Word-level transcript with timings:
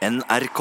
NRK. 0.00 0.60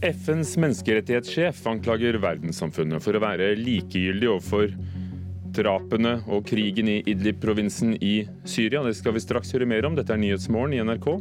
FNs 0.00 0.56
menneskerettighetssjef 0.56 1.66
anklager 1.66 2.20
verdenssamfunnet 2.22 3.02
for 3.02 3.18
å 3.18 3.24
være 3.24 3.56
likegyldig 3.58 4.30
overfor 4.30 4.70
drapene 5.58 6.20
og 6.30 6.46
krigen 6.46 6.86
i 6.86 7.00
Idlib-provinsen 7.02 7.98
i 7.98 8.28
Syria. 8.46 8.86
Det 8.86 8.94
skal 8.94 9.18
vi 9.18 9.26
straks 9.26 9.50
høre 9.58 9.66
mer 9.66 9.90
om. 9.90 9.98
Dette 9.98 10.14
er 10.14 10.22
Nyhetsmorgen 10.22 10.78
i 10.78 10.84
NRK. 10.86 11.16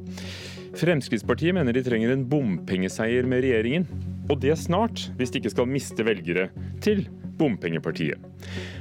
Fremskrittspartiet 0.78 1.58
mener 1.58 1.74
de 1.74 1.88
trenger 1.90 2.14
en 2.14 2.30
bompengeseier 2.30 3.26
med 3.26 3.48
regjeringen. 3.48 4.13
Og 4.32 4.40
det 4.40 4.56
snart, 4.60 5.10
hvis 5.20 5.34
de 5.34 5.42
ikke 5.42 5.52
skal 5.52 5.68
miste 5.68 6.06
velgere 6.08 6.48
til 6.84 7.04
bompengepartiet. 7.38 8.22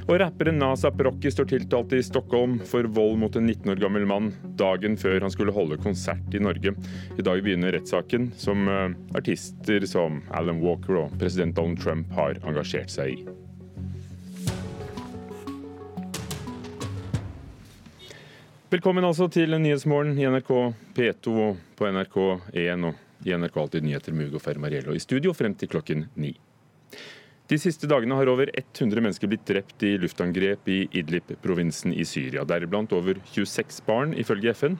Og 0.07 0.17
rapperen 0.21 0.59
Nasap 0.61 1.01
Rocky 1.03 1.31
står 1.33 1.49
tiltalt 1.51 1.93
i 1.97 2.03
Stockholm 2.05 2.59
for 2.69 2.87
vold 2.95 3.17
mot 3.19 3.35
en 3.35 3.47
19 3.49 3.73
år 3.73 3.81
gammel 3.81 4.05
mann 4.07 4.31
dagen 4.59 4.95
før 4.99 5.25
han 5.25 5.33
skulle 5.33 5.55
holde 5.55 5.79
konsert 5.83 6.35
i 6.35 6.41
Norge. 6.43 6.75
I 7.17 7.25
dag 7.25 7.43
begynner 7.43 7.75
rettssaken 7.75 8.31
som 8.39 8.67
eh, 8.69 8.89
artister 9.17 9.87
som 9.89 10.21
Alan 10.31 10.61
Walker 10.63 11.05
og 11.05 11.15
president 11.19 11.57
Donald 11.57 11.81
Trump 11.83 12.13
har 12.15 12.39
engasjert 12.47 12.93
seg 12.93 13.17
i. 13.17 13.23
Velkommen 18.73 19.05
altså 19.05 19.27
til 19.29 19.53
Nyhetsmorgen 19.53 20.15
i 20.17 20.25
NRK 20.25 20.49
P2 20.97 21.33
og 21.43 21.59
på 21.77 21.89
NRK1 21.93 22.87
og 22.87 23.01
i 23.25 23.35
NRK 23.37 23.59
Alltid 23.59 23.85
nyheter 23.87 24.15
med 24.15 24.31
Ugo 24.31 24.41
Fermariello 24.43 24.95
i 24.95 25.01
studio 25.03 25.33
frem 25.37 25.55
til 25.55 25.71
klokken 25.71 26.07
ni. 26.15 26.33
De 27.51 27.57
siste 27.59 27.89
dagene 27.91 28.15
har 28.15 28.29
over 28.31 28.47
100 28.55 29.03
mennesker 29.03 29.29
blitt 29.29 29.43
drept 29.45 29.83
i 29.83 29.97
luftangrep 29.99 30.69
i 30.71 30.85
Idlib-provinsen 30.95 31.91
i 31.91 32.05
Syria, 32.07 32.45
deriblant 32.47 32.95
over 32.95 33.19
26 33.33 33.83
barn, 33.85 34.15
ifølge 34.15 34.53
FN. 34.55 34.79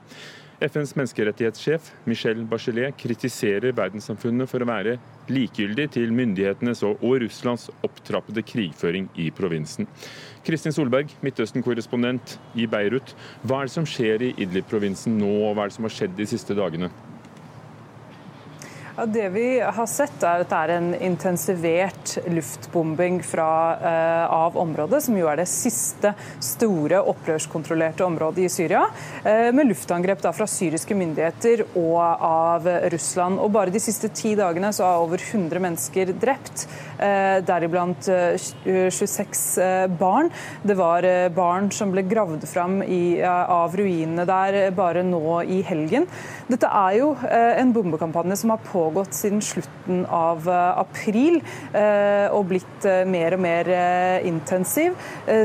FNs 0.64 0.94
menneskerettighetssjef 0.96 1.90
Michelle 2.08 2.46
Bachelet 2.48 2.96
kritiserer 2.96 3.74
verdenssamfunnet 3.76 4.48
for 4.48 4.62
å 4.62 4.68
være 4.70 4.96
likegyldig 5.28 5.88
til 5.96 6.14
myndighetenes 6.14 6.80
og 6.86 7.02
Russlands 7.20 7.66
opptrappede 7.84 8.44
krigføring 8.46 9.10
i 9.20 9.28
provinsen. 9.34 9.90
Kristin 10.46 10.72
Solberg, 10.72 11.12
Midtøsten-korrespondent 11.26 12.38
i 12.56 12.68
Beirut. 12.70 13.16
Hva 13.42 13.60
er 13.60 13.68
det 13.68 13.76
som 13.76 13.88
skjer 13.88 14.30
i 14.30 14.34
Idlib-provinsen 14.38 15.18
nå, 15.20 15.34
og 15.50 15.58
hva 15.58 15.66
er 15.66 15.74
det 15.74 15.78
som 15.78 15.88
har 15.90 15.98
skjedd 15.98 16.16
de 16.16 16.32
siste 16.32 16.56
dagene? 16.56 16.92
Ja, 18.96 19.06
det 19.06 19.28
vi 19.28 19.60
har 19.60 19.86
sett 19.90 20.22
er 20.22 20.44
at 20.44 20.52
det 20.52 20.58
er 20.58 20.70
en 20.76 20.92
intensivert 21.02 22.12
luftbombing 22.30 23.16
fra, 23.26 23.74
eh, 23.74 24.26
av 24.30 24.54
området, 24.54 25.00
som 25.02 25.16
jo 25.18 25.26
er 25.26 25.40
det 25.40 25.48
siste 25.50 26.12
store 26.38 27.00
opprørskontrollerte 27.02 28.06
området 28.06 28.44
i 28.44 28.48
Syria, 28.48 28.84
eh, 29.24 29.50
med 29.50 29.66
luftangrep 29.66 30.22
da, 30.22 30.30
fra 30.30 30.46
syriske 30.46 30.94
myndigheter 30.94 31.64
og 31.74 32.22
av 32.22 32.68
Russland. 32.94 33.40
Og 33.40 33.50
Bare 33.50 33.72
de 33.72 33.80
siste 33.80 34.12
ti 34.14 34.36
dagene 34.36 34.70
så 34.70 34.84
har 34.86 35.02
over 35.02 35.18
100 35.18 35.58
mennesker 35.58 36.14
drept, 36.14 36.66
eh, 37.00 37.40
deriblant 37.40 38.06
26 38.64 39.88
barn. 39.98 40.30
Det 40.64 40.76
var 40.76 41.02
barn 41.30 41.68
som 41.72 41.90
ble 41.90 42.02
gravd 42.02 42.46
fram 42.46 42.80
i, 42.82 43.20
av 43.20 43.74
ruinene 43.74 44.24
der 44.24 44.70
bare 44.70 45.02
nå 45.02 45.42
i 45.42 45.64
helgen. 45.64 46.06
Dette 46.48 46.70
er 46.70 46.98
jo 46.98 47.16
en 47.24 47.72
bombekampanje 47.72 48.36
som 48.36 48.50
har 48.50 48.58
pågått 48.58 48.83
pågått 48.84 49.14
siden 49.14 49.42
slutten 49.42 50.06
av 50.06 50.48
eh, 50.48 50.78
april 50.78 51.40
eh, 51.72 52.28
og 52.34 52.48
blitt 52.50 52.86
eh, 52.88 53.04
mer 53.08 53.36
og 53.36 53.42
mer 53.44 53.70
intensiv. 54.24 54.94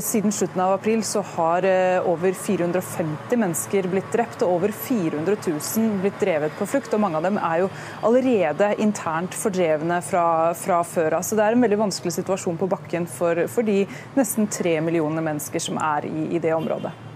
Siden 0.03 0.33
slutten 0.33 0.61
av 0.63 0.73
april 0.75 1.01
så 1.07 1.21
har 1.35 1.65
over 2.09 2.33
450 2.35 3.39
mennesker 3.39 3.87
blitt 3.91 4.11
drept 4.13 4.43
og 4.45 4.57
over 4.57 4.73
400 4.75 5.37
000 5.47 5.99
blitt 6.03 6.19
drevet 6.21 6.55
på 6.59 6.67
flukt. 6.69 6.93
og 6.93 7.03
Mange 7.03 7.19
av 7.19 7.27
dem 7.27 7.39
er 7.39 7.63
jo 7.63 7.71
allerede 8.09 8.71
internt 8.83 9.35
fordrevne 9.37 10.01
fra, 10.05 10.53
fra 10.57 10.81
før 10.87 11.19
av. 11.19 11.27
Så 11.27 11.39
det 11.39 11.45
er 11.45 11.57
en 11.57 11.67
veldig 11.67 11.83
vanskelig 11.85 12.17
situasjon 12.19 12.59
på 12.59 12.71
bakken 12.71 13.07
for, 13.09 13.45
for 13.51 13.67
de 13.67 13.83
nesten 14.19 14.49
tre 14.51 14.79
millioner 14.83 15.25
mennesker 15.25 15.69
som 15.69 15.79
er 15.81 16.09
i, 16.09 16.31
i 16.35 16.43
det 16.43 16.55
området. 16.57 17.08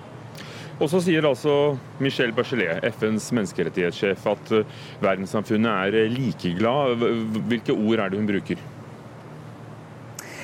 Og 0.84 0.90
så 0.92 1.00
sier 1.00 1.24
altså 1.24 1.78
Michelle 2.04 2.36
Bachelet, 2.36 2.84
FNs 2.98 3.30
menneskerettighetssjef, 3.38 4.26
at 4.34 4.50
eh, 4.58 4.80
verdenssamfunnet 5.04 5.96
er 5.96 6.12
likeglad. 6.12 7.06
Hvilke 7.48 7.76
ord 7.78 8.04
er 8.04 8.12
det 8.12 8.20
hun 8.20 8.28
bruker? 8.28 8.60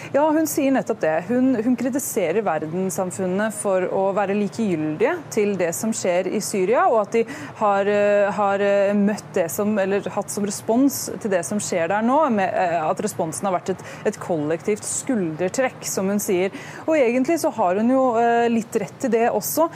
Ja, 0.09 0.23
hun 0.33 0.47
sier 0.49 0.71
nettopp 0.73 1.03
det. 1.03 1.11
Hun, 1.27 1.51
hun, 1.61 1.75
kritiserer 1.77 2.41
verdenssamfunnet 2.41 3.53
for 3.53 3.83
å 3.93 4.07
være 4.17 4.33
likegyldige 4.33 5.11
til 5.29 5.51
det 5.59 5.67
som 5.77 5.91
skjer 5.93 6.25
i 6.33 6.39
Syria, 6.41 6.87
og 6.89 7.03
at 7.03 7.17
de 7.19 7.21
har, 7.59 7.85
eh, 7.93 8.25
har 8.33 8.63
eh, 8.65 8.93
møtt 8.97 9.27
det 9.35 9.45
som, 9.53 9.75
eller 9.77 10.07
hatt 10.15 10.33
som 10.33 10.47
respons 10.49 10.97
til 11.21 11.29
det 11.29 11.43
som 11.45 11.61
skjer 11.61 11.91
der 11.91 12.01
nå, 12.07 12.17
med 12.33 12.49
eh, 12.49 12.73
at 12.81 13.03
responsen 13.05 13.45
har 13.45 13.53
vært 13.59 13.75
et, 13.75 13.83
et 14.09 14.17
kollektivt 14.23 14.87
skuldertrekk, 14.87 15.85
som 15.85 16.09
hun 16.09 16.23
sier. 16.23 16.57
Og 16.87 16.97
egentlig 16.97 17.37
så 17.43 17.53
har 17.53 17.77
hun 17.77 17.93
jo 17.93 18.01
litt 18.49 18.79
rett 18.81 18.97
til 19.03 19.13
det 19.13 19.27
også. 19.29 19.67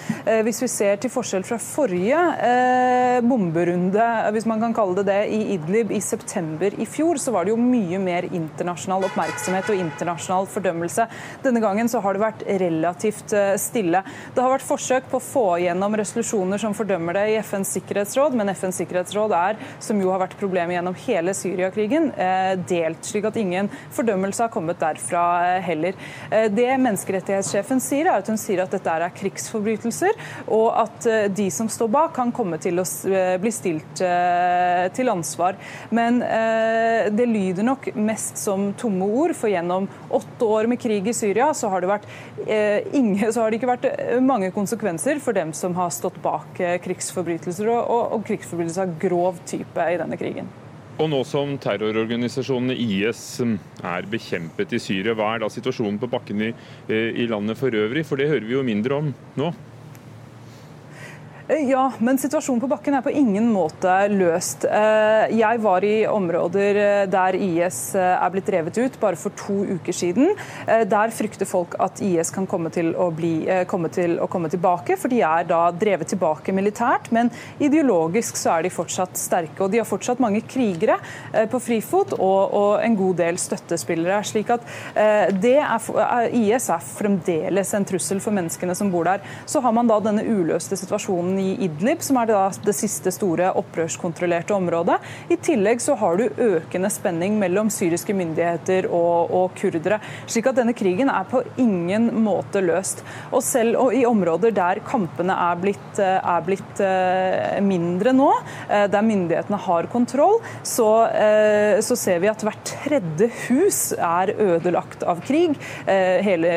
Hvis 0.48 0.64
vi 0.64 0.72
ser 0.72 0.98
til 1.02 1.12
forskjell 1.14 1.46
fra 1.46 1.60
forrige 1.62 3.22
bomberunde, 3.26 4.08
hvis 4.34 4.48
man 4.50 4.64
kan 4.64 4.74
kalle 4.76 4.98
det 4.98 5.06
det, 5.12 5.22
i 5.36 5.54
Idlib 5.60 5.94
i 5.94 6.02
september 6.02 6.74
i 6.74 6.90
fjor, 6.90 7.22
så 7.22 7.36
var 7.36 7.46
det 7.46 7.54
jo 7.54 7.62
mye 7.62 8.02
mer 8.02 8.28
internasjonal 8.32 9.06
oppmerksomhet 9.12 9.70
og 9.70 9.84
internasjonal 9.86 10.23
internasjonal 10.24 10.48
fordømmelse. 10.48 11.08
Denne 11.44 11.62
gangen 11.62 11.90
så 11.90 12.00
har 12.04 12.16
det 12.16 12.24
vært 12.24 12.44
relativt 12.62 13.34
eh, 13.34 13.56
stille. 13.60 14.04
Det 14.34 14.42
har 14.42 14.54
vært 14.54 14.66
forsøk 14.66 15.10
på 15.12 15.20
å 15.20 15.24
få 15.24 15.46
igjennom 15.62 15.96
resolusjoner 16.00 16.62
som 16.62 16.74
fordømmer 16.74 17.18
det 17.18 17.26
i 17.34 17.38
FNs 17.44 17.74
sikkerhetsråd, 17.78 18.36
men 18.38 18.52
FNs 18.54 18.80
sikkerhetsråd 18.82 19.36
er, 19.36 19.60
som 19.84 20.00
jo 20.02 20.12
har 20.14 20.22
vært 20.24 20.38
problemet 20.40 20.78
gjennom 20.78 20.98
hele 21.06 21.36
Syriakrigen, 21.36 22.12
eh, 22.16 22.56
delt, 22.70 23.04
slik 23.06 23.28
at 23.28 23.40
ingen 23.40 23.70
fordømmelse 23.94 24.46
har 24.46 24.54
kommet 24.54 24.80
derfra 24.80 25.24
eh, 25.58 25.62
heller. 25.64 25.98
Det 26.54 26.70
menneskerettighetssjefen 26.82 27.82
sier, 27.84 28.08
er 28.08 28.22
at 28.22 28.30
hun 28.30 28.40
sier 28.40 28.64
at 28.64 28.72
dette 28.74 28.90
er 28.90 29.14
krigsforbrytelser, 29.18 30.16
og 30.48 30.70
at 30.84 31.08
de 31.36 31.48
som 31.54 31.70
står 31.72 31.90
bak, 31.92 32.14
kan 32.14 32.32
komme 32.36 32.60
til 32.62 32.78
å 32.82 32.86
bli 33.42 33.52
stilt 33.54 33.98
til 33.98 35.10
ansvar. 35.10 35.56
Men 35.96 36.20
det 36.22 37.26
lyder 37.30 37.66
nok 37.66 37.88
mest 37.98 38.38
som 38.42 38.68
tomme 38.78 39.08
ord, 39.08 39.34
for 39.38 39.52
gjennom 39.52 39.88
åtte 40.16 40.46
år 40.46 40.70
med 40.72 40.82
krig 40.82 41.08
i 41.08 41.16
Syria, 41.16 41.52
så 41.54 41.70
har 41.74 41.84
det, 41.84 41.92
vært, 41.92 42.08
eh, 42.46 42.86
ingen, 42.96 43.32
så 43.34 43.44
har 43.44 43.52
det 43.52 43.60
ikke 43.60 43.72
vært 43.74 43.88
eh, 43.92 44.20
mange 44.24 44.52
konsekvenser 44.56 45.22
for 45.24 45.36
dem 45.38 45.54
som 45.58 45.76
har 45.78 45.94
stått 45.94 46.20
bak 46.24 46.60
eh, 46.62 46.78
krigsforbrytelser 46.84 47.72
og, 47.72 47.82
og, 47.82 48.18
og 48.18 48.28
krigsforbrytelser 48.30 48.86
av 48.86 49.00
grov 49.02 49.42
type 49.50 49.90
i 49.90 49.98
denne 50.02 50.20
krigen. 50.20 50.52
Og 51.02 51.10
nå 51.10 51.24
som 51.26 51.56
terrororganisasjonen 51.58 52.76
IS 52.78 53.22
mm, 53.42 53.56
er 53.90 54.10
bekjempet 54.12 54.76
i 54.78 54.82
Syria, 54.82 55.16
hva 55.18 55.32
er 55.34 55.42
da 55.42 55.50
situasjonen 55.50 55.98
på 56.02 56.10
bakken 56.12 56.44
i, 56.52 56.54
i 56.94 57.26
landet 57.30 57.58
for 57.58 57.74
øvrig? 57.74 58.06
For 58.06 58.22
det 58.22 58.30
hører 58.30 58.46
vi 58.46 58.60
jo 58.60 58.66
mindre 58.68 59.00
om 59.02 59.14
nå. 59.40 59.50
Eh, 61.48 61.70
ja, 61.70 61.92
men 62.00 62.16
situasjonen 62.18 62.62
på 62.64 62.70
bakken 62.72 62.96
er 62.96 63.04
på 63.04 63.12
ingen 63.12 63.50
måte 63.52 63.92
løst. 64.08 64.64
Eh, 64.64 65.34
jeg 65.36 65.60
var 65.60 65.84
i 65.84 66.06
områder 66.08 66.78
eh, 66.80 67.00
der 67.12 67.36
IS 67.36 67.80
er 68.00 68.32
blitt 68.32 68.48
drevet 68.48 68.78
ut 68.80 68.96
bare 69.02 69.20
for 69.20 69.36
to 69.36 69.58
uker 69.76 69.96
siden. 69.96 70.32
Der 70.64 71.12
frykter 71.12 71.48
folk 71.48 71.76
at 71.84 72.00
IS 72.04 72.32
kan 72.32 72.48
komme 72.48 72.72
til 72.74 72.94
å, 72.96 73.10
bli, 73.12 73.44
komme, 73.68 73.90
til 73.92 74.16
å 74.24 74.28
komme 74.32 74.48
tilbake, 74.52 74.96
for 75.00 75.12
de 75.12 75.20
er 75.26 75.44
da 75.50 75.66
drevet 75.76 76.14
tilbake 76.14 76.56
militært. 76.56 77.10
Men 77.16 77.32
ideologisk 77.60 78.40
så 78.40 78.56
er 78.56 78.66
de 78.66 78.72
fortsatt 78.74 79.20
sterke. 79.20 79.60
Og 79.66 79.74
de 79.74 79.82
har 79.82 79.90
fortsatt 79.90 80.22
mange 80.24 80.44
krigere 80.48 80.96
på 81.52 81.62
frifot 81.64 82.16
og, 82.16 82.56
og 82.56 82.72
en 82.86 82.98
god 83.00 83.20
del 83.20 83.40
støttespillere. 83.42 84.22
slik 84.28 84.54
at 84.56 84.64
er, 84.96 86.32
IS 86.32 86.70
er 86.72 86.88
fremdeles 86.88 87.76
en 87.76 87.90
trussel 87.90 88.24
for 88.24 88.36
menneskene 88.36 88.78
som 88.78 88.92
bor 88.94 89.10
der. 89.10 89.24
Så 89.46 89.62
har 89.64 89.76
man 89.76 89.92
da 89.92 90.00
denne 90.04 90.24
uløste 90.24 90.80
situasjonen 90.80 91.33
situasjonen 91.34 91.40
i 91.40 91.66
Idlib, 91.66 92.02
som 92.02 92.18
er 92.18 92.28
det, 92.28 92.38
det 92.66 92.74
siste 92.76 93.12
store 93.12 93.54
opprørskontrollerte 93.58 94.54
området. 94.54 95.00
I 95.30 95.38
tillegg 95.38 95.82
så 95.82 95.96
har 95.96 96.18
du 96.18 96.30
økende 96.38 96.90
spenning 96.90 97.40
mellom 97.40 97.70
syriske 97.70 98.14
myndigheter 98.14 98.88
og, 98.90 99.32
og 99.32 99.56
kurdere. 99.56 100.00
slik 100.28 100.48
at 100.48 100.58
denne 100.58 100.74
krigen 100.74 101.10
er 101.10 101.26
på 101.30 101.44
ingen 101.58 102.12
måte 102.24 102.62
løst. 102.62 103.04
Og 103.32 103.44
selv 103.44 103.94
i 103.94 104.06
områder 104.06 104.52
der 104.52 104.82
kampene 104.86 105.34
er 105.34 105.58
blitt, 105.60 106.00
er 106.00 106.44
blitt 106.46 106.82
uh, 106.82 107.60
mindre 107.62 108.14
nå, 108.14 108.32
uh, 108.70 108.88
der 108.88 109.04
myndighetene 109.04 109.58
har 109.58 109.90
kontroll, 109.92 110.40
så, 110.64 111.08
uh, 111.10 111.82
så, 111.82 111.96
ser 112.04 112.20
vi 112.20 112.28
at 112.28 112.42
hvert 112.44 112.64
tredje 112.66 113.30
hus 113.48 113.94
er 113.96 114.34
ødelagt 114.34 115.04
av 115.08 115.22
krig. 115.24 115.56
Hele, 115.86 116.50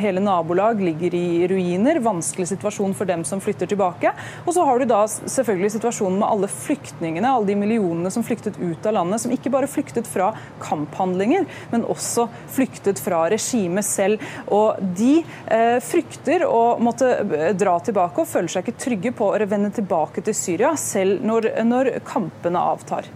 hele 0.00 0.22
nabolag 0.22 0.80
ligger 0.82 1.14
i 1.14 1.46
ruiner. 1.50 2.00
Vanskelig 2.02 2.48
situasjon 2.50 2.94
for 2.96 3.08
dem 3.08 3.22
som 3.28 3.40
flytter 3.42 3.68
tilbake 3.70 4.01
tilbake. 4.02 4.12
Og 4.46 4.54
så 4.54 4.64
har 4.64 4.78
du 4.78 4.86
da 4.86 5.02
selvfølgelig 5.08 5.72
situasjonen 5.76 6.18
med 6.18 6.28
alle 6.28 6.48
flyktningene, 6.48 7.28
alle 7.28 7.46
de 7.46 7.56
millionene 7.56 8.10
som 8.10 8.24
flyktet 8.24 8.58
ut 8.58 8.86
av 8.86 8.94
landet, 8.94 9.20
som 9.20 9.32
ikke 9.32 9.50
bare 9.50 9.70
flyktet 9.70 10.06
fra 10.06 10.32
kamphandlinger, 10.60 11.46
men 11.70 11.84
også 11.84 12.28
flyktet 12.52 13.00
fra 13.00 13.28
regimet 13.30 13.84
selv. 13.84 14.22
Og 14.50 14.76
de 14.96 15.22
eh, 15.46 15.78
frykter 15.82 16.46
å 16.46 16.78
måtte 16.82 17.52
dra 17.54 17.78
tilbake 17.80 18.22
og 18.22 18.28
føler 18.28 18.48
seg 18.48 18.66
ikke 18.66 18.80
trygge 18.86 19.12
på 19.16 19.32
å 19.32 19.46
vende 19.46 19.72
tilbake 19.74 20.22
til 20.22 20.34
Syria, 20.36 20.76
selv 20.76 21.24
når, 21.24 21.52
når 21.66 21.98
kampene 22.06 22.60
avtar. 22.72 23.08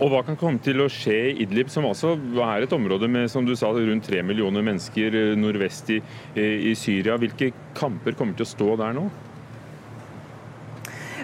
Og 0.00 0.08
Hva 0.08 0.22
kan 0.24 0.36
komme 0.40 0.62
til 0.64 0.80
å 0.80 0.86
skje 0.88 1.16
i 1.28 1.32
Idlib, 1.44 1.68
som 1.68 1.84
altså 1.84 2.14
er 2.16 2.64
et 2.64 2.72
område 2.72 3.08
med 3.10 3.28
som 3.28 3.44
du 3.44 3.52
sa, 3.58 3.68
rundt 3.74 4.06
tre 4.08 4.22
millioner 4.24 4.64
mennesker 4.64 5.16
eh, 5.18 5.32
nordvest 5.36 5.92
i, 5.92 5.98
i 6.40 6.72
Syria. 6.78 7.18
Hvilke 7.20 7.50
kamper 7.76 8.16
kommer 8.16 8.38
til 8.38 8.46
å 8.46 8.52
stå 8.54 8.78
der 8.80 8.96
nå? 8.96 9.10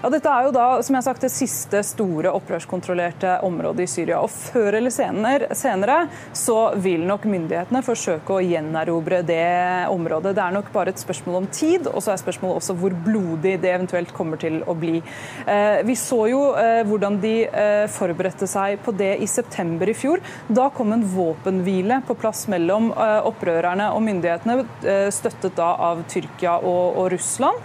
Ja, 0.02 0.10
dette 0.12 0.28
er 0.28 0.44
jo 0.46 0.52
da, 0.52 0.66
som 0.84 0.94
jeg 0.94 1.00
har 1.00 1.06
sagt, 1.06 1.24
det 1.24 1.32
siste 1.32 1.80
store 1.86 2.32
opprørskontrollerte 2.36 3.38
området 3.46 3.86
i 3.86 3.90
Syria. 3.90 4.20
Og 4.20 4.30
Før 4.30 4.76
eller 4.76 4.92
senere, 4.92 5.48
senere 5.56 5.98
så 6.36 6.74
vil 6.82 7.06
nok 7.08 7.24
myndighetene 7.30 7.80
forsøke 7.86 8.36
å 8.36 8.42
gjenerobre 8.44 9.22
det 9.26 9.88
området. 9.92 10.34
Det 10.36 10.44
er 10.44 10.56
nok 10.56 10.68
bare 10.74 10.92
et 10.92 11.00
spørsmål 11.00 11.40
om 11.40 11.48
tid, 11.48 11.88
og 11.88 12.04
så 12.04 12.12
er 12.12 12.20
spørsmålet 12.20 12.60
også 12.60 12.76
hvor 12.76 12.96
blodig 13.06 13.56
det 13.62 13.72
eventuelt 13.72 14.12
kommer 14.16 14.40
til 14.40 14.60
å 14.68 14.76
bli. 14.76 15.00
Eh, 15.46 15.80
vi 15.88 15.96
så 15.98 16.20
jo 16.30 16.42
eh, 16.60 16.82
hvordan 16.86 17.18
de 17.22 17.34
eh, 17.46 17.86
forberedte 17.92 18.48
seg 18.50 18.80
på 18.84 18.92
det 18.96 19.14
i 19.24 19.30
september 19.30 19.88
i 19.88 19.96
fjor. 19.96 20.20
Da 20.48 20.68
kom 20.76 20.92
en 20.92 21.06
våpenhvile 21.08 22.02
på 22.06 22.18
plass 22.20 22.46
mellom 22.52 22.92
opprørerne 22.96 23.88
og 23.94 24.02
myndighetene, 24.04 25.10
støttet 25.14 25.56
da 25.56 25.72
av 25.88 26.02
Tyrkia 26.10 26.56
og, 26.66 27.06
Russland. 27.12 27.62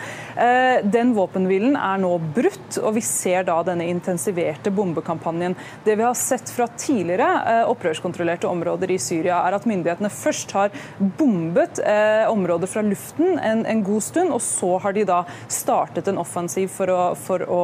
Den 0.94 1.14
våpenhvilen 1.16 1.76
er 1.80 2.02
nå 2.02 2.12
brutt, 2.36 2.78
og 2.82 2.96
vi 2.98 3.06
ser 3.06 3.48
da 3.48 3.58
denne 3.66 3.88
intensiverte 3.90 4.74
bombekampanjen. 4.74 5.58
Det 5.86 5.98
vi 5.98 6.06
har 6.06 6.18
sett 6.18 6.52
fra 6.54 6.70
tidligere 6.76 7.30
eh, 7.42 7.64
opprørskontrollerte 7.72 8.50
områder 8.50 8.94
i 8.94 9.00
Syria, 9.02 9.42
er 9.48 9.58
at 9.58 9.68
myndighetene 9.70 10.12
først 10.12 10.56
har 10.58 10.74
bombet 11.18 11.82
området 11.82 12.52
områder 12.52 12.68
fra 12.68 12.82
luften 12.82 13.40
en, 13.40 13.66
en, 13.66 13.84
god 13.84 14.04
stund, 14.04 14.32
og 14.32 14.42
så 14.42 14.78
har 14.80 14.94
de 14.94 15.06
da 15.06 15.24
startet 15.48 16.08
en 16.08 16.20
offensiv 16.22 16.70
for 16.74 16.90
å, 16.90 17.00
for, 17.16 17.42
å, 17.42 17.62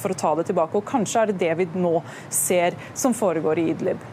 for 0.00 0.10
å 0.10 0.18
ta 0.18 0.34
det 0.38 0.48
tilbake. 0.48 0.78
Og 0.78 0.88
kanskje 0.88 1.22
er 1.22 1.32
det 1.32 1.38
det 1.40 1.54
vi 1.60 1.68
nå 1.78 2.02
ser 2.30 2.74
som 2.94 3.14
foregår 3.14 3.62
i 3.62 3.70
Idlib. 3.72 4.04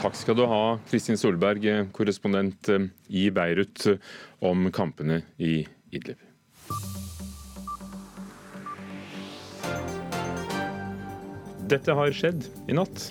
Takk 0.00 0.16
skal 0.18 0.36
du 0.38 0.46
ha, 0.50 0.78
Kristin 0.88 1.18
Solberg, 1.20 1.66
korrespondent 1.94 2.72
eh, 2.72 2.88
i 3.08 3.28
Beirut, 3.30 3.86
om 4.42 4.70
kampene 4.74 5.22
i 5.38 5.60
Idlib. 5.92 6.31
Dette 11.72 11.94
har 11.96 12.10
skjedd 12.12 12.42
i 12.68 12.74
natt. 12.76 13.06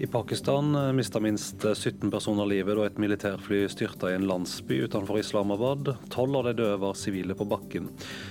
I 0.00 0.06
Pakistan 0.08 0.70
eh, 0.74 0.86
mista 0.96 1.20
minst 1.20 1.60
17 1.60 2.06
eh, 2.06 2.12
personer 2.14 2.48
livet 2.48 2.78
da 2.78 2.86
et 2.88 3.00
militærfly 3.02 3.66
styrta 3.68 4.08
i 4.08 4.14
en 4.16 4.24
landsby 4.24 4.78
utenfor 4.86 5.18
Islamabad. 5.20 5.90
Tolv 6.08 6.38
av 6.40 6.48
de 6.48 6.54
døde 6.62 6.78
var 6.80 6.96
sivile 6.96 7.36
på 7.36 7.44
bakken. 7.50 7.90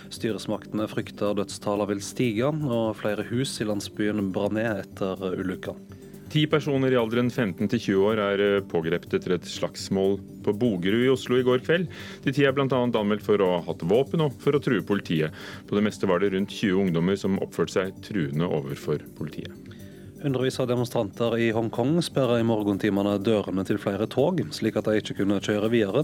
Styresmaktene 0.10 0.90
frykter 0.90 1.38
dødstallene 1.38 1.92
vil 1.92 2.02
stige, 2.02 2.50
og 2.50 2.98
flere 2.98 3.28
hus 3.30 3.60
i 3.62 3.70
landsbyen 3.70 4.32
brant 4.34 4.58
ned 4.58 4.88
etter 4.88 5.22
ulykka. 5.38 5.78
Ti 6.30 6.44
personer 6.46 6.94
i 6.94 6.98
alderen 7.00 7.32
15 7.32 7.72
til 7.72 7.80
20 7.82 8.04
år 8.06 8.20
er 8.22 8.42
eh, 8.44 8.60
pågrepet 8.70 9.16
etter 9.18 9.34
et 9.34 9.48
slagsmål 9.50 10.20
på 10.46 10.54
Bogerud 10.62 11.08
i 11.08 11.10
Oslo 11.10 11.40
i 11.40 11.46
går 11.46 11.64
kveld. 11.66 11.88
De 12.22 12.34
ti 12.36 12.46
er 12.46 12.54
bl.a. 12.54 12.68
anmeldt 12.70 13.26
for 13.26 13.42
å 13.42 13.48
ha 13.56 13.64
hatt 13.66 13.86
våpen 13.90 14.22
og 14.22 14.36
for 14.44 14.54
å 14.54 14.62
true 14.62 14.86
politiet. 14.86 15.34
På 15.66 15.78
det 15.78 15.88
meste 15.88 16.10
var 16.10 16.22
det 16.22 16.30
rundt 16.36 16.54
20 16.54 16.84
ungdommer 16.84 17.18
som 17.18 17.40
oppførte 17.42 17.80
seg 17.80 17.98
truende 18.06 18.46
overfor 18.46 19.02
politiet. 19.18 19.56
Hundrevis 20.20 20.60
av 20.60 20.68
demonstranter 20.68 21.38
i 21.40 21.48
Hongkong 21.56 21.96
sperra 22.04 22.38
i 22.42 22.46
morgentimene 22.46 23.16
dørene 23.24 23.64
til 23.66 23.80
flere 23.82 24.06
tog, 24.12 24.42
slik 24.54 24.78
at 24.78 24.90
de 24.90 25.00
ikke 25.00 25.16
kunne 25.22 25.40
kjøre 25.42 25.72
videre. 25.72 26.04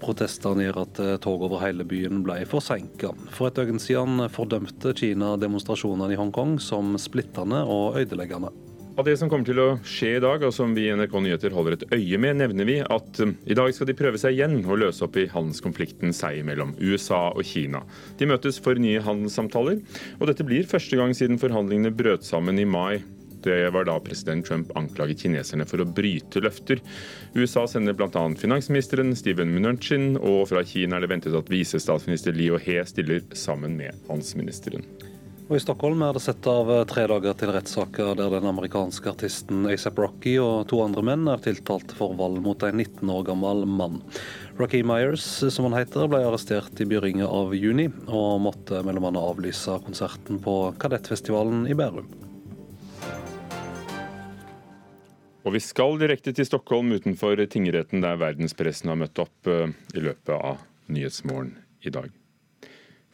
Protestene 0.00 0.64
gjør 0.64 0.80
at 0.86 1.02
eh, 1.04 1.18
tog 1.26 1.44
over 1.44 1.60
hele 1.66 1.84
byen 1.84 2.22
ble 2.24 2.38
forsinka. 2.48 3.12
For 3.36 3.50
et 3.50 3.60
døgn 3.60 3.82
siden 3.82 4.24
fordømte 4.32 4.94
Kina 4.96 5.34
demonstrasjonene 5.36 6.16
i 6.16 6.22
Hongkong 6.22 6.56
som 6.62 6.96
splittende 7.02 7.66
og 7.68 8.00
ødeleggende. 8.00 8.54
Av 8.98 9.04
det 9.06 9.12
som 9.14 9.28
kommer 9.30 9.46
til 9.46 9.60
å 9.62 9.76
skje 9.86 10.16
i 10.16 10.22
dag, 10.24 10.42
og 10.42 10.50
som 10.50 10.72
vi 10.74 10.88
i 10.88 10.94
NRK 10.98 11.12
Nyheter 11.22 11.52
holder 11.54 11.76
et 11.76 11.84
øye 11.94 12.18
med, 12.18 12.40
nevner 12.40 12.66
vi 12.66 12.80
at 12.82 13.20
um, 13.22 13.36
i 13.46 13.54
dag 13.54 13.70
skal 13.70 13.86
de 13.86 13.94
prøve 13.94 14.18
seg 14.18 14.34
igjen 14.34 14.56
å 14.66 14.74
løse 14.74 15.04
opp 15.06 15.14
i 15.22 15.28
handelskonflikten 15.30 16.10
seg 16.18 16.40
imellom 16.40 16.72
USA 16.82 17.28
og 17.28 17.46
Kina. 17.46 17.84
De 18.18 18.26
møtes 18.26 18.58
for 18.64 18.74
nye 18.82 18.98
handelssamtaler, 19.04 19.78
og 20.18 20.24
dette 20.26 20.46
blir 20.48 20.66
første 20.66 20.98
gang 20.98 21.14
siden 21.14 21.38
forhandlingene 21.38 21.94
brøt 21.94 22.26
sammen 22.26 22.58
i 22.58 22.66
mai. 22.66 22.98
Det 23.46 23.60
var 23.70 23.86
da 23.86 23.94
president 24.02 24.42
Trump 24.48 24.72
anklaget 24.74 25.22
kineserne 25.22 25.68
for 25.70 25.78
å 25.78 25.86
bryte 25.86 26.42
løfter. 26.42 26.82
USA 27.38 27.68
sender 27.70 27.94
bl.a. 27.94 28.24
finansministeren 28.40 29.14
Steven 29.14 29.54
Mnuchin, 29.54 30.16
og 30.18 30.48
fra 30.50 30.64
Kina 30.66 30.98
er 30.98 31.06
det 31.06 31.12
ventet 31.14 31.38
at 31.38 31.54
visestatsminister 31.54 32.34
Liu 32.34 32.58
He 32.66 32.80
stiller 32.90 33.22
sammen 33.30 33.78
med 33.78 33.94
handelsministeren. 34.10 34.82
Og 35.48 35.56
I 35.56 35.62
Stockholm 35.64 36.02
er 36.04 36.12
det 36.12 36.20
satt 36.20 36.44
av 36.50 36.68
eh, 36.68 36.82
tre 36.84 37.06
dager 37.08 37.36
til 37.40 37.48
rettssaker 37.54 38.10
der 38.18 38.34
den 38.34 38.50
amerikanske 38.50 39.08
artisten 39.14 39.64
ASAP 39.72 39.96
Rocky 40.02 40.34
og 40.42 40.66
to 40.68 40.82
andre 40.84 41.00
menn 41.08 41.24
er 41.32 41.40
tiltalt 41.40 41.94
for 41.96 42.12
vold 42.18 42.42
mot 42.44 42.66
en 42.68 42.76
19 42.76 43.08
år 43.14 43.24
gammel 43.30 43.64
mann. 43.64 44.02
Rocky 44.60 44.82
Myers, 44.84 45.24
som 45.48 45.70
han 45.70 45.78
heter, 45.78 46.04
ble 46.12 46.20
arrestert 46.26 46.76
i 46.76 46.84
begynnelsen 46.84 47.32
av 47.32 47.56
juni, 47.56 47.88
og 48.12 48.42
måtte 48.44 48.82
mellom 48.84 49.08
annet 49.08 49.24
avlyse 49.24 49.78
konserten 49.86 50.42
på 50.44 50.58
Kadettfestivalen 50.82 51.64
i 51.64 51.78
Bærum. 51.78 52.12
Og 55.48 55.54
vi 55.54 55.64
skal 55.64 55.96
direkte 55.96 56.36
til 56.36 56.44
Stockholm 56.44 56.92
utenfor 56.92 57.40
tingretten, 57.48 58.04
der 58.04 58.20
verdenspressen 58.20 58.92
har 58.92 59.00
møtt 59.00 59.24
opp 59.24 59.48
eh, 59.48 59.72
i 59.96 60.04
løpet 60.10 60.36
av 60.36 60.60
Nyhetsmorgen 60.92 61.54
i 61.88 61.96
dag. 61.96 62.17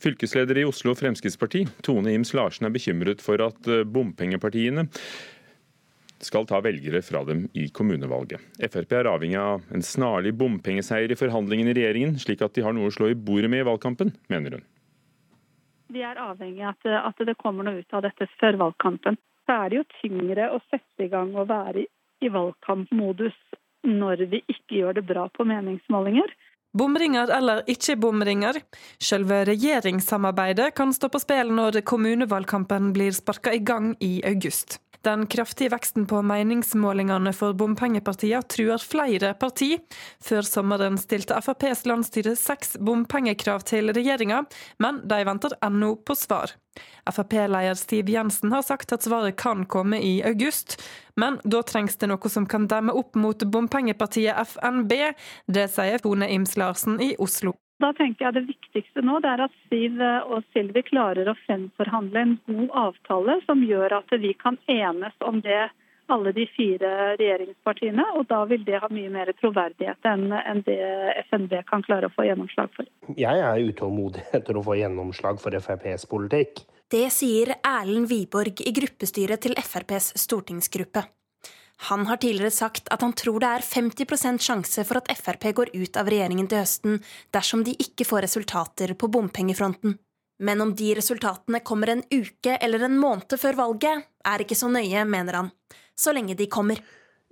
Fylkesleder 0.05 0.59
i 0.61 0.65
Oslo 0.69 0.93
Fremskrittsparti, 0.95 1.63
Tone 1.83 2.13
Ims 2.13 2.35
Larsen, 2.37 2.67
er 2.69 2.73
bekymret 2.75 3.23
for 3.25 3.41
at 3.41 3.71
eh, 3.73 3.87
bompengepartiene 3.89 4.85
skal 6.25 6.45
ta 6.49 6.61
velgere 6.65 7.01
fra 7.05 7.23
dem 7.25 7.47
i 7.57 7.71
kommunevalget. 7.73 8.43
Frp 8.69 8.93
er 8.99 9.09
avhengig 9.09 9.41
av 9.41 9.65
en 9.73 9.85
snarlig 9.85 10.35
bompengeseier 10.37 11.13
i 11.13 11.19
forhandlingene 11.19 11.73
i 11.73 11.79
regjeringen, 11.79 12.19
slik 12.21 12.45
at 12.45 12.53
de 12.57 12.65
har 12.67 12.77
noe 12.77 12.91
å 12.91 12.95
slå 12.95 13.11
i 13.13 13.17
bordet 13.17 13.49
med 13.53 13.65
i 13.65 13.69
valgkampen, 13.69 14.13
mener 14.33 14.59
hun. 14.59 14.69
Vi 15.95 16.05
er 16.05 16.21
avhengig 16.21 16.65
av 16.69 16.85
at, 17.01 17.25
det 17.25 17.39
kommer 17.41 17.65
noe 17.65 17.81
ut 17.81 17.97
av 17.97 18.05
dette 18.05 18.29
før 18.37 18.61
valgkampen. 18.61 19.17
Så 19.45 19.57
er 19.57 19.73
det 19.73 19.81
jo 19.81 19.91
tyngre 20.03 20.53
å 20.53 20.61
sette 20.71 21.05
i 21.07 21.13
gang 21.13 21.33
og 21.37 21.49
være 21.49 21.85
i 22.25 22.33
valgkampmodus 22.33 23.37
når 23.85 24.25
vi 24.33 24.41
ikke 24.49 24.81
gjør 24.81 25.01
det 25.01 25.09
bra 25.09 25.29
på 25.33 25.45
meningsmålinger. 25.49 26.29
Bomringer 26.75 27.31
eller 27.31 27.63
ikke 27.71 27.95
bomringer, 28.03 28.59
selve 28.99 29.45
regjeringssamarbeidet 29.47 30.73
kan 30.75 30.91
stå 30.95 31.07
på 31.13 31.21
spill 31.23 31.53
når 31.55 31.85
kommunevalgkampen 31.87 32.91
blir 32.97 33.15
sparka 33.15 33.55
i 33.55 33.63
gang 33.63 33.93
i 34.03 34.17
august. 34.27 34.81
Den 35.05 35.27
kraftige 35.27 35.69
veksten 35.69 36.07
på 36.09 36.23
meningsmålingene 36.25 37.35
for 37.37 37.53
bompengepartiene 37.53 38.41
truer 38.49 38.81
flere 38.81 39.35
parti. 39.37 39.75
Før 40.25 40.47
sommeren 40.49 40.97
stilte 40.97 41.37
FrPs 41.45 41.85
landsstyre 41.85 42.33
seks 42.41 42.79
bompengekrav 42.81 43.67
til 43.69 43.93
regjeringa, 43.93 44.47
men 44.81 45.03
de 45.05 45.19
venter 45.29 45.57
ennå 45.67 45.93
på 46.01 46.17
svar. 46.17 46.55
Frp-leder 47.05 47.77
Stiv 47.77 48.09
Jensen 48.09 48.55
har 48.57 48.65
sagt 48.65 48.97
at 48.97 49.05
svaret 49.05 49.37
kan 49.37 49.67
komme 49.69 50.01
i 50.01 50.15
august, 50.25 50.79
men 51.21 51.37
da 51.45 51.61
trengs 51.63 52.01
det 52.01 52.09
noe 52.09 52.33
som 52.33 52.49
kan 52.49 52.65
demme 52.73 52.97
opp 52.97 53.13
mot 53.21 53.45
bompengepartiet 53.45 54.41
FNB. 54.55 54.97
Det 55.45 55.69
sier 55.77 56.01
Tone 56.01 56.33
Ims 56.33 56.57
Larsen 56.57 56.97
i 57.05 57.13
Oslo. 57.21 57.53
Da 57.83 57.91
tenker 57.97 58.29
jeg 58.29 58.35
Det 58.37 58.45
viktigste 58.49 59.03
nå 59.03 59.21
det 59.23 59.31
er 59.33 59.45
at 59.47 59.55
Siv 59.69 60.03
og 60.03 60.45
Silvi 60.55 60.85
klarer 60.87 61.31
å 61.31 61.39
fremforhandle 61.45 62.21
en 62.21 62.37
god 62.47 62.77
avtale 62.89 63.41
som 63.47 63.65
gjør 63.67 63.99
at 63.99 64.15
vi 64.23 64.35
kan 64.39 64.59
enes 64.71 65.17
om 65.27 65.41
det 65.45 65.65
alle 66.13 66.35
de 66.37 66.45
fire 66.53 66.91
regjeringspartiene. 67.17 68.05
og 68.19 68.29
Da 68.29 68.45
vil 68.45 68.65
det 68.65 68.81
ha 68.83 68.91
mye 68.93 69.11
mer 69.11 69.33
troverdighet 69.41 70.09
enn 70.11 70.63
det 70.67 70.79
FNB 71.31 71.57
kan 71.71 71.83
klare 71.83 72.11
å 72.11 72.15
få 72.15 72.29
gjennomslag 72.29 72.71
for. 72.77 72.89
Jeg 73.17 73.43
er 73.49 73.67
utålmodig 73.71 74.27
etter 74.37 74.57
å 74.57 74.65
få 74.65 74.79
gjennomslag 74.79 75.41
for 75.43 75.57
FrPs 75.57 76.07
politikk. 76.11 76.65
Det 76.93 77.09
sier 77.11 77.57
Erlend 77.65 78.11
Wiborg 78.11 78.61
i 78.61 78.73
gruppestyret 78.77 79.41
til 79.47 79.57
FrPs 79.59 80.13
stortingsgruppe. 80.21 81.03
Han 81.77 82.07
har 82.07 82.17
tidligere 82.17 82.55
sagt 82.55 82.89
at 82.95 83.03
han 83.03 83.13
tror 83.19 83.43
det 83.43 83.51
er 83.51 83.67
50% 83.67 84.41
sjanse 84.41 84.85
for 84.87 85.01
at 85.01 85.11
Frp 85.19 85.51
går 85.59 85.73
ut 85.75 85.97
av 86.01 86.09
regjeringen 86.09 86.49
til 86.49 86.63
høsten 86.63 87.01
dersom 87.35 87.65
de 87.67 87.75
ikke 87.83 88.07
får 88.09 88.25
resultater 88.29 88.95
på 88.95 89.11
bompengefronten. 89.11 89.99
Men 90.39 90.61
om 90.61 90.75
de 90.75 90.95
resultatene 90.99 91.61
kommer 91.67 91.93
en 91.93 92.03
uke 92.11 92.57
eller 92.57 92.87
en 92.87 92.99
måned 92.99 93.37
før 93.39 93.59
valget, 93.59 94.07
er 94.27 94.43
ikke 94.43 94.59
så 94.59 94.71
nøye, 94.71 95.05
mener 95.07 95.41
han. 95.41 95.51
Så 95.95 96.15
lenge 96.15 96.35
de 96.39 96.49
kommer. 96.51 96.81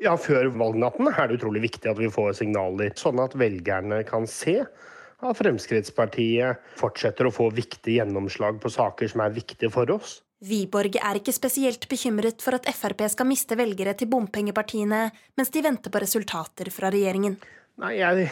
Ja, 0.03 0.17
Før 0.19 0.49
valgnatten 0.51 1.07
er 1.13 1.29
det 1.29 1.39
utrolig 1.39 1.63
viktig 1.63 1.91
at 1.91 1.99
vi 1.99 2.11
får 2.11 2.35
signaler, 2.41 2.91
sånn 2.99 3.21
at 3.23 3.37
velgerne 3.39 4.01
kan 4.07 4.27
se 4.27 4.63
at 4.63 5.39
Fremskrittspartiet 5.39 6.63
fortsetter 6.79 7.29
å 7.29 7.35
få 7.35 7.49
viktige 7.55 8.01
gjennomslag 8.01 8.59
på 8.63 8.73
saker 8.73 9.11
som 9.13 9.23
er 9.23 9.35
viktige 9.37 9.71
for 9.71 9.91
oss. 9.95 10.19
Wiborg 10.43 10.97
er 10.99 11.19
ikke 11.21 11.35
spesielt 11.35 11.85
bekymret 11.91 12.43
for 12.43 12.59
at 12.59 12.67
Frp 12.75 13.05
skal 13.13 13.29
miste 13.29 13.55
velgere 13.59 13.95
til 13.99 14.11
bompengepartiene, 14.11 15.05
mens 15.39 15.53
de 15.55 15.63
venter 15.63 15.93
på 15.95 16.03
resultater 16.03 16.71
fra 16.75 16.91
regjeringen. 16.91 17.37
Nei, 17.83 17.93
jeg, 18.01 18.27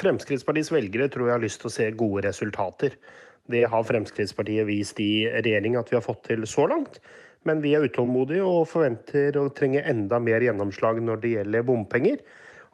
Fremskrittspartiets 0.00 0.72
velgere 0.72 1.10
tror 1.12 1.28
jeg 1.28 1.36
har 1.36 1.44
lyst 1.44 1.60
til 1.62 1.70
å 1.70 1.74
se 1.74 1.88
gode 2.00 2.24
resultater. 2.26 2.96
Det 3.50 3.66
har 3.68 3.86
Fremskrittspartiet 3.86 4.66
vist 4.68 5.00
i 5.04 5.26
regjering 5.28 5.76
at 5.78 5.90
vi 5.92 5.98
har 5.98 6.04
fått 6.04 6.24
til 6.30 6.46
så 6.48 6.66
langt. 6.70 7.00
Men 7.48 7.62
vi 7.64 7.72
er 7.76 7.84
utålmodige 7.86 8.44
og 8.44 8.68
forventer 8.68 9.36
å 9.40 9.48
trenge 9.56 9.84
enda 9.88 10.18
mer 10.20 10.44
gjennomslag 10.44 11.00
når 11.04 11.22
det 11.22 11.34
gjelder 11.36 11.66
bompenger. 11.68 12.24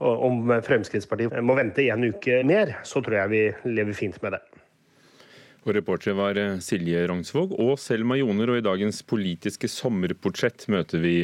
Og 0.03 0.25
om 0.29 0.55
Fremskrittspartiet 0.67 1.35
må 1.43 1.57
vente 1.59 1.87
en 1.91 2.07
uke 2.07 2.43
mer, 2.47 2.79
så 2.85 3.03
tror 3.03 3.21
jeg 3.23 3.33
vi 3.33 3.75
lever 3.79 3.97
fint 3.97 4.19
med 4.25 4.37
det. 4.37 4.43
Og 5.67 5.75
Reportere 5.75 6.15
var 6.15 6.39
eh, 6.39 6.61
Silje 6.63 7.03
Rognsvåg 7.11 7.57
og 7.59 7.75
Selma 7.83 8.15
Joner, 8.21 8.53
og 8.53 8.61
i 8.61 8.65
dagens 8.65 9.03
politiske 9.03 9.67
sommerportrett 9.71 10.69
møter 10.71 11.03
vi 11.03 11.17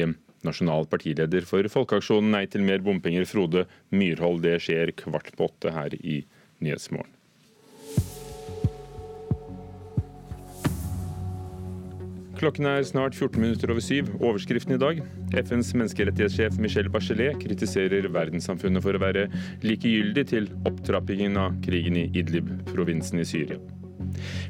nasjonal 0.43 0.89
partileder 0.91 1.47
for 1.47 1.63
Folkeaksjonen 1.71 2.33
Nei 2.35 2.43
til 2.51 2.65
mer 2.67 2.83
bompenger, 2.83 3.23
Frode 3.29 3.63
Myrhold. 3.95 4.43
Det 4.43 4.57
skjer 4.65 4.91
kvart 4.99 5.31
på 5.37 5.47
åtte 5.47 5.71
her 5.71 5.95
i 6.01 6.25
Nyhetsmorgen. 6.59 7.11
Klokken 12.43 12.67
er 12.67 12.83
snart 12.83 13.15
14 13.15 13.39
minutter 13.39 13.71
over 13.71 13.79
syv. 13.85 14.09
Overskriften 14.19 14.75
i 14.75 14.81
dag. 14.81 14.99
FNs 15.31 15.69
menneskerettighetssjef 15.79 16.57
Michel 16.59 16.89
Bachelet 16.91 17.39
kritiserer 17.39 18.09
verdenssamfunnet 18.11 18.83
for 18.83 18.99
å 18.99 19.03
være 19.05 19.29
likegyldig 19.63 20.25
til 20.33 20.51
opptrappingen 20.67 21.39
av 21.39 21.55
krigen 21.63 22.01
i 22.01 22.09
Idlib-provinsen 22.11 23.23
i 23.23 23.29
Syria. 23.29 23.61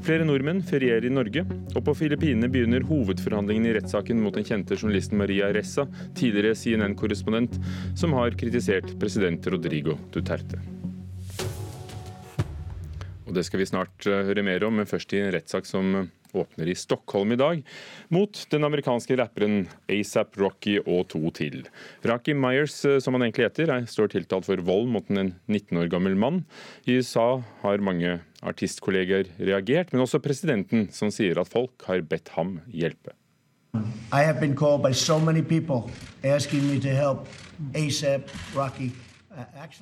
Flere 0.06 0.27
nordmenn 0.27 0.63
ferierer 0.65 1.08
i 1.08 1.13
Norge, 1.13 1.46
og 1.74 1.82
på 1.86 1.96
Filippinene 1.98 2.50
begynner 2.51 2.86
hovedforhandlingen 2.88 3.70
i 3.70 3.75
rettssaken 3.77 4.22
mot 4.24 4.36
den 4.38 4.48
kjente 4.48 4.77
journalisten 4.77 5.20
Maria 5.22 5.51
Ressa, 5.56 5.88
tidligere 6.18 6.58
CNN-korrespondent, 6.58 7.60
som 8.00 8.15
har 8.18 8.38
kritisert 8.39 8.96
president 9.01 9.48
Rodrigo 9.53 9.98
Duterte. 10.13 10.62
Og 13.27 13.34
Det 13.38 13.46
skal 13.48 13.63
vi 13.63 13.70
snart 13.70 14.06
eh, 14.06 14.25
høre 14.27 14.44
mer 14.46 14.63
om, 14.68 14.75
men 14.77 14.89
først 14.89 15.13
i 15.15 15.24
en 15.24 15.32
rettssak 15.34 15.65
som 15.65 15.96
åpner 16.33 16.69
i 16.69 16.75
Stockholm 16.75 17.31
i 17.31 17.39
dag, 17.39 17.63
mot 18.13 18.39
den 18.51 18.67
amerikanske 18.67 19.17
rapperen 19.19 19.67
ASAP 19.91 20.37
Rocky 20.41 20.79
og 20.83 21.07
to 21.13 21.21
til. 21.35 21.63
Rocky 22.07 22.35
Myers, 22.37 22.79
eh, 22.85 22.99
som 23.03 23.17
han 23.17 23.27
egentlig 23.27 23.47
heter, 23.49 23.71
er, 23.73 23.87
står 23.89 24.13
tiltalt 24.13 24.47
for 24.49 24.61
vold 24.65 24.89
mot 24.93 25.09
en 25.13 25.35
19 25.47 25.83
år 25.83 25.89
gammel 25.93 26.17
mann. 26.19 26.43
I 26.85 26.99
USA 26.99 27.43
har 27.63 27.83
mange 27.83 28.19
artistkolleger 28.43 29.29
reagert, 29.39 29.93
men 29.93 30.03
også 30.03 30.21
presidenten, 30.23 30.89
som 30.91 31.11
sier 31.13 31.39
at 31.39 31.51
folk 31.51 31.87
har 31.87 32.03
bedt 32.07 32.33
ham 32.37 32.59
hjelpe. 32.67 33.15
I 34.13 34.21
have 34.21 34.39
been 34.39 34.55
called 34.55 34.83
by 34.83 34.93
so 34.93 35.17
many 35.17 35.41
people 35.41 35.89
asking 36.23 36.67
me 36.67 36.79
to 36.79 36.89
help 36.89 37.27
ASAP 37.73 38.29
Rocky. 38.55 38.91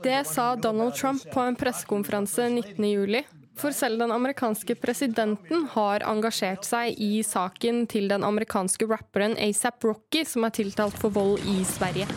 Det 0.04 0.28
sa 0.28 0.56
Donald 0.56 0.94
Trump 0.96 1.32
på 1.34 1.40
en 1.40 1.56
pressekonferanse 1.56 2.42
19.07. 2.42 3.41
For 3.62 3.70
selv 3.78 4.00
den 4.02 4.10
amerikanske 4.10 4.74
presidenten 4.82 5.68
har 5.76 6.02
engasjert 6.10 6.66
seg 6.66 6.98
i 6.98 7.20
saken 7.22 7.84
til 7.92 8.08
den 8.10 8.24
amerikanske 8.26 8.88
rapperen 8.90 9.36
ASAP 9.38 9.86
Rocky, 9.86 10.24
som 10.26 10.48
er 10.48 10.56
tiltalt 10.56 10.98
for 10.98 11.14
vold 11.14 11.44
i 11.46 11.60
Sverige. 11.70 12.08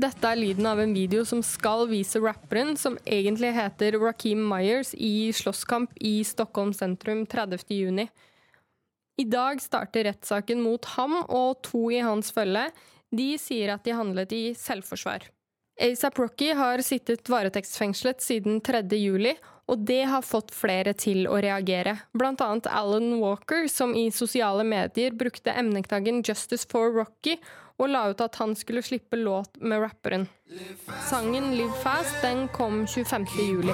Dette 0.00 0.24
er 0.24 0.38
lyden 0.40 0.64
av 0.64 0.80
en 0.80 0.94
video 0.96 1.26
som 1.28 1.42
skal 1.44 1.84
vise 1.90 2.22
rapperen, 2.24 2.72
som 2.80 2.96
egentlig 3.04 3.50
heter 3.52 3.98
Rakeem 4.00 4.40
Myers, 4.48 4.94
i 4.96 5.28
slåsskamp 5.36 5.92
i 6.00 6.22
Stockholm 6.24 6.72
sentrum 6.72 7.26
30.6. 7.28 8.06
I 9.20 9.26
dag 9.28 9.60
starter 9.60 10.08
rettssaken 10.08 10.64
mot 10.64 10.88
ham 10.94 11.18
og 11.26 11.60
to 11.68 11.90
i 11.92 12.00
hans 12.00 12.32
følge. 12.32 12.70
De 13.12 13.28
sier 13.42 13.74
at 13.74 13.84
de 13.84 13.92
handlet 13.92 14.32
i 14.32 14.42
selvforsvar. 14.56 15.28
ASAP 15.80 16.18
Rocky 16.18 16.52
har 16.52 16.82
sittet 16.82 17.28
varetektsfengslet 17.28 18.20
siden 18.22 18.60
3. 18.60 18.82
juli, 19.00 19.32
og 19.70 19.78
det 19.88 20.02
har 20.10 20.22
fått 20.26 20.52
flere 20.52 20.92
til 20.92 21.24
å 21.30 21.38
reagere. 21.40 21.94
Blant 22.12 22.42
annet 22.44 22.68
Alan 22.68 23.14
Walker, 23.22 23.64
som 23.72 23.94
i 23.96 24.10
sosiale 24.12 24.66
medier 24.66 25.16
brukte 25.16 25.54
emneknaggen 25.56 26.20
'Justice 26.22 26.68
for 26.68 26.92
Rocky' 26.92 27.38
og 27.80 27.88
la 27.88 28.10
ut 28.10 28.20
at 28.20 28.36
han 28.36 28.52
skulle 28.54 28.82
slippe 28.84 29.16
låt 29.16 29.56
med 29.60 29.80
rapperen. 29.80 30.28
Sangen 31.08 31.56
'Live 31.56 31.80
Fast' 31.80 32.20
den 32.20 32.48
kom 32.48 32.86
25. 32.86 33.72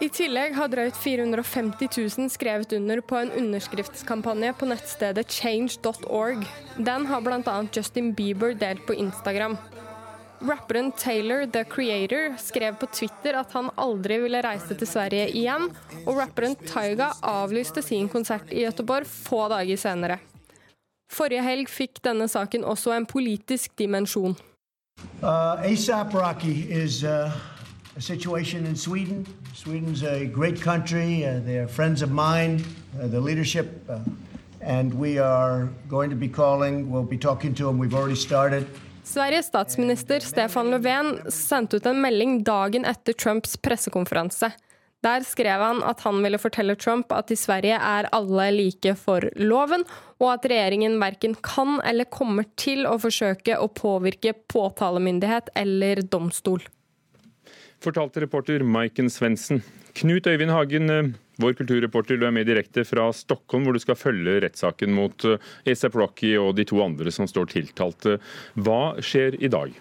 I 0.00 0.08
tillegg 0.08 0.54
har 0.56 0.70
drøyt 0.72 0.96
450 0.96 1.90
000 1.92 2.30
skrevet 2.32 2.72
under 2.72 3.02
på 3.04 3.18
en 3.20 3.32
underskriftskampanje 3.36 4.54
på 4.56 4.68
nettstedet 4.70 5.26
change.org. 5.28 6.46
Den 6.78 7.04
har 7.10 7.20
bl.a. 7.20 7.56
Justin 7.76 8.14
Bieber 8.16 8.54
delt 8.56 8.86
på 8.88 8.96
Instagram. 8.96 9.58
Rapperen 10.40 10.88
Taylor 10.96 11.44
The 11.44 11.66
Creator 11.68 12.38
skrev 12.40 12.78
på 12.80 12.88
Twitter 12.96 13.36
at 13.36 13.52
han 13.52 13.68
aldri 13.76 14.16
ville 14.22 14.40
reise 14.40 14.72
til 14.72 14.88
Sverige 14.88 15.28
igjen, 15.36 15.68
og 16.06 16.16
rapperen 16.16 16.56
Taiga 16.64 17.10
avlyste 17.20 17.84
sin 17.84 18.08
konsert 18.08 18.48
i 18.48 18.64
Göteborg 18.64 19.04
få 19.04 19.50
dager 19.52 19.76
senere. 19.76 20.16
Forrige 21.12 21.44
helg 21.44 21.68
fikk 21.68 22.00
denne 22.06 22.24
saken 22.30 22.64
også 22.64 22.96
en 22.96 23.04
politisk 23.04 23.76
dimensjon. 23.76 24.38
Uh, 25.20 25.60
Rocky 26.14 26.64
is 26.72 27.04
uh, 27.04 27.28
situation 28.00 28.66
in 28.66 28.76
Sweden. 28.76 29.26
Sweden's 29.54 30.02
a 30.02 30.26
great 30.26 30.60
country. 30.60 31.24
Uh, 31.24 31.40
they're 31.44 31.68
friends 31.68 32.02
of 32.02 32.10
mine, 32.10 32.64
uh, 33.00 33.06
the 33.06 33.20
leadership, 33.20 33.68
uh, 33.88 33.98
and 34.60 34.94
we 34.94 35.18
are 35.18 35.68
going 35.88 36.10
to 36.10 36.16
be 36.16 36.28
calling. 36.28 36.90
We'll 36.90 37.10
be 37.10 37.18
talking 37.18 37.54
to 37.54 37.64
them. 37.64 37.78
We've 37.78 37.94
already 37.94 38.16
started. 38.16 38.66
Sveriges 39.04 39.46
statsminister 39.46 40.20
Stefan 40.20 40.70
Löfven 40.70 41.18
sendte 41.28 41.76
ut 41.76 41.86
en 41.86 42.00
melding 42.00 42.42
dagen 42.44 42.84
etter 42.84 43.12
Trumps 43.12 43.56
pressekonferanse. 43.56 44.52
Der 45.02 45.24
skrev 45.24 45.60
han 45.60 45.82
at 45.82 46.00
han 46.04 46.22
ville 46.22 46.38
fortelle 46.38 46.76
Trump 46.76 47.12
at 47.16 47.30
i 47.32 47.36
Sverige 47.36 47.78
er 47.80 48.08
alle 48.12 48.50
like 48.52 48.92
for 49.00 49.24
loven, 49.40 49.84
og 50.20 50.34
at 50.34 50.50
regjeringen 50.52 50.98
verken 51.00 51.34
kan 51.42 51.80
eller 51.80 52.04
kommer 52.04 52.44
til 52.60 52.84
å 52.86 52.98
forsøke 53.00 53.56
å 53.56 53.70
påvirke 53.72 54.34
påtalemyndighet 54.52 55.48
eller 55.56 56.04
domstol. 56.04 56.60
Fortalte 57.80 58.20
reporter 58.20 58.60
Maiken 58.60 59.08
Svendsen. 59.10 59.62
Knut 59.96 60.26
Øyvind 60.26 60.52
Hagen, 60.52 60.90
eh, 60.90 61.12
vår 61.40 61.54
kulturreporter, 61.56 62.18
du 62.20 62.26
er 62.26 62.30
med 62.30 62.44
direkte 62.46 62.84
fra 62.84 63.06
Stockholm, 63.12 63.64
hvor 63.64 63.72
du 63.72 63.80
skal 63.80 63.96
følge 63.96 64.42
rettssaken 64.44 64.92
mot 64.92 65.24
ASAP 65.64 65.94
Rocky 65.96 66.34
og 66.36 66.56
de 66.56 66.66
to 66.68 66.82
andre 66.84 67.10
som 67.10 67.24
står 67.24 67.48
tiltalt. 67.48 68.20
Hva 68.54 69.00
skjer 69.00 69.38
i 69.40 69.48
dag? 69.48 69.72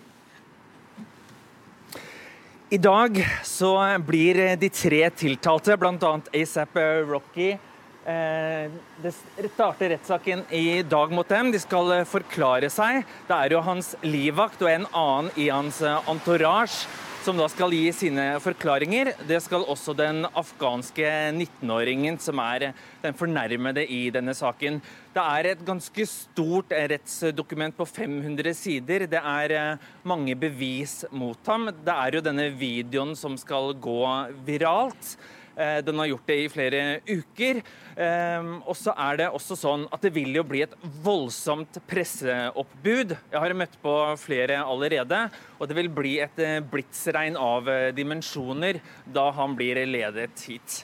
I 2.72 2.78
dag 2.78 3.20
så 3.44 3.74
blir 4.08 4.56
de 4.56 4.70
tre 4.70 5.10
tiltalte, 5.10 5.76
bl.a. 5.76 6.14
ASAP 6.40 6.80
Rocky 7.10 7.50
eh, 7.52 8.72
det 9.04 9.12
starter 9.52 9.90
rettssaken 9.98 10.46
i 10.56 10.84
dag 10.88 11.12
mot 11.12 11.28
dem. 11.28 11.52
De 11.52 11.60
skal 11.60 12.06
forklare 12.08 12.72
seg. 12.72 13.04
Det 13.28 13.36
er 13.36 13.58
jo 13.58 13.66
hans 13.68 13.92
livvakt 14.08 14.64
og 14.64 14.72
en 14.72 14.90
annen 14.94 15.32
i 15.36 15.52
hans 15.52 15.84
entourage 15.84 16.88
som 17.30 17.38
da 17.38 17.46
skal 17.52 17.74
gi 17.76 17.92
sine 17.94 18.24
forklaringer. 18.42 19.12
Det 19.30 19.38
skal 19.46 19.62
også 19.70 19.94
den 19.94 20.24
afghanske 20.26 21.06
19-åringen 21.36 22.16
som 22.18 22.40
er 22.42 22.72
den 23.04 23.18
fornærmede 23.20 23.84
i 23.86 24.08
denne 24.10 24.34
saken. 24.34 24.80
Det 25.14 25.22
er 25.22 25.52
et 25.52 25.62
ganske 25.68 26.08
stort 26.10 26.74
rettsdokument 26.74 27.78
på 27.78 27.86
500 27.86 28.56
sider. 28.58 29.06
Det 29.12 29.22
er 29.22 29.54
eh, 29.60 29.92
mange 30.10 30.34
bevis 30.42 31.04
mot 31.14 31.38
ham. 31.46 31.70
Det 31.70 31.94
er 31.94 32.18
jo 32.18 32.26
denne 32.26 32.50
videoen 32.58 33.14
som 33.20 33.38
skal 33.38 33.76
gå 33.78 34.02
viralt. 34.48 35.14
Eh, 35.60 35.82
den 35.84 36.00
har 36.00 36.08
gjort 36.08 36.28
det 36.30 36.38
i 36.40 36.50
flere 36.52 36.82
uker. 37.04 37.60
Ehm, 38.00 38.52
og 38.64 38.78
så 38.80 38.94
er 38.96 39.20
det 39.20 39.28
også 39.36 39.58
sånn 39.60 39.84
at 39.92 40.06
det 40.06 40.14
vil 40.16 40.32
jo 40.38 40.46
bli 40.48 40.62
et 40.64 40.76
voldsomt 41.04 41.82
presseoppbud. 41.90 43.12
Jeg 43.34 43.44
har 43.44 43.56
møtt 43.60 43.76
på 43.84 43.96
flere 44.22 44.62
allerede. 44.64 45.26
Og 45.60 45.68
det 45.68 45.76
vil 45.82 45.92
bli 45.92 46.16
et 46.24 46.40
eh, 46.40 46.62
blitsregn 46.64 47.36
av 47.36 47.68
eh, 47.68 47.90
dimensjoner 47.96 48.80
da 49.04 49.30
han 49.36 49.58
blir 49.60 49.82
ledet 49.84 50.48
hit. 50.48 50.84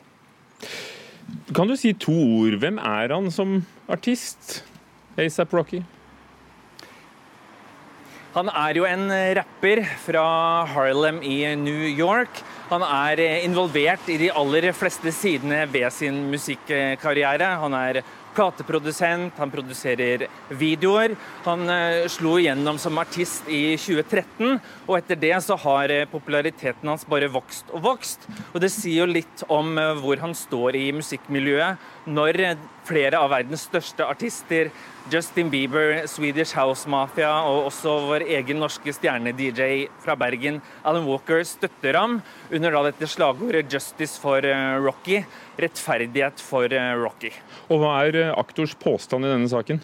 Kan 1.55 1.71
du 1.71 1.77
si 1.79 1.93
to 1.95 2.11
ord? 2.11 2.59
Hvem 2.59 2.81
er 2.83 3.15
han 3.15 3.31
som 3.31 3.61
artist? 3.87 4.59
ASAP 5.15 5.55
Rocky? 5.55 5.79
Han 8.35 8.51
er 8.51 8.75
jo 8.75 8.83
en 8.83 9.07
rapper 9.37 9.85
fra 10.03 10.27
Harlem 10.67 11.21
i 11.23 11.39
New 11.55 11.87
York. 11.87 12.43
Han 12.65 12.81
er 12.81 13.19
involvert 13.45 14.07
i 14.09 14.17
de 14.17 14.31
aller 14.33 14.71
fleste 14.73 15.11
sidene 15.13 15.65
ved 15.69 15.85
sin 15.93 16.15
musikkarriere. 16.31 17.51
Han 17.61 17.75
er 17.77 17.99
plateprodusent, 18.35 19.37
han 19.37 19.51
produserer 19.53 20.25
videoer. 20.49 21.13
Han 21.45 21.69
uh, 21.69 22.07
slo 22.11 22.35
igjennom 22.41 22.79
som 22.81 22.97
artist 22.99 23.45
i 23.47 23.77
2013, 23.79 24.57
og 24.87 24.97
etter 24.97 25.21
det 25.21 25.35
så 25.45 25.57
har 25.61 25.93
uh, 25.93 26.07
populariteten 26.11 26.89
hans 26.89 27.05
bare 27.07 27.29
vokst 27.31 27.69
og 27.71 27.85
vokst. 27.85 28.25
Og 28.51 28.59
det 28.63 28.73
sier 28.73 29.03
jo 29.03 29.13
litt 29.13 29.45
om 29.45 29.77
hvor 30.01 30.19
han 30.23 30.35
står 30.35 30.79
i 30.81 30.89
musikkmiljøet 30.95 32.09
når 32.09 32.41
flere 32.85 33.21
av 33.21 33.31
verdens 33.33 33.69
største 33.69 34.05
artister, 34.09 34.73
Justin 35.11 35.51
Bieber, 35.53 36.07
Swedish 36.09 36.55
House 36.57 36.89
Mafia 36.89 37.29
og 37.45 37.67
også 37.69 37.93
vår 38.07 38.25
egen 38.37 38.57
norske 38.61 38.93
stjerne-DJ 38.95 39.87
fra 40.01 40.15
Bergen, 40.17 40.61
Alan 40.83 41.05
Walker, 41.05 41.43
støtter 41.45 41.97
ham 41.99 42.19
under 42.49 42.73
da 42.73 42.83
dette 42.87 43.09
slagordet 43.09 43.69
'Justice 43.69 44.17
for 44.19 44.41
Rocky', 44.81 45.25
rettferdighet 45.61 46.41
for 46.41 46.69
Rocky. 47.03 47.31
Og 47.69 47.79
Hva 47.83 47.93
er 48.07 48.33
aktors 48.33 48.73
påstand 48.73 49.25
i 49.25 49.29
denne 49.29 49.49
saken? 49.49 49.83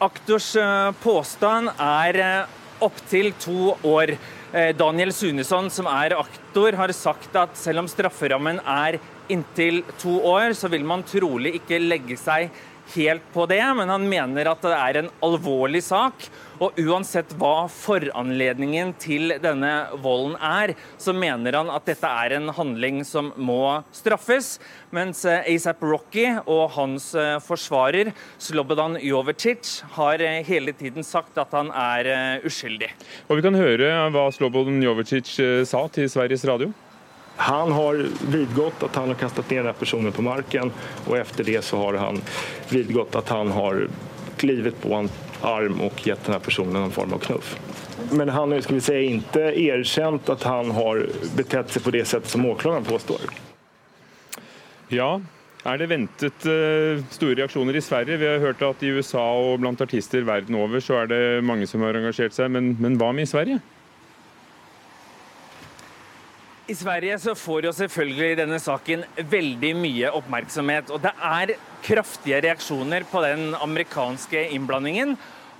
Aktors 0.00 0.56
påstand 1.02 1.74
er 1.76 2.46
opptil 2.80 3.32
to 3.42 3.76
år. 3.84 4.16
Eh, 4.52 4.72
Daniel 4.76 5.12
Sunesson, 5.12 5.68
som 5.70 5.88
er 5.90 6.16
aktor, 6.16 6.72
har 6.78 6.92
sagt 6.96 7.34
at 7.36 7.56
selv 7.58 7.82
om 7.82 7.88
strafferammen 7.90 8.62
er 8.64 8.96
inntil 9.28 9.82
to 10.00 10.18
år, 10.24 10.52
så 10.56 10.70
vil 10.72 10.84
man 10.88 11.06
trolig 11.06 11.58
ikke 11.60 11.80
legge 11.82 12.18
seg 12.20 12.50
helt 12.94 13.24
på 13.32 13.46
det, 13.46 13.62
men 13.76 13.90
han 13.90 14.04
mener 14.08 14.48
at 14.50 14.62
det 14.64 14.76
er 14.76 15.02
en 15.02 15.10
alvorlig 15.24 15.82
sak. 15.84 16.28
Og 16.58 16.74
uansett 16.82 17.30
hva 17.38 17.68
foranledningen 17.70 18.90
til 18.98 19.36
denne 19.38 19.70
volden 20.02 20.34
er, 20.42 20.72
så 20.98 21.14
mener 21.14 21.54
han 21.54 21.70
at 21.70 21.86
dette 21.86 22.08
er 22.08 22.34
en 22.34 22.50
handling 22.56 23.04
som 23.06 23.30
må 23.36 23.78
straffes. 23.94 24.56
Mens 24.94 25.22
eh, 25.28 25.46
ASAP 25.54 25.84
Rocky 25.86 26.26
og 26.40 26.74
hans 26.74 27.12
eh, 27.14 27.36
forsvarer 27.44 28.10
Slobodan 28.42 28.98
Jovetic 29.04 29.84
har 29.94 30.24
eh, 30.24 30.40
hele 30.48 30.74
tiden 30.74 31.06
sagt 31.06 31.38
at 31.38 31.54
han 31.54 31.70
er 31.70 32.42
uskyldig. 32.48 32.90
Og 33.28 33.38
Vi 33.38 33.46
kan 33.46 33.58
høre 33.58 33.94
hva 34.10 34.26
Slobodan 34.34 34.82
Jovetic 34.82 35.30
sa 35.68 35.86
til 35.94 36.10
Sveriges 36.10 36.46
Radio. 36.48 36.72
Han 37.38 37.72
har 37.72 38.00
vidgått 38.32 38.82
at 38.82 38.96
han 38.98 39.12
har 39.12 39.18
kastet 39.20 39.50
ned 39.54 39.70
personen 39.78 40.12
på 40.12 40.24
marken, 40.26 40.72
og 41.06 41.16
etter 41.20 41.46
det 41.46 41.60
så 41.62 41.78
har 41.84 41.98
han 42.02 42.18
vidgått 42.72 43.14
at 43.18 43.30
han 43.30 43.52
har 43.54 43.84
klivet 44.38 44.80
på 44.82 44.90
en 44.96 45.10
arm 45.46 45.78
og 45.86 46.02
gitt 46.02 46.24
denne 46.26 46.40
personen 46.42 46.82
en 46.82 46.94
form 46.94 47.14
av 47.14 47.22
knuff. 47.22 47.54
Men 48.10 48.30
han 48.34 48.54
har 48.54 48.66
vi 48.66 48.98
ikke 49.06 49.46
erkjent 49.54 50.30
at 50.34 50.46
han 50.50 50.74
har 50.74 51.04
betett 51.38 51.70
seg 51.70 51.86
på 51.86 51.94
det 51.94 52.04
settet 52.10 52.34
som 52.34 52.46
åklagaren 52.46 52.86
påstår. 52.86 53.30
Ja, 54.90 55.18
er 55.68 55.78
det 55.78 55.90
ventet 55.90 56.46
uh, 56.46 57.02
store 57.14 57.38
reaksjoner 57.38 57.76
i 57.76 57.82
Sverige? 57.84 58.18
Vi 58.18 58.28
har 58.30 58.42
hørt 58.42 58.62
at 58.66 58.82
i 58.82 58.92
USA 58.94 59.24
og 59.38 59.58
blant 59.62 59.82
artister 59.84 60.26
verden 60.26 60.58
over 60.58 60.82
så 60.82 61.02
er 61.02 61.10
det 61.10 61.24
mange 61.46 61.70
som 61.70 61.86
har 61.86 61.98
engasjert 61.98 62.34
seg, 62.34 62.50
men, 62.54 62.74
men 62.82 62.98
hva 62.98 63.10
med 63.14 63.26
i 63.26 63.30
Sverige? 63.30 63.62
I 66.68 66.74
Sverige 66.76 67.14
så 67.16 67.32
får 67.32 67.64
jo 67.64 67.70
selvfølgelig 67.72 68.34
denne 68.42 68.58
saken 68.60 69.00
veldig 69.32 69.70
mye 69.80 70.10
oppmerksomhet. 70.18 70.90
Og 70.92 71.00
det 71.00 71.14
er 71.24 71.54
kraftige 71.86 72.42
reaksjoner 72.44 73.06
på 73.08 73.22
den 73.24 73.54
amerikanske 73.56 74.42
innblandingen. 74.52 75.14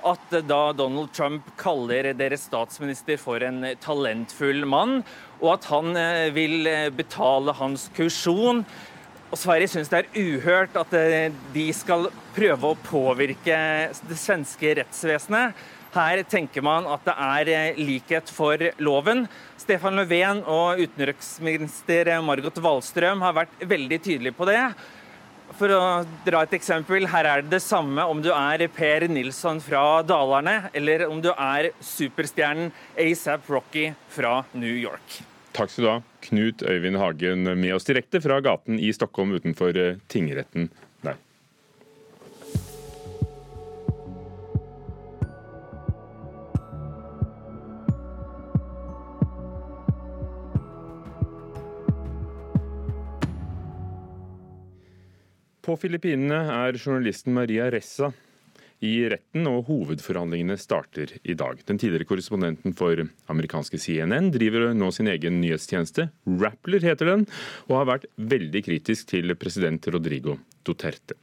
At 0.04 0.36
da 0.44 0.58
Donald 0.76 1.08
Trump 1.16 1.48
kaller 1.56 2.10
deres 2.12 2.44
statsminister 2.50 3.16
for 3.16 3.40
en 3.40 3.64
talentfull 3.80 4.68
mann, 4.68 5.00
og 5.40 5.54
at 5.54 5.70
han 5.72 5.96
eh, 5.96 6.28
vil 6.36 6.68
eh, 6.68 6.92
betale 6.92 7.56
hans 7.56 7.88
kursjon. 7.96 8.60
Og 9.32 9.40
Sverige 9.40 9.72
syns 9.72 9.88
det 9.88 10.04
er 10.04 10.28
uhørt 10.28 10.76
at 10.76 10.92
eh, 11.00 11.32
de 11.56 11.66
skal 11.72 12.10
prøve 12.36 12.74
å 12.74 12.80
påvirke 12.84 13.58
det 14.12 14.20
svenske 14.20 14.76
rettsvesenet. 14.82 15.56
Her 15.96 16.20
tenker 16.28 16.60
man 16.60 16.84
at 16.84 17.08
det 17.08 17.16
er 17.16 17.78
likhet 17.80 18.28
for 18.28 18.60
loven. 18.76 19.24
Stefan 19.68 19.98
Löfven 19.98 20.38
og 20.48 20.78
utenriksminister 20.80 22.08
Margot 22.24 22.56
Wallstrøm 22.64 23.20
har 23.20 23.34
vært 23.36 23.66
veldig 23.68 23.98
tydelige 24.00 24.32
på 24.38 24.46
det. 24.48 24.62
For 25.58 25.74
å 25.76 25.80
dra 26.24 26.40
et 26.46 26.54
eksempel, 26.56 27.04
her 27.12 27.28
er 27.28 27.42
det 27.44 27.52
det 27.58 27.60
samme 27.60 28.06
om 28.08 28.22
du 28.24 28.30
er 28.32 28.64
Per 28.72 29.04
Nilsson 29.12 29.60
fra 29.60 30.00
Dalarne, 30.08 30.70
eller 30.72 31.04
om 31.10 31.20
du 31.20 31.28
er 31.34 31.68
superstjernen 31.84 32.72
ASAP 32.96 33.52
Rocky 33.52 33.90
fra 34.14 34.38
New 34.56 34.72
York. 34.72 35.20
Takk 35.52 35.74
skal 35.74 35.84
du 35.84 35.90
ha, 35.90 35.98
Knut 36.24 36.64
Øyvind 36.64 36.96
Hagen, 37.02 37.44
med 37.60 37.76
oss 37.76 37.88
direkte 37.88 38.22
fra 38.24 38.40
gaten 38.40 38.80
i 38.80 38.88
Stockholm 38.96 39.36
utenfor 39.36 39.76
eh, 39.76 40.00
tingretten 40.08 40.70
På 55.68 55.74
Filippinene 55.76 56.46
er 56.48 56.78
journalisten 56.80 57.34
Maria 57.36 57.66
Ressa 57.68 58.08
i 58.80 59.02
retten, 59.12 59.44
og 59.50 59.66
hovedforhandlingene 59.66 60.54
starter 60.56 61.10
i 61.28 61.34
dag. 61.36 61.58
Den 61.68 61.76
tidligere 61.76 62.06
korrespondenten 62.08 62.72
for 62.78 63.02
amerikanske 63.28 63.76
CNN 63.82 64.30
driver 64.32 64.70
nå 64.72 64.88
sin 64.96 65.10
egen 65.12 65.42
nyhetstjeneste, 65.42 66.06
Rappler 66.40 66.86
heter 66.88 67.10
den, 67.10 67.26
og 67.66 67.74
har 67.82 67.90
vært 67.90 68.06
veldig 68.16 68.62
kritisk 68.64 69.10
til 69.10 69.34
president 69.36 69.90
Rodrigo 69.92 70.38
Duterte. 70.64 71.18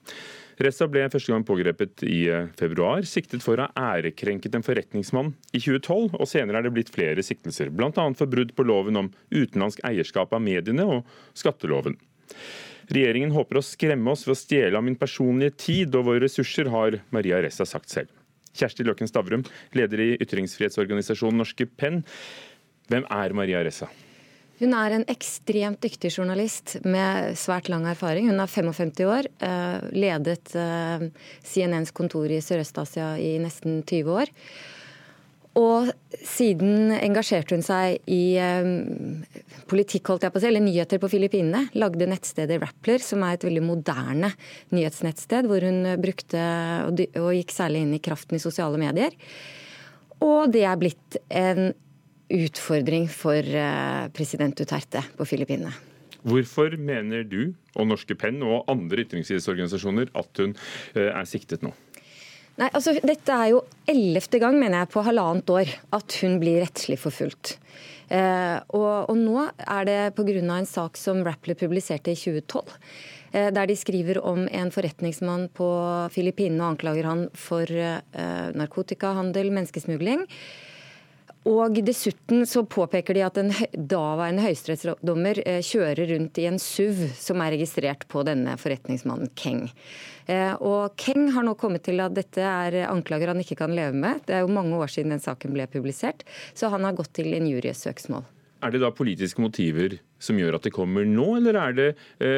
Ressa 0.61 0.85
ble 0.93 1.07
første 1.09 1.33
gang 1.33 1.47
pågrepet 1.47 2.05
i 2.05 2.19
februar, 2.59 3.01
siktet 3.09 3.41
for 3.41 3.57
å 3.57 3.65
ha 3.65 3.87
ærekrenket 3.95 4.59
en 4.59 4.67
forretningsmann 4.67 5.33
i 5.55 5.63
2012, 5.63 6.19
og 6.19 6.29
senere 6.29 6.61
er 6.61 6.67
det 6.67 6.75
blitt 6.77 6.93
flere 6.93 7.25
siktelser, 7.25 7.73
bl.a. 7.73 7.89
for 8.13 8.29
brudd 8.29 8.53
på 8.53 8.67
loven 8.69 9.01
om 9.01 9.09
utenlandsk 9.33 9.81
eierskap 9.89 10.37
av 10.37 10.45
mediene 10.45 10.85
og 10.85 11.17
skatteloven. 11.33 11.97
Regjeringen 12.91 13.33
håper 13.33 13.59
å 13.59 13.65
skremme 13.65 14.13
oss 14.13 14.25
ved 14.27 14.35
å 14.35 14.39
stjele 14.39 14.77
av 14.77 14.85
min 14.85 14.97
personlige 14.99 15.55
tid 15.65 15.95
og 15.97 16.09
våre 16.09 16.23
ressurser, 16.25 16.69
har 16.73 16.99
Maria 17.15 17.41
Ressa 17.41 17.65
sagt 17.65 17.93
selv. 17.93 18.11
Kjersti 18.55 18.85
Løken 18.87 19.09
Stavrum, 19.09 19.43
leder 19.75 20.01
i 20.03 20.09
ytringsfrihetsorganisasjonen 20.23 21.41
Norske 21.41 21.67
Penn. 21.67 22.03
Hvem 22.91 23.07
er 23.11 23.35
Maria 23.35 23.63
Ressa? 23.65 23.89
Hun 24.55 24.71
er 24.77 24.93
en 24.95 25.03
ekstremt 25.11 25.81
dyktig 25.83 26.13
journalist 26.13 26.77
med 26.87 27.35
svært 27.39 27.67
lang 27.67 27.83
erfaring. 27.91 28.29
Hun 28.31 28.39
er 28.39 28.47
55 28.47 29.03
år, 29.03 29.27
eh, 29.43 29.89
ledet 29.91 30.55
eh, 30.55 31.09
CNNs 31.43 31.91
kontor 31.91 32.31
i 32.31 32.39
Sørøst-Asia 32.39 33.17
i 33.19 33.35
nesten 33.43 33.81
20 33.83 34.15
år. 34.15 34.31
Og 35.55 35.87
siden 36.19 36.91
engasjerte 36.97 37.55
hun 37.55 37.63
seg 37.63 38.01
i 38.11 38.35
um, 38.43 39.23
politikk, 39.71 40.11
holdt 40.11 40.25
jeg 40.27 40.33
på 40.33 40.41
å 40.41 40.43
si, 40.43 40.49
eller 40.49 40.65
nyheter 40.65 40.99
på 40.99 41.09
Filippinene. 41.13 41.69
Lagde 41.79 42.09
nettstedet 42.11 42.59
Rappler, 42.59 42.99
som 43.03 43.23
er 43.23 43.37
et 43.37 43.45
veldig 43.47 43.63
moderne 43.63 44.33
nyhetsnettsted, 44.75 45.47
hvor 45.47 45.63
hun 45.63 45.95
brukte 46.03 46.41
og, 46.89 46.99
og 47.21 47.31
gikk 47.37 47.55
særlig 47.55 47.85
inn 47.85 47.95
i 47.95 48.03
kraften 48.03 48.35
i 48.35 48.43
sosiale 48.43 48.79
medier. 48.81 49.15
Og 50.25 50.51
det 50.51 50.65
er 50.67 50.79
blitt 50.79 51.19
en 51.31 51.71
utfordring 52.35 53.07
for 53.11 53.39
uh, 53.39 54.11
president 54.15 54.59
Duterte 54.59 55.05
på 55.15 55.27
Filippinene. 55.29 55.71
Hvorfor 56.25 56.73
mener 56.81 57.23
du 57.23 57.53
og 57.77 57.87
Norske 57.91 58.17
Penn 58.17 58.41
og 58.43 58.65
andre 58.71 59.05
ytringsfrihetsorganisasjoner 59.05 60.11
at 60.17 60.41
hun 60.41 60.55
uh, 60.57 61.11
er 61.13 61.27
siktet 61.29 61.63
nå? 61.63 61.71
Nei, 62.55 62.69
altså 62.71 62.93
Dette 63.03 63.35
er 63.35 63.51
jo 63.51 63.63
ellevte 63.91 64.39
gang 64.39 64.55
mener 64.59 64.83
jeg, 64.83 64.93
på 64.93 65.03
halvannet 65.03 65.51
år 65.51 65.71
at 65.95 66.17
hun 66.21 66.37
blir 66.39 66.61
rettslig 66.63 66.97
forfulgt. 67.01 67.57
Eh, 68.07 68.57
og, 68.77 69.09
og, 69.09 69.17
nå 69.17 69.47
er 69.65 69.87
det 69.87 69.99
pga. 70.15 70.39
en 70.39 70.69
sak 70.69 70.97
som 70.97 71.23
Rappler 71.25 71.57
publiserte 71.59 72.13
i 72.13 72.15
2012. 72.15 72.71
Eh, 73.35 73.49
der 73.51 73.67
de 73.67 73.75
skriver 73.75 74.21
om 74.23 74.47
en 74.47 74.71
forretningsmann 74.71 75.49
på 75.57 75.67
Filippinene 76.13 76.63
og 76.63 76.75
anklager 76.75 77.09
han 77.09 77.25
for 77.33 77.67
eh, 77.67 78.47
narkotikahandel, 78.55 79.51
menneskesmugling. 79.51 80.23
Og 81.45 81.77
Dessuten 81.85 82.41
så 82.49 82.63
påpeker 82.65 83.13
de 83.13 83.21
at 83.21 83.37
en 83.37 83.51
daværende 83.77 84.41
høyesterettsdommer 84.47 85.43
eh, 85.45 85.61
kjører 85.61 86.09
rundt 86.15 86.39
i 86.41 86.47
en 86.49 86.57
SUV 86.61 87.03
som 87.21 87.43
er 87.45 87.53
registrert 87.53 88.07
på 88.09 88.23
denne 88.25 88.55
forretningsmannen 88.57 89.29
Keng. 89.37 89.67
Eh, 90.25 90.55
og 90.57 90.95
Keng 90.97 91.29
har 91.35 91.45
nå 91.45 91.53
kommet 91.61 91.85
til 91.85 92.01
at 92.01 92.15
dette 92.17 92.41
er 92.41 92.79
anklager 92.89 93.29
han 93.29 93.43
ikke 93.43 93.59
kan 93.61 93.75
leve 93.77 93.93
med. 93.93 94.23
Det 94.25 94.39
er 94.39 94.41
jo 94.41 94.55
mange 94.57 94.73
år 94.79 94.89
siden 94.89 95.13
den 95.13 95.21
saken 95.21 95.53
ble 95.53 95.69
publisert, 95.69 96.25
så 96.57 96.73
han 96.73 96.87
har 96.87 96.97
gått 96.97 97.13
til 97.19 97.29
injuriesøksmål. 97.37 98.25
Er 98.65 98.73
det 98.73 98.81
da 98.81 98.89
politiske 98.95 99.43
motiver 99.43 99.99
som 100.25 100.39
gjør 100.39 100.57
at 100.57 100.65
det 100.67 100.73
kommer 100.75 101.05
nå, 101.07 101.27
eller 101.39 101.59
er 101.61 101.77
det 101.77 101.89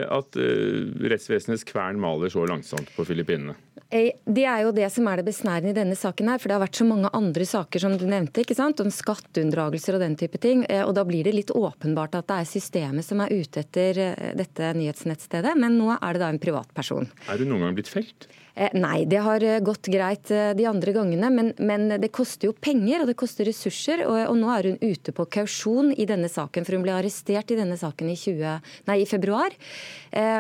at 0.07 0.37
rettsvesenets 0.37 1.65
kvern 1.67 1.99
maler 2.01 2.31
så 2.33 2.45
langsomt 2.49 2.91
på 2.95 3.05
Filippinene? 3.07 3.55
Det 3.87 4.43
er 4.43 4.65
jo 4.65 4.73
det 4.75 4.89
som 4.91 5.07
er 5.07 5.21
det 5.21 5.29
besnærende 5.29 5.71
i 5.71 5.77
denne 5.77 5.95
saken 5.95 6.27
her, 6.27 6.41
for 6.41 6.49
det 6.49 6.57
har 6.57 6.63
vært 6.65 6.79
så 6.79 6.87
mange 6.87 7.11
andre 7.15 7.45
saker 7.47 7.83
som 7.85 7.95
du 7.95 8.03
nevnte, 8.09 8.43
ikke 8.43 8.57
sant? 8.57 8.81
om 8.83 8.91
skatteunndragelser 8.91 9.95
og 9.95 10.03
den 10.03 10.17
type 10.19 10.41
ting. 10.43 10.65
Og 10.83 10.91
da 10.97 11.05
blir 11.07 11.23
det 11.27 11.35
litt 11.37 11.53
åpenbart 11.55 12.17
at 12.19 12.27
det 12.27 12.41
er 12.41 12.49
systemet 12.51 13.07
som 13.07 13.23
er 13.23 13.31
ute 13.31 13.63
etter 13.63 14.01
dette 14.35 14.73
nyhetsnettstedet, 14.75 15.55
men 15.55 15.79
nå 15.79 15.93
er 15.95 16.17
det 16.17 16.23
da 16.25 16.33
en 16.33 16.41
privatperson. 16.43 17.07
Er 17.31 17.39
du 17.39 17.47
noen 17.47 17.67
gang 17.67 17.79
blitt 17.79 17.91
felt? 17.91 18.27
Eh, 18.57 18.73
nei, 18.73 19.05
det 19.05 19.19
har 19.21 19.43
eh, 19.45 19.59
gått 19.61 19.85
greit 19.93 20.31
eh, 20.33 20.49
de 20.57 20.65
andre 20.65 20.89
gangene, 20.95 21.29
men, 21.29 21.51
men, 21.61 21.91
det 22.01 22.09
koster 22.09 22.49
jo 22.49 22.55
penger 22.57 23.03
og 23.03 23.11
det 23.11 23.17
koster 23.19 23.45
ressurser. 23.45 24.01
Og, 24.07 24.17
og, 24.31 24.33
nå 24.39 24.49
er 24.49 24.71
hun 24.71 24.79
ute 24.81 25.13
på 25.13 25.27
kausjon 25.37 25.91
i 25.93 26.07
denne 26.09 26.29
saken, 26.31 26.65
for 26.65 26.73
hun 26.73 26.85
ble 26.87 26.95
arrestert 26.95 27.53
i 27.53 27.59
denne 27.59 27.76
saken 27.79 28.11
i, 28.11 28.17
20, 28.19 28.57
nei, 28.89 28.97
i 29.03 29.07
februar. 29.09 29.53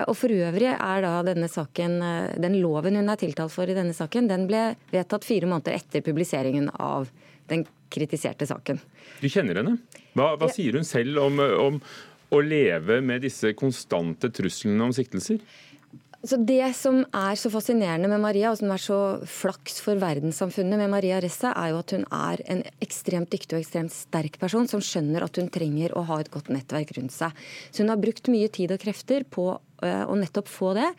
og 0.07 0.13
For 0.17 0.33
øvrig 0.33 0.69
er 0.73 1.05
da 1.05 1.13
denne 1.27 1.49
saken, 1.51 1.97
den 2.41 2.59
loven 2.61 2.97
hun 2.99 3.13
er 3.13 3.19
tiltalt 3.21 3.53
for 3.53 3.69
i 3.69 3.77
denne 3.77 3.95
saken, 3.95 4.29
den 4.29 4.47
ble 4.49 4.63
vedtatt 4.91 5.27
fire 5.27 5.49
måneder 5.49 5.77
etter 5.77 6.05
publiseringen 6.05 6.69
av 6.73 7.09
den 7.47 7.65
kritiserte 7.93 8.47
saken. 8.47 8.79
Du 9.21 9.29
kjenner 9.31 9.61
henne. 9.61 9.77
Hva, 10.17 10.33
hva 10.39 10.49
sier 10.51 10.77
hun 10.77 10.87
selv 10.87 11.21
om, 11.23 11.39
om 11.39 11.81
å 12.33 12.41
leve 12.43 12.99
med 13.05 13.23
disse 13.23 13.53
konstante 13.57 14.31
truslene 14.33 14.89
om 14.89 14.95
siktelser? 14.95 15.39
Så 16.27 16.35
Det 16.43 16.73
som 16.75 17.05
er 17.15 17.37
så 17.39 17.47
fascinerende 17.47 18.09
med 18.11 18.19
Maria, 18.19 18.49
og 18.51 18.57
som 18.59 18.71
er 18.73 18.81
så 18.83 18.97
flaks 19.31 19.77
for 19.79 19.99
verdenssamfunnet 20.01 20.79
med 20.81 20.89
Maria 20.91 21.21
Ressa, 21.23 21.53
er 21.55 21.71
jo 21.71 21.77
at 21.79 21.91
hun 21.95 22.03
er 22.03 22.41
en 22.51 22.63
ekstremt 22.83 23.29
dyktig 23.31 23.55
og 23.55 23.61
ekstremt 23.61 23.93
sterk 23.95 24.35
person 24.41 24.67
som 24.67 24.83
skjønner 24.83 25.23
at 25.23 25.39
hun 25.39 25.47
trenger 25.53 25.95
å 25.95 26.03
ha 26.09 26.17
et 26.19 26.31
godt 26.33 26.49
nettverk 26.51 26.91
rundt 26.97 27.15
seg. 27.15 27.31
Så 27.71 27.83
hun 27.83 27.93
har 27.93 28.01
brukt 28.01 28.27
mye 28.33 28.49
tid 28.51 28.73
og 28.75 28.81
krefter 28.81 29.23
på 29.23 29.45
eh, 29.53 30.03
å 30.03 30.17
nettopp 30.19 30.51
få 30.51 30.73
det. 30.75 30.89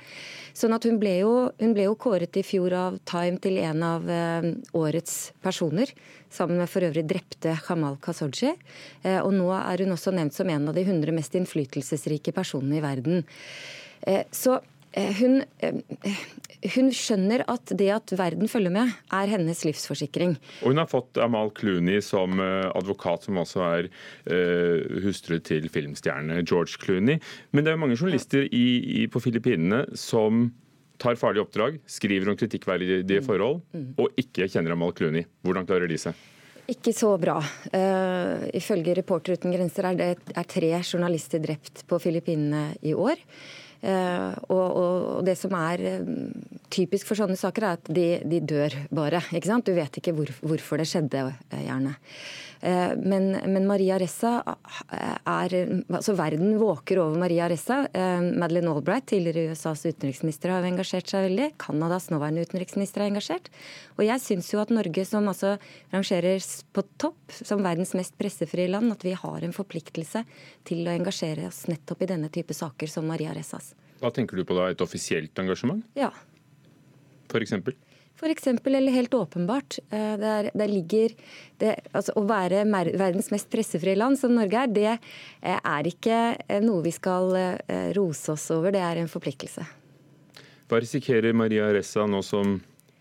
Sånn 0.57 0.73
at 0.79 0.88
hun 0.88 0.97
ble, 1.03 1.12
jo, 1.21 1.35
hun 1.61 1.77
ble 1.77 1.91
jo 1.91 1.99
kåret 2.01 2.41
i 2.41 2.47
fjor 2.47 2.79
av 2.79 2.97
Time 3.11 3.37
til 3.45 3.61
en 3.67 3.85
av 3.85 4.09
eh, 4.09 4.49
årets 4.81 5.19
personer. 5.45 5.93
Sammen 6.33 6.62
med 6.62 6.73
for 6.73 6.88
øvrig 6.88 7.05
drepte 7.11 7.53
Kamal 7.67 8.01
Khashoggi. 8.01 8.55
Eh, 9.03 9.21
og 9.21 9.37
nå 9.37 9.53
er 9.59 9.85
hun 9.85 9.93
også 9.99 10.17
nevnt 10.17 10.41
som 10.41 10.49
en 10.57 10.73
av 10.73 10.81
de 10.81 10.88
100 10.88 11.12
mest 11.21 11.37
innflytelsesrike 11.37 12.33
personene 12.33 12.81
i 12.81 12.85
verden. 12.87 13.23
Så 14.33 14.55
hun, 15.18 15.42
eh, 15.62 15.80
hun, 16.74 16.90
skjønner 16.94 17.44
at 17.50 17.72
det 17.78 17.88
at 17.94 18.14
verden 18.18 18.50
følger 18.50 18.72
med, 18.74 18.92
er 19.14 19.32
hennes 19.32 19.64
livsforsikring. 19.66 20.37
Og 20.62 20.72
Hun 20.72 20.82
har 20.82 20.88
fått 20.90 21.20
Amal 21.22 21.52
Clooney 21.56 22.02
som 22.04 22.40
eh, 22.42 22.68
advokat, 22.72 23.28
som 23.28 23.40
også 23.42 23.66
er 23.68 23.90
hustru 25.04 25.38
til 25.44 25.68
filmstjerne 25.72 26.42
George 26.42 26.80
Clooney. 26.80 27.18
Men 27.52 27.64
det 27.64 27.72
er 27.72 27.80
mange 27.80 27.96
journalister 27.96 28.48
i, 28.48 28.66
i, 29.02 29.06
på 29.11 29.22
Filippinene 29.22 29.84
som 29.98 30.48
tar 30.98 31.18
farlige 31.18 31.46
oppdrag, 31.46 31.78
skriver 31.87 32.32
om 32.32 32.37
kritikkverdige 32.38 33.04
mm. 33.06 33.26
forhold, 33.26 33.62
mm. 33.72 33.92
og 34.02 34.18
ikke 34.18 34.48
kjenner 34.50 34.74
Amal 34.74 34.96
Clooney. 34.98 35.28
Hvordan 35.46 35.68
klarer 35.68 35.90
de 35.90 36.00
seg? 36.00 36.18
Ikke 36.68 36.92
så 36.92 37.14
bra. 37.16 37.38
Uh, 37.72 38.44
ifølge 38.56 38.92
Reporter 38.98 39.38
uten 39.38 39.54
grenser 39.54 39.88
er 39.88 39.96
det 39.96 40.08
er 40.37 40.48
tre 40.48 40.74
journalister 40.82 41.40
drept 41.40 41.87
på 41.88 42.00
Filippinene 42.02 42.74
i 42.84 42.92
år. 42.92 43.16
Eh, 43.79 44.35
og, 44.51 44.67
og, 44.67 45.21
det 45.27 45.37
som 45.38 45.55
er 45.55 45.85
eh, 45.87 46.11
typisk 46.73 47.07
for 47.07 47.21
sånne 47.21 47.38
saker, 47.38 47.64
er 47.64 47.79
at 47.79 47.91
de, 47.95 48.09
de 48.27 48.43
dør 48.43 48.75
bare. 48.95 49.23
ikke 49.31 49.51
sant? 49.51 49.69
Du 49.69 49.77
vet 49.77 50.01
ikke 50.01 50.17
hvor, 50.17 50.33
hvorfor 50.43 50.83
det 50.83 50.88
skjedde, 50.91 51.31
eh, 51.53 51.64
gjerne. 51.69 51.97
Men, 52.59 53.29
men, 53.47 53.69
Maria 53.71 53.95
Ressa 54.03 54.41
er 54.91 55.53
altså 55.95 56.17
Verden 56.19 56.57
våker 56.59 56.99
over 56.99 57.21
Maria 57.23 57.47
Ressa. 57.47 57.85
Madeleine 57.95 58.73
Albright, 58.73 59.07
tidligere 59.12 59.53
USAs 59.53 59.85
utenriksminister, 59.87 60.51
har 60.51 60.67
engasjert 60.67 61.07
seg 61.07 61.29
veldig. 61.29 61.53
Canadas 61.62 62.09
nåværende 62.11 62.43
utenriksminister 62.49 63.05
er 63.05 63.12
engasjert. 63.12 63.47
Og 63.95 64.03
jeg 64.09 64.25
syns 64.25 64.51
jo 64.51 64.59
at 64.59 64.75
Norge, 64.75 65.07
som 65.07 65.31
altså 65.31 65.55
rangerer 65.95 66.43
på 66.75 66.83
topp 66.99 67.38
som 67.38 67.62
verdens 67.62 67.95
mest 67.95 68.19
pressefrie 68.19 68.67
land, 68.75 68.91
at 68.91 69.07
vi 69.07 69.14
har 69.14 69.47
en 69.47 69.55
forpliktelse 69.55 70.27
til 70.67 70.83
å 70.83 70.97
engasjere 70.99 71.47
oss 71.47 71.69
nettopp 71.71 72.03
i 72.03 72.11
denne 72.11 72.35
type 72.35 72.59
saker 72.59 72.91
som 72.91 73.07
Maria 73.07 73.38
Ressas. 73.38 73.67
Hva 73.98 74.12
tenker 74.14 74.38
du 74.38 74.46
på 74.46 74.56
da? 74.56 74.68
Et 74.70 74.84
offisielt 74.84 75.38
engasjement? 75.42 75.82
Ja. 75.98 76.12
For 77.28 77.42
eksempel? 77.44 77.76
For 78.18 78.30
eksempel, 78.32 78.74
eller 78.74 78.92
helt 78.92 79.14
åpenbart. 79.14 79.78
Eh, 79.90 80.14
der, 80.18 80.50
der 80.54 80.68
ligger 80.68 81.12
det, 81.58 81.74
altså, 81.92 82.14
Å 82.18 82.24
være 82.26 82.64
verdens 82.66 83.30
mest 83.30 83.50
pressefrie 83.50 83.98
land, 83.98 84.18
som 84.18 84.34
Norge 84.34 84.64
er, 84.64 84.72
det 84.74 84.88
eh, 84.94 85.58
er 85.58 85.90
ikke 85.90 86.16
eh, 86.34 86.62
noe 86.64 86.82
vi 86.87 86.94
skal 86.94 87.30
rose 87.94 88.34
oss 88.34 88.48
over. 88.54 88.74
Det 88.74 88.82
er 88.82 89.02
en 89.02 89.11
forpliktelse. 89.11 89.66
Hva 90.68 90.82
risikerer 90.82 91.37
Maria 91.37 91.70
Ressa 91.72 92.08
nå 92.11 92.20
som 92.26 92.58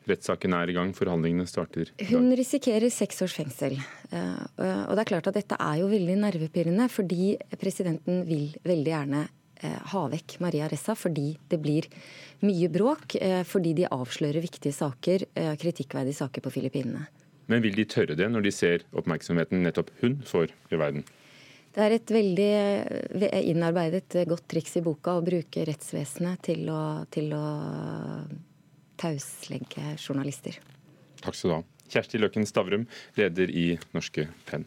rettssaken 0.08 0.54
er 0.56 0.70
i 0.72 0.76
gang, 0.78 0.94
forhandlingene 0.96 1.50
starter? 1.50 1.90
Hun 2.14 2.30
risikerer 2.38 2.88
seks 2.94 3.26
års 3.26 3.34
fengsel. 3.36 3.74
Og 4.08 4.94
det 4.96 5.02
er 5.02 5.10
klart 5.10 5.28
at 5.28 5.36
dette 5.36 5.58
er 5.60 5.82
jo 5.82 5.90
veldig 5.92 6.16
nervepirrende, 6.22 6.86
fordi 6.88 7.34
presidenten 7.60 8.22
vil 8.30 8.54
veldig 8.64 8.94
gjerne 8.94 9.26
ha 9.64 10.04
vekk 10.12 10.38
Maria 10.44 10.68
Ressa 10.72 10.96
fordi 10.98 11.32
det 11.50 11.60
blir 11.64 11.88
mye 12.46 12.70
bråk, 12.70 13.16
eh, 13.16 13.44
fordi 13.44 13.74
de 13.74 13.88
avslører 13.90 14.42
viktige 14.42 14.74
saker, 14.74 15.26
eh, 15.34 15.56
kritikkverdige 15.56 16.16
saker 16.16 16.42
på 16.42 16.52
Filippinene. 16.52 17.08
Men 17.48 17.62
vil 17.62 17.76
de 17.76 17.86
tørre 17.86 18.16
det 18.16 18.28
når 18.30 18.44
de 18.44 18.52
ser 18.52 18.84
oppmerksomheten 18.94 19.64
nettopp 19.64 19.90
hun 20.02 20.18
får 20.28 20.52
i 20.72 20.76
verden? 20.76 21.04
Det 21.74 21.84
er 21.84 21.94
et 21.94 22.10
veldig 22.10 23.34
innarbeidet 23.46 24.28
godt 24.28 24.48
triks 24.50 24.78
i 24.78 24.82
boka 24.82 25.18
å 25.18 25.24
bruke 25.24 25.66
rettsvesenet 25.68 26.42
til 26.42 26.70
å, 26.74 27.06
til 27.14 27.32
å 27.38 27.46
tauslegge 28.98 29.94
journalister. 30.02 30.58
Takk 31.22 31.36
skal 31.36 31.50
du 31.50 31.56
ha. 31.60 31.64
Kjersti 31.88 32.20
Løkken 32.20 32.48
Stavrum, 32.50 32.88
leder 33.16 33.50
i 33.54 33.78
Norske 33.94 34.28
Penn. 34.50 34.66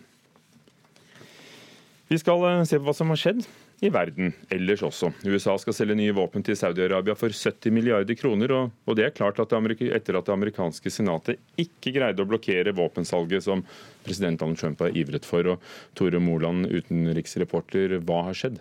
Vi 2.08 2.18
skal 2.18 2.64
se 2.66 2.78
på 2.78 2.86
hva 2.86 2.94
som 2.96 3.10
har 3.12 3.20
skjedd 3.20 3.44
i 3.80 3.88
verden 3.92 4.32
ellers 4.52 4.82
også. 4.84 5.08
USA 5.24 5.54
skal 5.60 5.74
selge 5.76 5.96
nye 5.96 6.14
våpen 6.16 6.44
til 6.44 6.56
Saudi-Arabia 6.58 7.14
for 7.16 7.32
70 7.32 7.72
milliarder 7.72 8.16
kroner. 8.18 8.52
Og 8.52 8.96
det 8.98 9.06
er 9.06 9.14
klart 9.16 9.40
at 9.40 9.54
etter 9.54 10.18
at 10.18 10.26
det 10.26 10.34
amerikanske 10.34 10.92
senatet 10.92 11.40
ikke 11.56 11.94
greide 11.96 12.20
å 12.20 12.28
blokkere 12.28 12.76
våpensalget 12.76 13.46
som 13.46 13.64
president 14.04 14.40
Donald 14.40 14.60
Trump 14.60 14.80
har 14.84 14.96
ivret 14.96 15.24
for. 15.24 15.54
Og 15.54 15.72
Tore 15.96 16.20
Moland, 16.20 16.68
utenriksreporter, 16.68 17.98
hva 18.04 18.24
har 18.28 18.36
skjedd? 18.36 18.60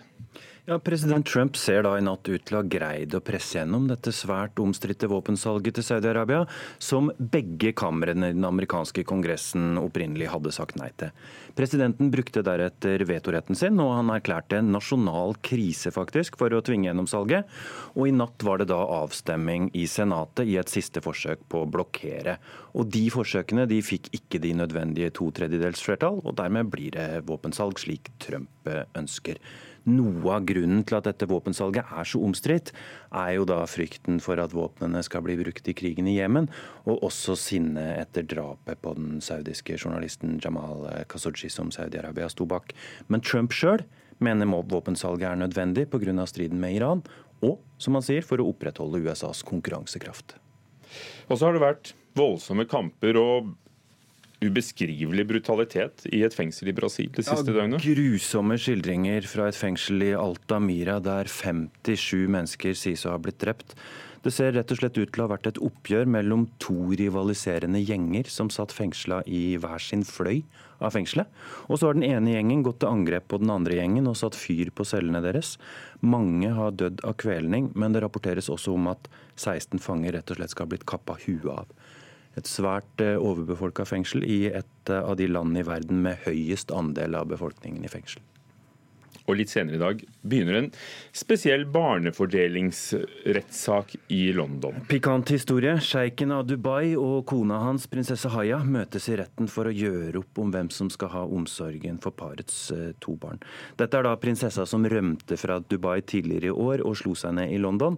Ja, 0.70 0.80
President 0.80 1.26
Trump 1.26 1.56
ser 1.58 1.82
da 1.82 1.96
i 1.98 2.02
natt 2.06 2.28
ut 2.30 2.44
til 2.46 2.54
å 2.54 2.60
ha 2.60 2.68
greid 2.70 3.16
å 3.18 3.24
presse 3.26 3.56
gjennom 3.58 3.88
dette 3.90 4.12
svært 4.14 4.60
omstridte 4.62 5.08
våpensalget 5.10 5.80
til 5.80 5.86
Saudi-Arabia, 5.88 6.44
som 6.78 7.08
begge 7.18 7.72
kamrene 7.74 8.28
i 8.30 8.36
den 8.36 8.46
amerikanske 8.46 9.02
kongressen 9.10 9.80
opprinnelig 9.82 10.28
hadde 10.30 10.52
sagt 10.54 10.78
nei 10.78 10.92
til. 11.02 11.10
Presidenten 11.58 12.12
brukte 12.14 12.44
deretter 12.46 13.02
vetoretten 13.10 13.58
sin, 13.58 13.82
og 13.82 13.96
han 13.96 14.12
erklærte 14.14 14.60
en 14.60 14.70
nasjonal 14.76 15.34
krise 15.42 15.90
faktisk 15.96 16.38
for 16.38 16.54
å 16.54 16.62
tvinge 16.62 16.92
gjennom 16.92 17.10
salget. 17.10 17.50
Og 17.96 18.12
i 18.12 18.14
natt 18.14 18.46
var 18.46 18.62
det 18.62 18.70
da 18.70 18.78
avstemming 19.00 19.72
i 19.74 19.88
Senatet 19.90 20.46
i 20.54 20.60
et 20.62 20.70
siste 20.70 21.02
forsøk 21.02 21.42
på 21.50 21.64
å 21.64 21.72
blokkere. 21.80 22.38
Og 22.78 22.94
de 22.94 23.08
forsøkene 23.10 23.66
de 23.74 23.82
fikk 23.82 24.12
ikke 24.20 24.44
de 24.46 24.54
nødvendige 24.62 25.18
to 25.18 25.32
tredjedels 25.34 25.82
flertall, 25.82 26.22
og 26.22 26.38
dermed 26.38 26.70
blir 26.70 26.94
det 26.94 27.26
våpensalg 27.26 27.82
slik 27.82 28.14
Trump 28.22 28.70
ønsker. 28.94 29.42
Noe 29.88 30.34
av 30.36 30.48
grunnen 30.50 30.84
til 30.88 30.98
at 30.98 31.08
dette 31.08 31.28
våpensalget 31.30 31.94
er 31.96 32.08
så 32.08 32.22
omstridt, 32.26 32.74
er 33.16 33.32
jo 33.38 33.46
da 33.48 33.62
frykten 33.70 34.20
for 34.24 34.42
at 34.42 34.56
våpnene 34.56 35.02
skal 35.06 35.24
bli 35.26 35.38
brukt 35.40 35.70
i 35.72 35.76
krigen 35.78 36.10
i 36.10 36.18
Jemen, 36.18 36.50
og 36.86 37.06
også 37.08 37.38
sinne 37.40 37.86
etter 38.00 38.28
drapet 38.28 38.82
på 38.84 38.96
den 38.98 39.22
saudiske 39.24 39.78
journalisten 39.80 40.40
Jamal 40.44 40.88
Khashoggi, 41.10 41.50
som 41.54 41.72
Saudi-Arabia 41.74 42.30
sto 42.32 42.48
bak. 42.50 42.76
Men 43.08 43.24
Trump 43.24 43.56
sjøl 43.56 43.86
mener 44.20 44.50
våpensalget 44.50 45.32
er 45.32 45.40
nødvendig 45.40 45.88
pga. 45.90 46.26
striden 46.28 46.60
med 46.60 46.76
Iran, 46.76 47.04
og 47.42 47.60
som 47.78 47.96
han 47.96 48.04
sier, 48.04 48.22
for 48.22 48.42
å 48.42 48.50
opprettholde 48.52 49.00
USAs 49.00 49.44
konkurransekraft. 49.48 50.36
Og 51.30 51.38
så 51.38 51.46
har 51.46 51.54
det 51.56 51.64
vært 51.64 51.94
voldsomme 52.18 52.66
kamper 52.68 53.18
og 53.20 53.54
ubeskrivelig 54.44 55.26
brutalitet 55.28 56.06
i 56.16 56.22
et 56.24 56.36
fengsel 56.36 56.72
i 56.72 56.76
Brasil 56.76 57.10
det 57.16 57.26
siste 57.28 57.52
ja, 57.52 57.60
døgnet? 57.60 57.84
Grusomme 57.84 58.60
skildringer 58.60 59.28
fra 59.28 59.50
et 59.52 59.58
fengsel 59.60 60.06
i 60.06 60.14
Altamira 60.18 61.00
der 61.04 61.28
57 61.32 62.30
mennesker 62.32 62.78
sies 62.78 63.06
å 63.08 63.16
ha 63.16 63.22
blitt 63.22 63.42
drept. 63.44 63.76
Det 64.20 64.34
ser 64.36 64.52
rett 64.52 64.72
og 64.74 64.82
slett 64.82 64.98
ut 64.98 65.12
til 65.14 65.22
å 65.22 65.28
ha 65.28 65.32
vært 65.32 65.48
et 65.48 65.60
oppgjør 65.64 66.10
mellom 66.12 66.50
to 66.60 66.92
rivaliserende 67.00 67.80
gjenger 67.80 68.28
som 68.32 68.50
satt 68.52 68.76
fengsla 68.76 69.22
i 69.24 69.56
hver 69.60 69.80
sin 69.84 70.04
fløy 70.04 70.42
av 70.84 70.92
fengselet. 70.96 71.28
Og 71.72 71.80
så 71.80 71.88
har 71.88 71.96
den 71.96 72.08
ene 72.08 72.34
gjengen 72.34 72.64
gått 72.66 72.82
til 72.84 72.92
angrep 72.92 73.30
på 73.32 73.40
den 73.40 73.52
andre 73.54 73.78
gjengen 73.80 74.12
og 74.12 74.18
satt 74.20 74.36
fyr 74.36 74.74
på 74.76 74.88
cellene 74.88 75.24
deres. 75.24 75.56
Mange 76.04 76.52
har 76.56 76.76
dødd 76.76 77.04
av 77.08 77.16
kvelning, 77.20 77.72
men 77.80 77.96
det 77.96 78.04
rapporteres 78.04 78.52
også 78.52 78.76
om 78.76 78.92
at 78.92 79.08
16 79.40 79.80
fanger 79.84 80.18
rett 80.18 80.32
og 80.32 80.40
slett 80.40 80.56
skal 80.56 80.68
ha 80.68 80.74
blitt 80.76 80.88
kappa 80.90 81.16
huet 81.24 81.52
av 81.56 81.79
et 82.38 82.50
svært 82.50 83.04
eh, 83.04 83.18
overbefolka 83.18 83.86
fengsel 83.90 84.26
i 84.26 84.42
et 84.52 84.92
eh, 84.92 85.00
av 85.00 85.18
de 85.20 85.30
landene 85.30 85.64
i 85.64 85.68
verden 85.68 86.04
med 86.06 86.22
høyest 86.28 86.74
andel 86.76 87.18
av 87.20 87.32
befolkningen 87.32 87.86
i 87.86 87.92
fengsel. 87.92 88.24
Og 89.30 89.36
litt 89.38 89.52
senere 89.52 89.76
i 89.78 89.82
dag 89.82 90.00
begynner 90.26 90.56
en 90.58 90.72
spesiell 91.14 91.66
barnefordelingsrettssak 91.70 93.96
i 94.16 94.34
London. 94.34 94.74
Pikant 94.90 95.30
historie. 95.30 95.80
Sjeiken 95.86 96.32
av 96.34 96.48
Dubai 96.50 96.98
og 96.98 97.26
kona 97.30 97.60
hans, 97.62 97.86
prinsesse 97.92 98.30
Haya, 98.34 98.64
møtes 98.66 99.06
i 99.12 99.18
retten 99.22 99.48
for 99.52 99.66
å 99.70 99.76
gjøre 99.76 100.18
opp 100.24 100.40
om 100.42 100.50
hvem 100.54 100.70
som 100.74 100.90
skal 100.94 101.10
ha 101.14 101.24
omsorgen 101.30 101.98
for 102.02 102.12
parets 102.18 102.72
eh, 102.74 102.94
to 103.04 103.14
barn. 103.22 103.38
Dette 103.78 103.98
er 104.00 104.04
da 104.10 104.16
prinsessa 104.18 104.66
som 104.70 104.86
rømte 104.90 105.36
fra 105.38 105.60
Dubai 105.62 106.02
tidligere 106.02 106.48
i 106.50 106.56
år 106.56 106.82
og 106.82 106.98
slo 106.98 107.14
seg 107.18 107.32
ned 107.38 107.50
i 107.54 107.62
London, 107.62 107.98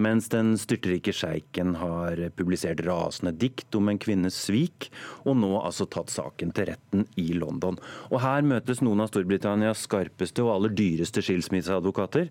mens 0.00 0.30
den 0.32 0.54
styrtrike 0.60 1.12
sjeiken 1.14 1.74
har 1.80 2.20
publisert 2.36 2.82
rasende 2.86 3.32
dikt 3.36 3.74
om 3.78 3.90
en 3.90 4.00
kvinnes 4.00 4.36
svik, 4.46 4.88
og 5.24 5.38
nå 5.40 5.52
altså 5.60 5.86
tatt 5.90 6.12
saken 6.12 6.54
til 6.56 6.70
retten 6.72 7.06
i 7.20 7.30
London. 7.36 7.78
Og 8.10 8.22
her 8.24 8.46
møtes 8.46 8.82
noen 8.84 9.04
av 9.04 9.10
Storbritannias 9.12 9.84
skarpeste 9.86 10.44
og 10.44 10.54
aller 10.56 10.74
dyreste 10.76 11.22
skilsmisseadvokater. 11.24 12.30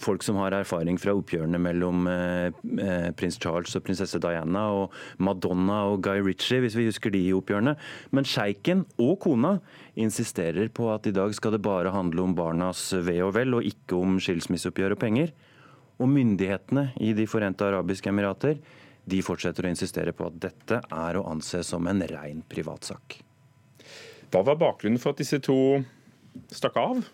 Folk 0.00 0.24
som 0.24 0.38
har 0.40 0.56
erfaring 0.56 0.96
fra 1.00 1.12
oppgjørene 1.16 1.60
mellom 1.60 2.08
eh, 2.08 2.48
eh, 2.80 3.08
prins 3.16 3.36
Charles 3.40 3.74
og 3.76 3.84
prinsesse 3.84 4.20
Diana 4.22 4.64
og 4.72 4.94
Madonna 5.20 5.82
og 5.90 6.00
Guy 6.06 6.22
Ritchie, 6.24 6.62
hvis 6.64 6.78
vi 6.78 6.88
husker 6.88 7.12
de 7.12 7.24
oppgjørene. 7.36 7.76
Men 8.16 8.28
sjeiken 8.28 8.86
og 8.96 9.18
kona 9.26 9.58
insisterer 10.00 10.70
på 10.74 10.88
at 10.94 11.08
i 11.10 11.14
dag 11.14 11.34
skal 11.36 11.56
det 11.56 11.64
bare 11.64 11.92
handle 11.94 12.24
om 12.24 12.36
barnas 12.38 12.86
ve 13.04 13.20
og 13.24 13.34
vel, 13.36 13.58
og 13.58 13.68
ikke 13.68 13.98
om 14.00 14.16
skilsmisseoppgjør 14.22 14.96
og 14.96 15.04
penger. 15.04 15.34
Og 16.02 16.10
myndighetene 16.10 16.88
i 17.00 17.12
De 17.14 17.26
forente 17.30 17.66
arabiske 17.66 18.10
emirater 18.10 18.58
de 19.04 19.20
fortsetter 19.24 19.66
å 19.66 19.72
insistere 19.72 20.14
på 20.16 20.28
at 20.30 20.38
dette 20.40 20.80
er 20.80 21.18
å 21.18 21.26
anse 21.28 21.60
som 21.66 21.84
en 21.90 22.00
ren 22.08 22.40
privatsak. 22.48 23.18
Hva 24.32 24.40
var 24.48 24.56
bakgrunnen 24.60 25.00
for 25.00 25.12
at 25.12 25.20
disse 25.20 25.38
to 25.44 25.58
stakk 26.50 26.78
av? 26.80 27.04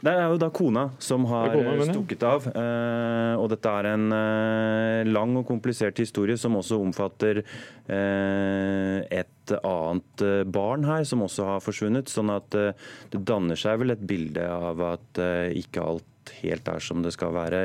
Det 0.00 0.12
er 0.16 0.30
jo 0.32 0.38
da 0.40 0.48
kona 0.48 0.86
som 1.02 1.26
har 1.28 1.50
kona, 1.52 1.84
stukket 1.90 2.22
av. 2.24 2.46
Eh, 2.48 3.34
og 3.36 3.50
dette 3.52 3.72
er 3.82 3.88
en 3.90 4.06
eh, 4.16 5.10
lang 5.10 5.34
og 5.36 5.44
komplisert 5.50 6.00
historie 6.00 6.38
som 6.40 6.56
også 6.56 6.78
omfatter 6.80 7.42
eh, 7.42 8.96
et 9.04 9.54
annet 9.60 10.24
barn 10.48 10.86
her 10.88 11.04
som 11.08 11.26
også 11.26 11.50
har 11.50 11.64
forsvunnet. 11.64 12.08
Sånn 12.08 12.32
at 12.32 12.48
det 12.54 13.20
danner 13.28 13.60
seg 13.60 13.82
vel 13.82 13.92
et 13.92 14.06
bilde 14.08 14.46
av 14.46 14.80
at 14.94 15.20
ikke 15.58 15.84
alt 15.84 16.06
helt 16.40 16.68
er 16.70 16.84
som 16.84 17.02
det 17.04 17.14
skal 17.16 17.34
være 17.34 17.62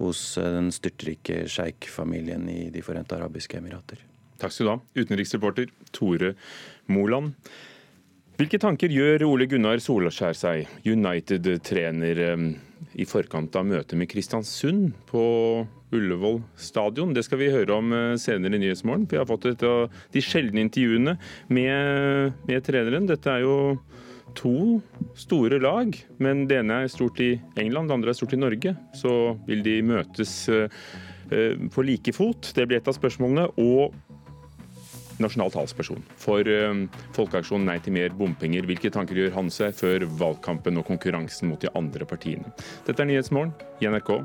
hos 0.00 0.22
den 0.40 0.70
styrtrike 0.74 1.44
sjeikfamilien 1.50 2.48
i 2.50 2.70
De 2.74 2.82
forente 2.84 3.16
arabiske 3.16 3.60
emirater. 3.60 4.00
Takk 4.40 4.54
skal 4.54 4.66
du 4.66 4.72
ha, 4.72 4.78
utenriksreporter 4.98 5.70
Tore 5.94 6.32
Moland. 6.90 7.36
Hvilke 8.40 8.58
tanker 8.58 8.90
gjør 8.90 9.22
Ole 9.28 9.46
Gunnar 9.46 9.78
Solskjær 9.78 10.34
seg, 10.34 10.70
United-trener, 10.88 12.18
i 12.98 13.04
forkant 13.06 13.54
av 13.54 13.68
møtet 13.68 13.94
med 14.00 14.08
Kristiansund 14.10 14.88
på 15.06 15.22
Ullevål 15.94 16.40
stadion? 16.58 17.12
Det 17.14 17.22
skal 17.26 17.38
vi 17.38 17.52
høre 17.52 17.76
om 17.76 17.92
eh, 17.94 18.16
senere 18.18 18.58
i 18.58 18.62
Nyhetsmorgen. 18.64 19.06
Vi 19.10 19.20
har 19.20 19.28
fått 19.28 19.46
et 19.52 19.62
av 19.68 19.92
de 20.12 20.24
sjeldne 20.24 20.64
intervjuene 20.64 21.14
med, 21.52 22.40
med 22.48 22.66
treneren. 22.66 23.06
Dette 23.06 23.30
er 23.30 23.44
jo 23.44 23.54
to 24.38 24.80
store 25.18 25.58
lag, 25.62 25.96
men 26.22 26.46
det 26.50 26.60
ene 26.62 26.82
er 26.84 26.92
stort 26.92 27.20
i 27.22 27.34
England, 27.60 27.90
det 27.90 27.96
andre 27.98 28.12
er 28.12 28.18
stort 28.18 28.34
i 28.36 28.40
Norge. 28.40 28.74
Så 28.96 29.12
vil 29.48 29.64
de 29.64 29.78
møtes 29.86 30.32
eh, 30.52 30.82
eh, 31.30 31.68
på 31.72 31.84
like 31.86 32.14
fot? 32.16 32.52
Det 32.56 32.66
blir 32.68 32.80
et 32.80 32.90
av 32.90 32.96
spørsmålene. 32.96 33.48
Og 33.62 33.94
nasjonal 35.22 35.52
talsperson 35.54 36.02
for 36.20 36.48
eh, 36.48 36.84
folkeaksjonen 37.16 37.68
Nei 37.70 37.78
til 37.84 37.96
mer 37.96 38.14
bompenger. 38.18 38.66
Hvilke 38.68 38.92
tanker 38.94 39.18
gjør 39.18 39.36
han 39.38 39.50
seg 39.54 39.76
før 39.78 40.06
valgkampen 40.20 40.80
og 40.80 40.88
konkurransen 40.90 41.52
mot 41.52 41.62
de 41.62 41.72
andre 41.78 42.08
partiene? 42.08 42.54
Dette 42.88 43.04
er 43.04 43.12
Nyhetsmorgen 43.12 43.54
i 43.82 43.90
NRK 43.92 44.16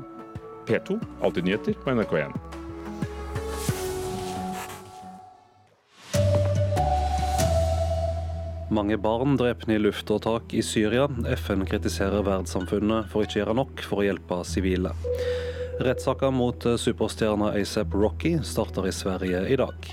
P2, 0.68 0.98
Alltid 1.24 1.48
nyheter 1.48 1.78
på 1.80 1.94
NRK1. 1.96 2.57
Mange 8.68 8.98
barn 9.00 9.38
drepne 9.40 9.78
i 9.78 9.80
luft 9.80 10.10
og 10.12 10.26
tak 10.26 10.52
i 10.52 10.60
Syria. 10.60 11.06
FN 11.40 11.62
kritiserer 11.64 12.20
verdenssamfunnet 12.20 13.08
for 13.08 13.24
ikke 13.24 13.38
å 13.38 13.40
gjøre 13.40 13.54
nok 13.56 13.80
for 13.80 14.02
å 14.02 14.04
hjelpe 14.04 14.42
sivile. 14.44 14.92
Rettssaker 15.80 16.34
mot 16.36 16.66
superstjerna 16.76 17.54
ASAP 17.56 17.96
Rocky 17.96 18.34
starter 18.44 18.90
i 18.90 18.92
Sverige 18.92 19.40
i 19.48 19.56
dag. 19.56 19.88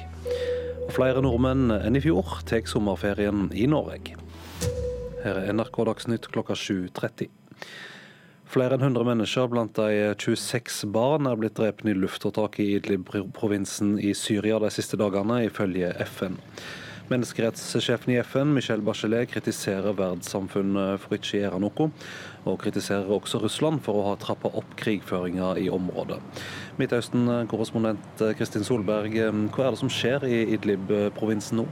Flere 0.91 1.23
nordmenn 1.23 1.71
enn 1.77 1.95
i 1.95 2.03
fjor 2.03 2.41
tar 2.49 2.67
sommerferien 2.67 3.47
i 3.55 3.63
Norge. 3.71 4.19
Her 5.23 5.39
er 5.39 5.55
NRK 5.55 5.83
Dagsnytt 5.93 6.27
klokka 6.35 6.59
7.30. 6.59 7.31
Flere 8.51 8.75
enn 8.75 8.89
100 8.91 9.07
mennesker, 9.07 9.47
blant 9.55 9.79
de 9.79 10.11
26 10.19 10.83
barn, 10.91 11.31
er 11.31 11.39
blitt 11.39 11.55
drept 11.55 11.87
i 11.87 11.95
luftåtak 11.95 12.59
i 12.59 12.73
Idlib-provinsen 12.75 13.95
i 14.03 14.11
Syria 14.11 14.59
de 14.59 14.69
siste 14.73 14.99
dagene, 14.99 15.45
ifølge 15.47 15.95
FN. 16.11 16.35
Menneskerettssjefen 17.05 18.13
i 18.15 18.17
FN, 18.23 18.53
Michel 18.55 18.81
Bachelet, 18.81 19.29
kritiserer 19.29 19.93
verdenssamfunnet 19.93 21.03
for 21.03 21.13
ikke 21.13 21.35
å 21.37 21.41
gjøre 21.43 21.59
noe, 21.61 21.87
og 22.49 22.57
kritiserer 22.63 23.11
også 23.13 23.43
Russland 23.43 23.83
for 23.85 23.99
å 23.99 24.07
ha 24.07 24.15
trappa 24.17 24.49
opp 24.57 24.73
krigføringa 24.79 25.51
i 25.61 25.67
området. 25.69 26.17
Midtøsten-korrespondent 26.81 28.25
Kristin 28.39 28.65
Solberg, 28.65 29.19
hva 29.53 29.67
er 29.67 29.75
det 29.75 29.83
som 29.83 29.93
skjer 29.93 30.25
i 30.25 30.41
Idlib-provinsen 30.57 31.61
nå? 31.61 31.67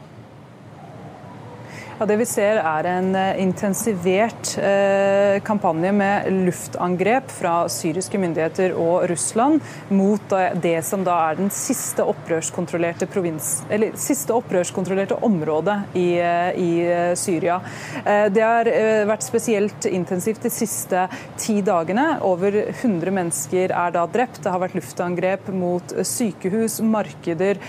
Ja, 1.99 2.07
det 2.09 2.15
vi 2.17 2.25
ser 2.25 2.57
er 2.57 2.87
en 2.89 3.11
eh, 3.13 3.35
intensivert 3.43 4.55
eh, 4.57 5.37
kampanje 5.45 5.91
med 5.93 6.25
luftangrep 6.47 7.29
fra 7.29 7.67
syriske 7.69 8.17
myndigheter 8.17 8.73
og 8.81 9.05
Russland 9.11 9.61
mot 9.93 10.33
det 10.63 10.79
som 10.87 11.03
da 11.05 11.19
er 11.29 11.37
den 11.37 11.51
siste 11.53 12.01
opprørskontrollerte, 12.09 13.05
provins, 13.13 13.51
eller, 13.69 13.93
siste 13.99 14.33
opprørskontrollerte 14.33 15.19
området 15.21 15.75
i, 15.93 16.07
eh, 16.17 16.49
i 16.57 16.71
eh, 16.87 17.11
Syria. 17.19 17.59
Eh, 18.01 18.25
det 18.33 18.41
har 18.41 18.71
eh, 18.71 19.03
vært 19.09 19.27
spesielt 19.27 19.85
intensivt 19.85 20.41
de 20.47 20.53
siste 20.53 21.05
ti 21.37 21.59
dagene. 21.61 22.07
Over 22.25 22.57
100 22.71 23.13
mennesker 23.13 23.69
er 23.69 23.93
da 23.93 24.07
drept. 24.09 24.41
Det 24.41 24.55
har 24.55 24.65
vært 24.65 24.79
luftangrep 24.79 25.53
mot 25.53 25.93
sykehus, 26.01 26.79
markeder, 26.81 27.61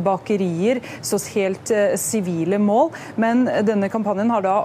bakerier, 0.00 0.80
så 1.04 1.18
helt 1.34 1.70
sivile 2.00 2.58
mål. 2.62 2.94
Men 3.20 3.44
denne 3.66 3.88
kampanjen 3.92 4.30
har 4.30 4.44
da 4.44 4.56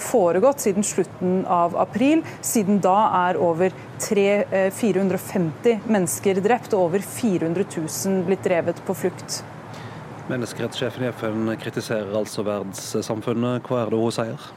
foregått 0.00 0.64
siden 0.64 0.84
slutten 0.86 1.44
av 1.48 1.76
april. 1.80 2.22
Siden 2.44 2.80
da 2.84 2.96
er 3.28 3.40
over 3.40 3.74
3, 4.02 4.70
450 4.76 5.72
øh, 5.72 5.88
mennesker 5.88 6.40
drept 6.44 6.74
og 6.76 6.88
over 6.90 7.04
400 7.04 7.64
000 7.76 8.24
blitt 8.28 8.44
drevet 8.44 8.82
på 8.86 8.96
flukt. 8.96 9.42
Menneskerettssjefen 10.26 11.06
i 11.06 11.10
FN 11.14 11.50
kritiserer 11.60 12.14
altså 12.18 12.42
verdenssamfunnet. 12.46 13.62
Hva 13.66 13.84
er 13.84 13.92
det 13.92 14.00
hun 14.00 14.14
sier? 14.14 14.48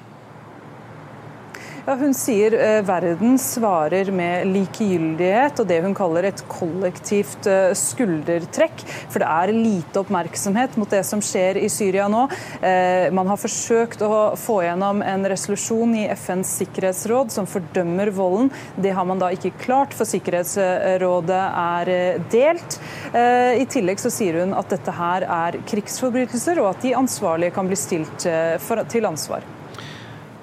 Ja, 1.90 1.96
hun 1.98 2.12
sier 2.14 2.54
eh, 2.54 2.84
verden 2.86 3.40
svarer 3.42 4.12
med 4.14 4.52
likegyldighet 4.54 5.58
og 5.58 5.66
det 5.72 5.80
hun 5.82 5.96
kaller 5.98 6.28
et 6.30 6.44
kollektivt 6.46 7.48
eh, 7.50 7.72
skuldertrekk. 7.74 8.84
For 9.10 9.24
det 9.24 9.30
er 9.34 9.54
lite 9.56 10.04
oppmerksomhet 10.04 10.78
mot 10.78 10.94
det 10.94 11.02
som 11.10 11.18
skjer 11.26 11.58
i 11.58 11.66
Syria 11.74 12.06
nå. 12.06 12.28
Eh, 12.62 13.10
man 13.10 13.34
har 13.34 13.42
forsøkt 13.42 14.06
å 14.06 14.38
få 14.38 14.60
gjennom 14.68 15.02
en 15.02 15.26
resolusjon 15.34 15.98
i 15.98 16.06
FNs 16.14 16.54
sikkerhetsråd 16.62 17.34
som 17.34 17.50
fordømmer 17.50 18.14
volden. 18.14 18.54
Det 18.78 18.94
har 18.94 19.10
man 19.10 19.26
da 19.26 19.34
ikke 19.34 19.58
klart, 19.58 19.98
for 19.98 20.06
Sikkerhetsrådet 20.06 21.44
er 21.66 21.96
eh, 21.96 22.24
delt. 22.30 22.78
Eh, 23.18 23.64
I 23.64 23.66
tillegg 23.66 24.06
så 24.06 24.14
sier 24.14 24.44
hun 24.44 24.54
at 24.54 24.70
dette 24.78 24.94
her 24.94 25.26
er 25.26 25.64
krigsforbrytelser, 25.74 26.62
og 26.62 26.76
at 26.76 26.86
de 26.86 26.94
ansvarlige 27.02 27.58
kan 27.58 27.66
bli 27.66 27.86
stilt 27.90 28.30
eh, 28.30 28.60
for, 28.62 28.86
til 28.94 29.10
ansvar. 29.10 29.56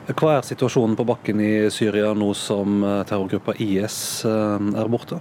Hva 0.07 0.37
er 0.37 0.45
situasjonen 0.47 0.95
på 0.95 1.05
bakken 1.09 1.41
i 1.43 1.53
Syria 1.75 2.13
nå 2.15 2.29
som 2.39 2.79
eh, 2.87 3.01
terrorgruppa 3.09 3.57
IS 3.59 3.97
eh, 4.29 4.69
er 4.79 4.91
borte? 4.93 5.19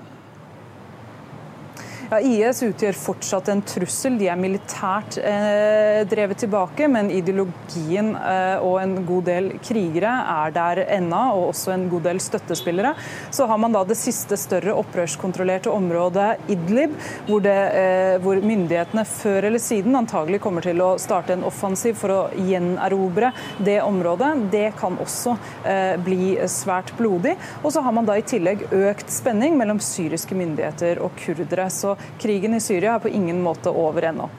Ja, 2.05 2.19
IS 2.21 2.59
utgjør 2.61 2.93
fortsatt 2.99 3.47
en 3.49 3.63
trussel. 3.65 4.19
De 4.19 4.27
er 4.29 4.37
militært 4.37 5.15
eh, 5.17 6.03
drevet 6.05 6.37
tilbake, 6.43 6.85
men 6.91 7.07
ideologien 7.09 8.11
eh, 8.19 8.61
og 8.61 8.77
en 8.77 8.93
god 9.07 9.25
del 9.25 9.47
krigere 9.65 10.11
er 10.35 10.53
der 10.53 10.83
ennå, 10.99 11.21
og 11.33 11.47
også 11.49 11.73
en 11.73 11.87
god 11.89 12.05
del 12.05 12.21
støttespillere. 12.21 12.91
Så 13.33 13.47
har 13.49 13.57
man 13.61 13.73
da 13.73 13.81
det 13.89 13.97
siste 13.97 14.37
større 14.37 14.75
opprørskontrollerte 14.77 15.71
området 15.73 16.27
Idlib, 16.53 16.93
hvor, 17.25 17.41
det, 17.41 17.55
eh, 17.79 18.19
hvor 18.21 18.37
myndighetene 18.37 19.07
før 19.09 19.49
eller 19.49 19.63
siden 19.63 19.97
antagelig 19.97 20.43
kommer 20.45 20.65
til 20.65 20.85
å 20.85 20.91
starte 21.01 21.33
en 21.33 21.47
offensiv 21.49 21.97
for 21.97 22.13
å 22.13 22.21
gjenerobre 22.37 23.33
det 23.65 23.79
området. 23.81 24.31
Det 24.53 24.67
kan 24.77 25.01
også 25.01 25.33
eh, 25.65 25.97
bli 26.05 26.35
svært 26.53 26.93
blodig. 27.01 27.33
Og 27.63 27.73
så 27.73 27.81
har 27.81 27.97
man 27.97 28.05
da 28.05 28.19
i 28.21 28.27
tillegg 28.29 28.67
økt 28.69 29.09
spenning 29.09 29.57
mellom 29.57 29.81
syriske 29.81 30.37
myndigheter 30.37 31.01
og 31.01 31.17
kurdere. 31.25 31.65
Så 31.73 31.94
krigen 32.21 32.57
i 32.57 32.61
Syria 32.63 32.95
er 32.95 33.03
på 33.03 33.11
ingen 33.11 33.41
måte 33.43 33.73
over 33.73 34.09
ennå. 34.11 34.29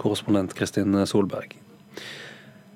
Korrespondent 0.00 0.54
Kristin 0.54 1.06
Solberg. 1.06 1.54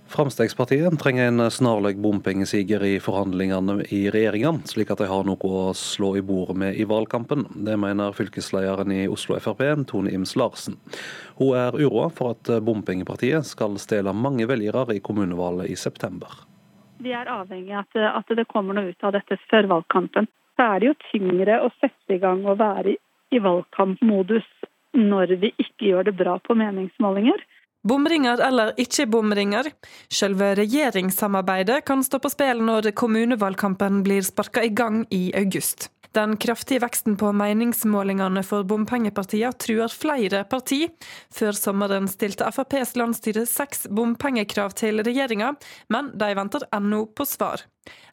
Fremskrittspartiet 0.09 1.01
trenger 1.01 1.27
en 1.29 1.51
snarlig 1.51 1.99
bompengesiger 2.01 2.85
i 2.85 2.95
forhandlingene 3.01 3.85
i 3.93 4.07
regjeringa, 4.11 4.55
slik 4.65 4.89
at 4.91 5.03
de 5.03 5.09
har 5.11 5.27
noe 5.29 5.51
å 5.53 5.75
slå 5.77 6.15
i 6.17 6.23
bordet 6.25 6.57
med 6.57 6.79
i 6.81 6.87
valgkampen. 6.89 7.45
Det 7.67 7.77
mener 7.77 8.17
fylkeslederen 8.17 8.95
i 8.95 9.03
Oslo 9.13 9.37
Frp, 9.37 9.61
Tone 9.91 10.15
Ims 10.17 10.33
Larsen. 10.41 10.79
Hun 11.37 11.53
er 11.61 11.77
uroa 11.77 12.09
for 12.09 12.33
at 12.33 12.49
bompengepartiet 12.65 13.47
skal 13.51 13.77
stjele 13.77 14.17
mange 14.17 14.49
velgere 14.49 14.97
i 14.97 15.03
kommunevalget 15.05 15.75
i 15.75 15.77
september. 15.77 16.41
Vi 17.05 17.13
er 17.13 17.29
avhengig 17.29 17.77
av 17.77 17.85
at, 17.85 18.01
at 18.23 18.37
det 18.41 18.49
kommer 18.49 18.75
noe 18.79 18.95
ut 18.95 19.05
av 19.05 19.13
dette 19.15 19.37
før 19.51 19.69
valgkampen. 19.77 20.27
Så 20.57 20.71
er 20.73 20.81
det 20.81 20.89
jo 20.89 20.97
tyngre 21.13 21.61
å 21.63 21.69
sette 21.83 22.17
i 22.17 22.23
gang 22.23 22.41
og 22.49 22.59
være 22.65 22.97
i, 23.31 23.41
valgkampmodus 23.43 24.47
når 24.97 25.37
vi 25.43 25.53
ikke 25.57 25.91
gjør 25.91 26.09
det 26.09 26.17
bra 26.19 26.39
på 26.43 26.57
meningsmålinger. 26.59 27.43
Bomringer 27.89 28.41
eller 28.43 28.73
ikke 28.81 29.07
bomringer, 29.07 29.69
selve 30.11 30.51
regjeringssamarbeidet 30.59 31.85
kan 31.87 32.03
stå 32.03 32.19
på 32.23 32.33
spill 32.33 32.65
når 32.65 32.91
kommunevalgkampen 32.99 34.03
blir 34.07 34.27
sparka 34.27 34.65
i 34.67 34.73
gang 34.75 35.05
i 35.15 35.29
august. 35.39 35.91
Den 36.17 36.37
kraftige 36.37 36.81
veksten 36.81 37.17
på 37.21 37.33
meningsmålingene 37.37 38.41
for 38.47 38.65
bompengepartiene 38.65 39.53
truer 39.61 39.93
flere 39.93 40.45
parti. 40.49 40.87
Før 41.35 41.53
sommeren 41.53 42.09
stilte 42.09 42.49
FrPs 42.49 42.95
landsstyre 42.97 43.45
seks 43.47 43.85
bompengekrav 43.93 44.73
til 44.79 45.03
regjeringa, 45.05 45.53
men 45.93 46.09
de 46.19 46.31
venter 46.39 46.65
ennå 46.75 47.05
på 47.13 47.27
svar. 47.29 47.67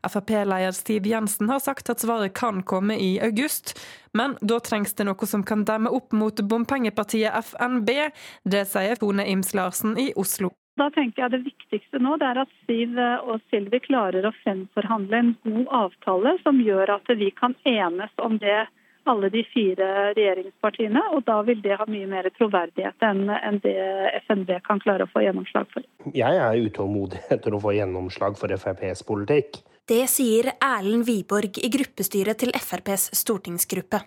Frp-leder 0.03 0.75
Stiv 0.75 1.07
Jensen 1.07 1.49
har 1.49 1.63
sagt 1.63 1.89
at 1.89 2.03
svaret 2.03 2.35
kan 2.35 2.61
komme 2.63 2.99
i 2.99 3.15
august, 3.23 3.77
men 4.13 4.35
da 4.41 4.59
trengs 4.59 4.95
det 4.95 5.07
noe 5.07 5.27
som 5.27 5.43
kan 5.47 5.63
demme 5.67 5.91
opp 5.91 6.11
mot 6.15 6.43
bompengepartiet 6.43 7.31
FNB. 7.47 7.95
Det 8.43 8.67
sier 8.71 8.99
Fone 8.99 9.27
Ims 9.31 9.55
Larsen 9.55 9.97
i 9.99 10.11
Oslo. 10.19 10.51
Da 10.75 10.89
tenker 10.91 11.23
jeg 11.23 11.31
Det 11.31 11.43
viktigste 11.45 11.99
nå 12.03 12.17
det 12.19 12.27
er 12.27 12.41
at 12.43 12.55
Siv 12.67 12.97
og 12.99 13.43
Silvi 13.51 13.79
klarer 13.83 14.27
å 14.27 14.33
fremforhandle 14.41 15.21
en 15.21 15.35
god 15.45 15.69
avtale 15.83 16.35
som 16.43 16.59
gjør 16.63 16.97
at 16.97 17.13
vi 17.15 17.31
kan 17.35 17.55
enes 17.63 18.11
om 18.25 18.39
det 18.41 18.65
alle 19.05 19.29
de 19.29 19.43
fire 19.53 19.87
regjeringspartiene. 20.17 21.01
og 21.13 21.23
Da 21.27 21.37
vil 21.47 21.61
det 21.61 21.77
ha 21.79 21.85
mye 21.87 22.07
mer 22.09 22.27
troverdighet 22.37 23.05
enn 23.05 23.61
det 23.63 23.77
FNB 24.25 24.57
kan 24.65 24.81
klare 24.83 25.05
å 25.05 25.11
få 25.11 25.23
gjennomslag 25.23 25.69
for. 25.73 25.85
Jeg 26.13 26.41
er 26.47 26.65
utålmodig 26.65 27.21
etter 27.29 27.55
å 27.55 27.61
få 27.61 27.75
gjennomslag 27.77 28.37
for 28.39 28.51
FrPs 28.51 29.05
politikk. 29.07 29.61
Det 29.85 30.07
sier 30.09 30.49
Erlend 30.57 31.05
Wiborg 31.05 31.59
i 31.61 31.69
gruppestyret 31.69 32.41
til 32.41 32.51
FrPs 32.57 33.11
stortingsgruppe. 33.21 34.01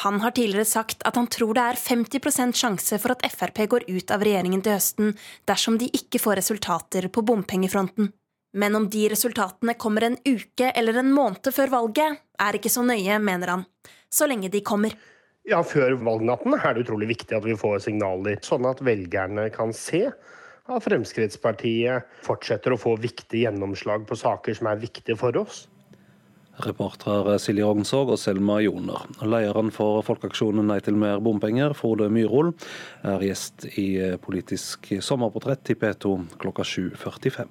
Han 0.00 0.20
har 0.20 0.32
tidligere 0.32 0.64
sagt 0.64 1.02
at 1.04 1.16
han 1.20 1.28
tror 1.28 1.52
det 1.54 1.62
er 1.74 1.78
50% 1.80 2.56
sjanse 2.56 2.98
for 3.02 3.12
at 3.12 3.26
Frp 3.28 3.60
går 3.68 3.84
ut 3.90 4.10
av 4.14 4.24
regjeringen 4.24 4.64
til 4.64 4.78
høsten 4.78 5.12
dersom 5.48 5.76
de 5.80 5.90
ikke 5.92 6.20
får 6.22 6.40
resultater 6.40 7.10
på 7.12 7.24
bompengefronten. 7.28 8.08
Men 8.56 8.76
om 8.76 8.88
de 8.92 9.06
resultatene 9.12 9.74
kommer 9.80 10.08
en 10.08 10.18
uke 10.24 10.72
eller 10.76 11.00
en 11.00 11.12
måned 11.12 11.48
før 11.52 11.72
valget, 11.72 12.20
er 12.40 12.56
ikke 12.56 12.72
så 12.72 12.84
nøye, 12.84 13.18
mener 13.20 13.54
han. 13.54 13.64
Så 14.12 14.28
lenge 14.28 14.50
de 14.52 14.60
kommer. 14.64 14.96
Ja, 15.48 15.62
Før 15.66 15.96
valgnatten 15.98 16.54
er 16.54 16.74
det 16.74 16.84
utrolig 16.84 17.08
viktig 17.16 17.34
at 17.34 17.46
vi 17.46 17.56
får 17.58 17.80
signaler, 17.82 18.38
sånn 18.46 18.68
at 18.68 18.80
velgerne 18.84 19.48
kan 19.54 19.72
se 19.74 20.06
at 20.70 20.84
Fremskrittspartiet 20.84 22.06
fortsetter 22.22 22.72
å 22.74 22.78
få 22.78 22.94
viktige 23.02 23.48
gjennomslag 23.48 24.06
på 24.06 24.18
saker 24.20 24.54
som 24.54 24.68
er 24.70 24.82
viktige 24.84 25.18
for 25.18 25.36
oss. 25.40 25.64
Reportere 26.60 27.38
Silje 27.40 27.64
Rognsvåg 27.64 28.12
og 28.12 28.20
Selma 28.20 28.58
Joner. 28.60 29.06
Lederen 29.24 29.72
for 29.72 30.02
Folkeaksjonen 30.04 30.68
Nei 30.68 30.82
til 30.84 30.98
mer 31.00 31.22
bompenger, 31.24 31.72
Frode 31.72 32.10
Myrhol, 32.12 32.52
er 33.08 33.24
gjest 33.24 33.64
i 33.80 33.88
Politisk 34.20 34.92
sommerportrett 35.00 35.72
i 35.72 35.78
P2 35.80 36.12
klokka 36.42 36.66
7.45. 36.68 37.48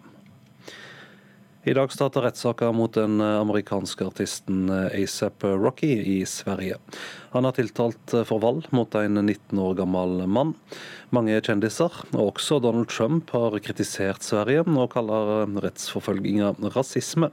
I 1.61 1.75
dag 1.77 1.91
starter 1.93 2.23
rettssaker 2.25 2.71
mot 2.73 2.93
den 2.97 3.21
amerikanske 3.21 4.05
artisten 4.09 4.63
ASAP 4.69 5.43
Rocky 5.45 5.91
i 5.93 6.15
Sverige. 6.25 6.79
Han 7.35 7.45
er 7.45 7.53
tiltalt 7.53 8.15
for 8.25 8.41
vold 8.41 8.69
mot 8.73 8.97
en 8.97 9.21
19 9.21 9.61
år 9.61 9.75
gammel 9.77 10.23
mann. 10.25 10.55
Mange 11.13 11.37
kjendiser, 11.37 11.93
og 12.15 12.31
også 12.31 12.57
Donald 12.65 12.89
Trump, 12.89 13.29
har 13.33 13.59
kritisert 13.61 14.25
Sverige 14.25 14.65
og 14.65 14.89
kaller 14.95 15.45
rettsforfølginga 15.61 16.55
rasisme. 16.73 17.29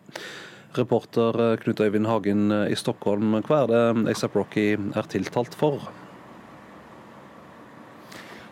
Reporter 0.76 1.52
eh, 1.52 1.56
Knut 1.62 1.80
Øyvind 1.80 2.06
Hagen 2.06 2.50
eh, 2.52 2.72
i 2.72 2.76
Stockholm, 2.76 3.38
hva 3.46 3.64
er 3.64 3.72
det 3.72 4.12
ASAP 4.12 4.36
Rocky 4.36 4.68
er 4.76 5.08
tiltalt 5.08 5.56
for? 5.56 5.80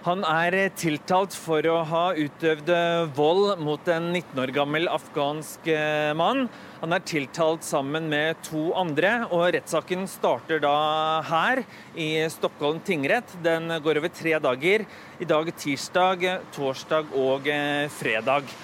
Han 0.07 0.23
er 0.25 0.55
eh, 0.55 0.71
tiltalt 0.79 1.35
for 1.37 1.67
å 1.69 1.81
ha 1.91 2.05
utøvd 2.17 2.71
vold 3.17 3.61
mot 3.61 3.91
en 3.93 4.13
19 4.15 4.41
år 4.45 4.53
gammel 4.55 4.89
afghansk 4.89 5.69
mann. 6.17 6.47
Han 6.81 6.95
er 6.95 7.05
tiltalt 7.09 7.67
sammen 7.67 8.07
med 8.13 8.39
to 8.47 8.71
andre, 8.79 9.27
og 9.29 9.51
rettssaken 9.57 10.07
starter 10.09 10.63
da 10.63 10.77
her 11.27 11.65
i 11.99 12.09
Stockholm 12.33 12.81
tingrett. 12.87 13.35
Den 13.45 13.69
går 13.83 14.01
over 14.01 14.15
tre 14.15 14.39
dager. 14.41 14.87
I 15.21 15.29
dag 15.29 15.51
tirsdag, 15.59 16.25
torsdag 16.55 17.13
og 17.19 17.51
fredag 17.99 18.57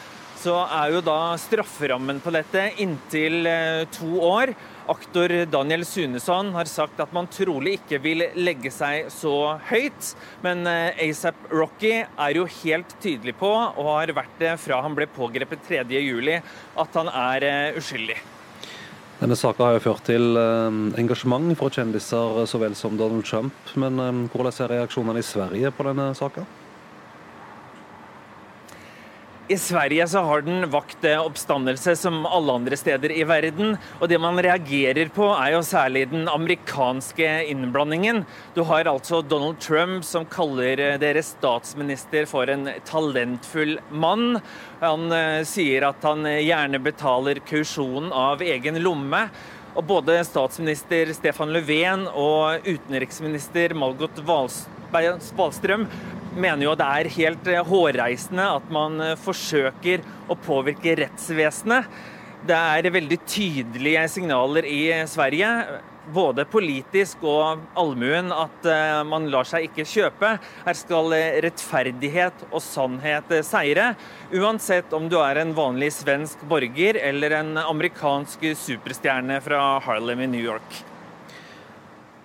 så 0.43 0.55
er 0.67 0.97
jo 0.97 1.01
da 1.05 1.35
strafferammen 1.39 2.19
på 2.23 2.33
dette 2.35 2.65
inntil 2.83 3.47
eh, 3.47 3.85
to 3.95 4.19
år. 4.27 4.53
Aktor 4.91 5.31
Daniel 5.47 5.85
Sunesson 5.87 6.51
har 6.57 6.67
sagt 6.71 6.99
at 7.03 7.13
man 7.15 7.29
trolig 7.31 7.77
ikke 7.79 8.01
vil 8.03 8.25
legge 8.35 8.73
seg 8.75 9.07
så 9.15 9.61
høyt. 9.69 10.13
Men 10.43 10.67
eh, 10.67 10.99
ASAP 11.07 11.47
Rocky 11.55 11.95
er 12.03 12.35
jo 12.35 12.49
helt 12.65 12.97
tydelig 13.03 13.37
på, 13.39 13.51
og 13.51 13.91
har 13.93 14.15
vært 14.17 14.39
det 14.43 14.57
fra 14.63 14.83
han 14.83 14.97
ble 14.99 15.07
pågrepet 15.15 15.63
3.7, 15.71 16.33
at 16.83 16.99
han 17.01 17.13
er 17.13 17.49
eh, 17.49 17.79
uskyldig. 17.79 18.19
Denne 19.23 19.39
saka 19.39 19.69
har 19.69 19.77
jo 19.77 19.85
ført 19.85 20.03
til 20.09 20.35
engasjement 20.99 21.53
fra 21.55 21.69
kjendiser 21.71 22.41
så 22.51 22.59
vel 22.59 22.75
som 22.75 22.97
Donald 22.99 23.23
Trump. 23.29 23.55
Men 23.79 24.27
hvordan 24.33 24.57
er 24.65 24.75
reaksjonene 24.81 25.23
i 25.23 25.29
Sverige 25.29 25.71
på 25.77 25.87
denne 25.87 26.09
saka? 26.19 26.43
I 29.49 29.57
Sverige 29.59 30.07
så 30.09 30.21
har 30.23 30.43
den 30.47 30.71
vakt 30.71 31.03
oppstandelse 31.05 31.97
som 31.99 32.21
alle 32.27 32.53
andre 32.53 32.77
steder 32.79 33.11
i 33.11 33.25
verden. 33.27 33.75
Og 33.99 34.07
det 34.09 34.21
man 34.23 34.39
reagerer 34.39 35.11
på, 35.11 35.27
er 35.35 35.57
jo 35.57 35.65
særlig 35.67 36.05
den 36.13 36.29
amerikanske 36.31 37.27
innblandingen. 37.51 38.23
Du 38.55 38.63
har 38.69 38.87
altså 38.87 39.19
Donald 39.23 39.59
Trump 39.61 40.07
som 40.07 40.29
kaller 40.31 40.97
deres 41.03 41.35
statsminister 41.35 42.29
for 42.31 42.47
en 42.55 42.71
talentfull 42.87 43.81
mann. 43.91 44.39
Han 44.81 45.11
eh, 45.11 45.43
sier 45.49 45.89
at 45.91 46.07
han 46.07 46.23
gjerne 46.23 46.79
betaler 46.83 47.43
kausjonen 47.43 48.15
av 48.15 48.47
egen 48.47 48.79
lomme. 48.85 49.27
Og 49.75 49.87
både 49.89 50.21
statsminister 50.29 51.11
Stefan 51.17 51.51
Löfven 51.51 52.07
og 52.07 52.63
utenriksminister 52.69 53.75
Malgot 53.75 54.23
Wallstrøm 54.93 55.87
mener 56.37 56.67
jo 56.67 56.75
det 56.79 56.89
er 56.89 57.13
helt 57.19 57.49
eh, 57.51 57.63
hårreisende 57.67 58.49
at 58.59 58.73
man 58.73 59.01
eh, 59.01 59.15
forsøker 59.21 60.05
å 60.31 60.37
påvirke 60.41 60.97
rettsvesenet. 61.03 61.89
Det 62.43 62.59
er 62.59 62.91
veldig 62.91 63.19
tydelige 63.29 64.05
signaler 64.11 64.67
i 64.69 64.83
eh, 64.93 65.09
Sverige, 65.11 65.51
både 66.13 66.45
politisk 66.51 67.23
og 67.31 67.63
allmuen, 67.79 68.33
at 68.35 68.67
man 69.07 69.29
lar 69.31 69.47
seg 69.47 69.69
ikke 69.69 69.87
kjøpe. 69.87 70.33
Her 70.65 70.75
skal 70.75 71.15
rettferdighet 71.45 72.43
og 72.49 72.59
sannhet 72.59 73.31
seire, 73.47 73.93
uansett 74.35 74.91
om 74.99 75.07
du 75.07 75.21
er 75.23 75.45
en 75.45 75.55
vanlig 75.55 75.93
svensk 75.95 76.43
borger 76.51 76.99
eller 76.99 77.39
en 77.39 77.55
amerikansk 77.63 78.51
superstjerne 78.67 79.39
fra 79.47 79.77
Harlem 79.87 80.27
i 80.27 80.33
New 80.35 80.43
York. 80.43 80.83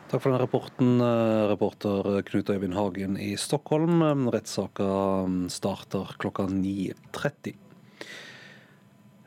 Takk 0.08 0.22
for 0.24 0.32
den 0.32 0.40
rapporten, 0.40 1.02
eh, 1.02 1.50
reporter 1.50 2.22
Knut 2.22 2.50
Øyvind 2.50 2.74
Hagen 2.74 3.18
i 3.18 3.36
Stockholm. 3.36 4.30
Rettssaka 4.32 5.26
mm, 5.28 5.50
starter 5.50 6.16
klokka 6.18 6.46
9.30. 6.48 7.58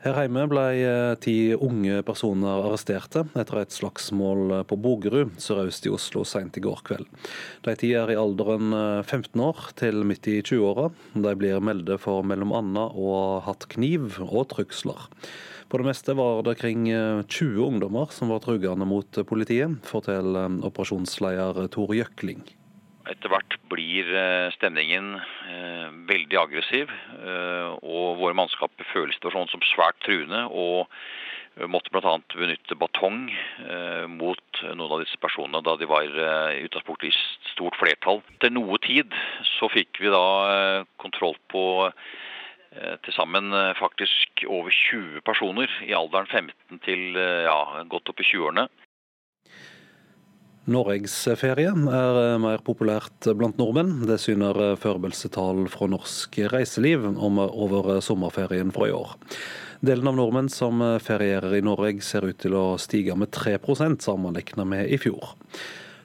Her 0.01 0.17
hjemme 0.23 0.47
ble 0.49 0.63
eh, 0.81 1.11
ti 1.21 1.53
unge 1.53 1.99
personer 2.01 2.63
arresterte 2.65 3.27
etter 3.37 3.59
et 3.61 3.77
slagsmål 3.77 4.63
på 4.65 4.79
Bogerud 4.81 5.37
sørøst 5.37 5.85
i 5.85 5.93
Oslo 5.93 6.25
sent 6.25 6.57
i 6.57 6.65
går 6.65 6.81
kveld. 6.89 7.05
De 7.61 7.77
ti 7.77 7.93
er 7.93 8.09
i 8.09 8.17
alderen 8.17 8.73
15 9.05 9.37
eh, 9.37 9.45
år 9.51 9.69
til 9.77 10.01
midt 10.01 10.25
i 10.33 10.39
20-åra. 10.41 10.89
De 11.13 11.37
blir 11.37 11.61
meldt 11.61 11.93
for 12.01 12.25
mellom 12.25 12.57
bl.a. 12.57 12.89
å 12.89 13.13
ha 13.13 13.39
hatt 13.51 13.69
kniv 13.69 14.17
og 14.25 14.49
trugsler. 14.55 15.11
På 15.71 15.77
det 15.77 15.87
meste 15.87 16.13
var 16.19 16.41
det 16.43 16.57
kring 16.59 16.83
20 16.91 16.91
eh, 17.55 17.59
ungdommer 17.63 18.09
som 18.11 18.27
var 18.27 18.41
truende 18.43 18.83
mot 18.83 19.19
politiet, 19.23 19.77
forteller 19.87 20.49
eh, 20.49 20.65
operasjonsleder 20.67 21.69
Tor 21.71 21.93
Jøkling. 21.95 22.41
Etter 23.07 23.31
hvert 23.31 23.55
blir 23.71 24.09
eh, 24.11 24.49
stemningen 24.57 25.13
veldig 26.11 26.37
aggressiv, 26.39 26.91
og 27.87 28.19
våre 28.19 28.35
mannskaper 28.35 28.87
føler 28.91 29.13
situasjonen 29.15 29.51
som 29.51 29.63
svært 29.69 29.99
truende. 30.03 30.43
og 30.51 30.91
måtte 31.71 31.91
bl.a. 31.91 32.13
benytte 32.31 32.77
batong 32.79 33.25
mot 34.11 34.61
noen 34.63 34.93
av 34.95 35.01
disse 35.03 35.19
personene 35.19 35.59
da 35.63 35.75
de 35.77 35.87
var 35.91 36.07
i 36.07 36.63
utgangspunktet 36.63 37.11
i 37.11 37.51
stort 37.51 37.75
flertall. 37.79 38.21
Til 38.43 38.55
noe 38.55 38.79
tid 38.83 39.11
så 39.59 39.69
fikk 39.71 39.99
vi 40.03 40.11
da 40.11 40.85
kontroll 41.03 41.35
på 41.51 41.65
til 42.71 43.13
sammen 43.15 43.51
faktisk 43.75 44.45
over 44.47 44.71
20 44.71 45.19
personer 45.27 45.71
i 45.83 45.91
alderen 45.95 46.29
15 46.29 46.79
til 46.85 47.17
ja, 47.17 47.57
godt 47.91 48.13
opp 48.13 48.23
i 48.23 48.27
20-årene. 48.29 48.69
Norgesferie 50.71 51.71
er 51.73 52.37
mer 52.39 52.61
populært 52.61 53.25
blant 53.35 53.57
nordmenn. 53.57 54.05
Det 54.05 54.19
syner 54.21 54.77
forberedelsetall 54.79 55.65
fra 55.73 55.89
norsk 55.89 56.37
reiseliv 56.53 57.07
om 57.09 57.41
over 57.41 57.97
sommerferien 58.05 58.71
fra 58.71 58.87
i 58.87 58.93
år. 58.93 59.15
Delen 59.81 60.11
av 60.11 60.19
nordmenn 60.19 60.51
som 60.53 60.83
ferierer 61.01 61.57
i 61.57 61.63
Norge 61.65 62.05
ser 62.05 62.27
ut 62.29 62.37
til 62.43 62.53
å 62.53 62.65
stige 62.77 63.17
med 63.17 63.33
3% 63.33 64.05
sammenlignet 64.05 64.69
med 64.69 64.93
i 64.93 65.01
fjor. 65.01 65.33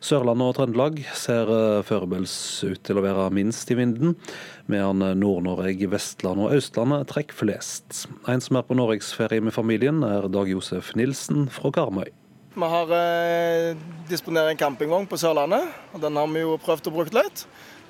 Sørlandet 0.05 0.51
og 0.51 0.57
Trøndelag 0.59 1.01
ser 1.16 1.51
foreløpig 1.86 2.26
ut 2.26 2.82
til 2.86 3.01
å 3.01 3.05
være 3.05 3.30
minst 3.34 3.70
i 3.72 3.78
vinden, 3.78 4.14
medan 4.70 5.03
Nord-Norge, 5.18 5.88
Vestland 5.92 6.42
og 6.44 6.55
Østlandet 6.57 7.09
trekker 7.12 7.40
flest. 7.44 8.05
En 8.28 8.42
som 8.44 8.59
er 8.61 8.66
på 8.66 8.76
norgesferie 8.76 9.44
med 9.44 9.57
familien, 9.57 10.05
er 10.07 10.28
Dag 10.32 10.51
Josef 10.53 10.92
Nilsen 10.99 11.49
fra 11.53 11.72
Karmøy. 11.74 12.11
Vi 12.57 12.68
har 12.72 12.92
eh, 12.97 13.76
disponert 14.09 14.49
en 14.49 14.57
campingvogn 14.57 15.09
på 15.11 15.18
Sørlandet, 15.20 15.66
og 15.92 16.01
den 16.01 16.16
har 16.16 16.30
vi 16.32 16.44
jo 16.44 16.55
prøvd 16.57 16.88
å 16.88 16.94
bruke 16.94 17.16
litt. 17.16 17.42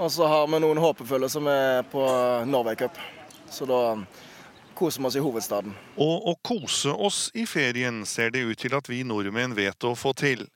Og 0.03 0.11
så 0.11 0.27
har 0.27 0.49
vi 0.51 0.59
noen 0.59 0.81
håpefulle 0.83 1.29
som 1.31 1.47
er 1.47 1.85
på 1.93 2.03
Norway 2.51 2.75
Cup. 2.81 2.99
Så 3.47 3.69
da 3.69 3.79
koser 4.77 5.03
vi 5.03 5.09
oss 5.09 5.19
i 5.19 5.25
hovedstaden. 5.25 5.75
Og 5.97 6.31
å 6.31 6.37
kose 6.45 6.93
oss 6.93 7.27
i 7.35 7.47
ferien 7.49 8.05
ser 8.07 8.33
det 8.35 8.45
ut 8.47 8.61
til 8.61 8.77
at 8.77 8.91
vi 8.93 9.03
nordmenn 9.07 9.57
vet 9.57 9.89
å 9.89 9.95
få 9.99 10.13
til. 10.17 10.47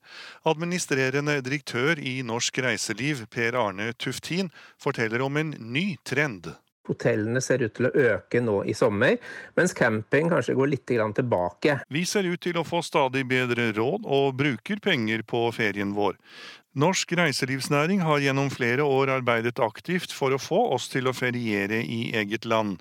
Administrerende 0.48 1.40
direktør 1.44 1.98
i 1.98 2.20
Norsk 2.26 2.62
Reiseliv, 2.64 3.26
Per 3.32 3.58
Arne 3.58 3.92
Tuftin, 3.98 4.52
forteller 4.80 5.24
om 5.24 5.40
en 5.40 5.54
ny 5.58 5.94
trend. 6.04 6.52
Hotellene 6.90 7.42
ser 7.44 7.62
ut 7.62 7.74
til 7.76 7.86
å 7.86 7.92
øke 7.92 8.40
nå 8.42 8.60
i 8.66 8.74
sommer, 8.74 9.18
mens 9.58 9.74
camping 9.76 10.30
kanskje 10.32 10.56
går 10.58 10.72
litt 10.72 10.86
tilbake. 10.90 11.76
Vi 11.92 12.02
ser 12.08 12.26
ut 12.26 12.40
til 12.42 12.58
å 12.58 12.66
få 12.66 12.80
stadig 12.82 13.26
bedre 13.30 13.70
råd 13.76 14.08
og 14.08 14.34
bruker 14.40 14.80
penger 14.82 15.22
på 15.22 15.44
ferien 15.54 15.94
vår. 15.94 16.18
Norsk 16.78 17.16
reiselivsnæring 17.18 18.04
har 18.06 18.20
gjennom 18.22 18.46
flere 18.54 18.84
år 18.86 19.10
arbeidet 19.10 19.58
aktivt 19.58 20.12
for 20.14 20.30
å 20.30 20.38
få 20.38 20.60
oss 20.76 20.84
til 20.86 21.08
å 21.10 21.12
feriere 21.18 21.80
i 21.82 22.12
eget 22.14 22.44
land. 22.46 22.76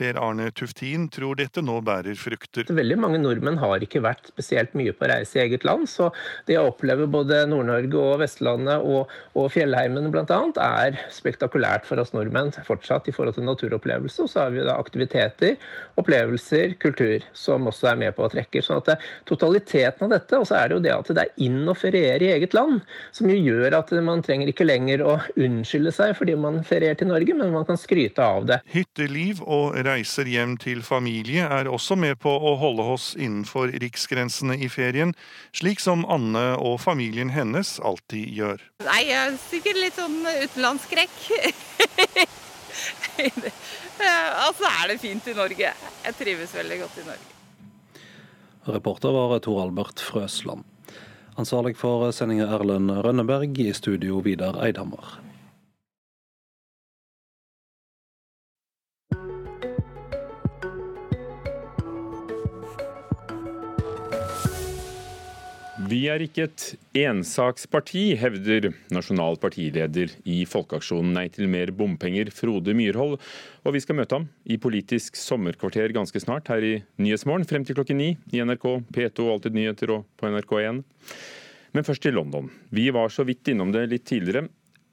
Per 0.00 0.16
Arne 0.16 0.46
Tuftin 0.56 1.10
tror 1.12 1.36
dette 1.36 1.60
nå 1.60 1.74
bærer 1.84 2.16
frukter. 2.16 2.64
Veldig 2.72 2.96
mange 3.02 3.20
nordmenn 3.20 3.60
har 3.60 3.84
ikke 3.84 4.00
vært 4.00 4.30
spesielt 4.32 4.72
mye 4.72 4.94
på 4.96 5.10
reise 5.10 5.36
i 5.36 5.42
eget 5.42 5.66
land, 5.68 5.84
så 5.92 6.08
det 6.48 6.56
å 6.56 6.70
oppleve 6.70 7.04
både 7.04 7.42
Nord-Norge 7.50 8.00
og 8.00 8.22
Vestlandet 8.22 8.80
og, 8.80 9.12
og 9.36 9.50
fjellheimen 9.52 10.08
bl.a. 10.14 10.40
er 10.64 10.96
spektakulært 11.12 11.84
for 11.84 12.00
oss 12.00 12.14
nordmenn 12.16 12.48
fortsatt 12.64 13.12
i 13.12 13.14
forhold 13.14 13.36
til 13.36 13.44
naturopplevelse. 13.44 14.24
Og 14.24 14.32
så 14.32 14.46
har 14.46 14.56
vi 14.56 14.64
da 14.64 14.78
aktiviteter, 14.80 15.60
opplevelser, 16.00 16.78
kultur 16.80 17.28
som 17.36 17.68
også 17.68 17.92
er 17.92 18.00
med 18.06 18.16
på 18.16 18.24
å 18.24 18.32
trekke. 18.32 18.64
sånn 18.64 18.80
at 18.80 19.04
totaliteten 19.28 20.08
av 20.08 20.16
dette, 20.16 20.40
og 20.40 20.48
så 20.48 20.62
er 20.62 20.72
det 20.72 20.78
jo 20.80 20.82
det 20.88 20.96
at 20.96 21.12
det 21.12 21.28
er 21.28 21.46
inn 21.50 21.60
å 21.68 21.76
feriere 21.76 22.24
i 22.24 22.34
eget 22.38 22.56
land, 22.56 22.80
som 23.12 23.33
gjør 23.38 23.76
at 23.78 23.90
man 24.04 24.22
trenger 24.24 24.50
ikke 24.50 24.66
lenger 24.66 25.02
å 25.04 25.14
unnskylde 25.40 25.92
seg 25.94 26.14
fordi 26.18 26.36
man 26.40 26.60
ferierer 26.66 26.98
til 27.00 27.10
Norge, 27.10 27.36
men 27.36 27.52
man 27.54 27.66
kan 27.68 27.78
skryte 27.80 28.24
av 28.24 28.46
det. 28.48 28.60
Hytteliv 28.72 29.42
og 29.42 29.76
reiser 29.86 30.28
hjem 30.30 30.56
til 30.60 30.82
familie 30.86 31.46
er 31.46 31.70
også 31.70 31.96
med 32.00 32.18
på 32.22 32.32
å 32.32 32.54
holde 32.60 32.86
oss 32.94 33.12
innenfor 33.18 33.72
riksgrensene 33.82 34.58
i 34.58 34.70
ferien, 34.72 35.14
slik 35.56 35.82
som 35.82 36.04
Anne 36.10 36.46
og 36.58 36.80
familien 36.82 37.32
hennes 37.34 37.76
alltid 37.84 38.34
gjør. 38.38 38.64
Nei, 38.86 39.02
jeg 39.08 39.20
er 39.20 39.38
sikkert 39.48 39.80
litt 39.80 39.98
sånn 39.98 40.20
utenlandsskrekk. 40.24 41.16
altså 44.46 44.68
er 44.68 44.92
det 44.92 44.98
fint 45.02 45.30
i 45.30 45.36
Norge. 45.36 45.72
Jeg 46.04 46.18
trives 46.18 46.54
veldig 46.58 46.82
godt 46.84 47.00
i 47.00 47.08
Norge. 47.08 47.30
Reporter 48.64 49.12
var 49.12 49.38
Tor 49.44 49.60
Albert 49.66 50.00
Frøsland. 50.00 50.64
Ansvarlig 51.34 51.74
for 51.76 52.12
sendinga 52.14 52.46
Erlend 52.46 52.92
Rønneberg, 53.02 53.58
i 53.58 53.72
studio 53.74 54.20
Vidar 54.22 54.54
Eidhammer. 54.62 55.23
Vi 65.84 65.98
er 66.08 66.22
ikke 66.24 66.46
et 66.46 66.62
ensaksparti, 66.96 68.14
hevder 68.16 68.70
nasjonal 68.94 69.36
partileder 69.42 70.14
i 70.24 70.38
Folkeaksjonen 70.48 71.10
Nei 71.12 71.26
til 71.34 71.50
mer 71.50 71.72
bompenger, 71.76 72.30
Frode 72.32 72.72
Myrhold. 72.78 73.18
Og 73.66 73.76
vi 73.76 73.82
skal 73.84 73.98
møte 73.98 74.16
ham 74.16 74.24
i 74.48 74.56
Politisk 74.60 75.18
sommerkvarter 75.20 75.92
ganske 75.92 76.22
snart 76.22 76.48
her 76.48 76.64
i 76.64 76.72
Nyhetsmorgen 77.02 77.44
frem 77.50 77.66
til 77.68 77.76
klokken 77.76 78.00
ni 78.00 78.10
i 78.32 78.40
NRK, 78.40 78.64
P2 78.96 79.28
Alltid 79.34 79.58
nyheter 79.58 79.92
og 79.98 80.06
på 80.16 80.30
NRK1. 80.32 80.80
Men 81.76 81.86
først 81.86 82.06
til 82.06 82.16
London. 82.16 82.48
Vi 82.72 82.88
var 82.94 83.12
så 83.12 83.26
vidt 83.28 83.52
innom 83.52 83.74
det 83.74 83.88
litt 83.92 84.06
tidligere 84.08 84.46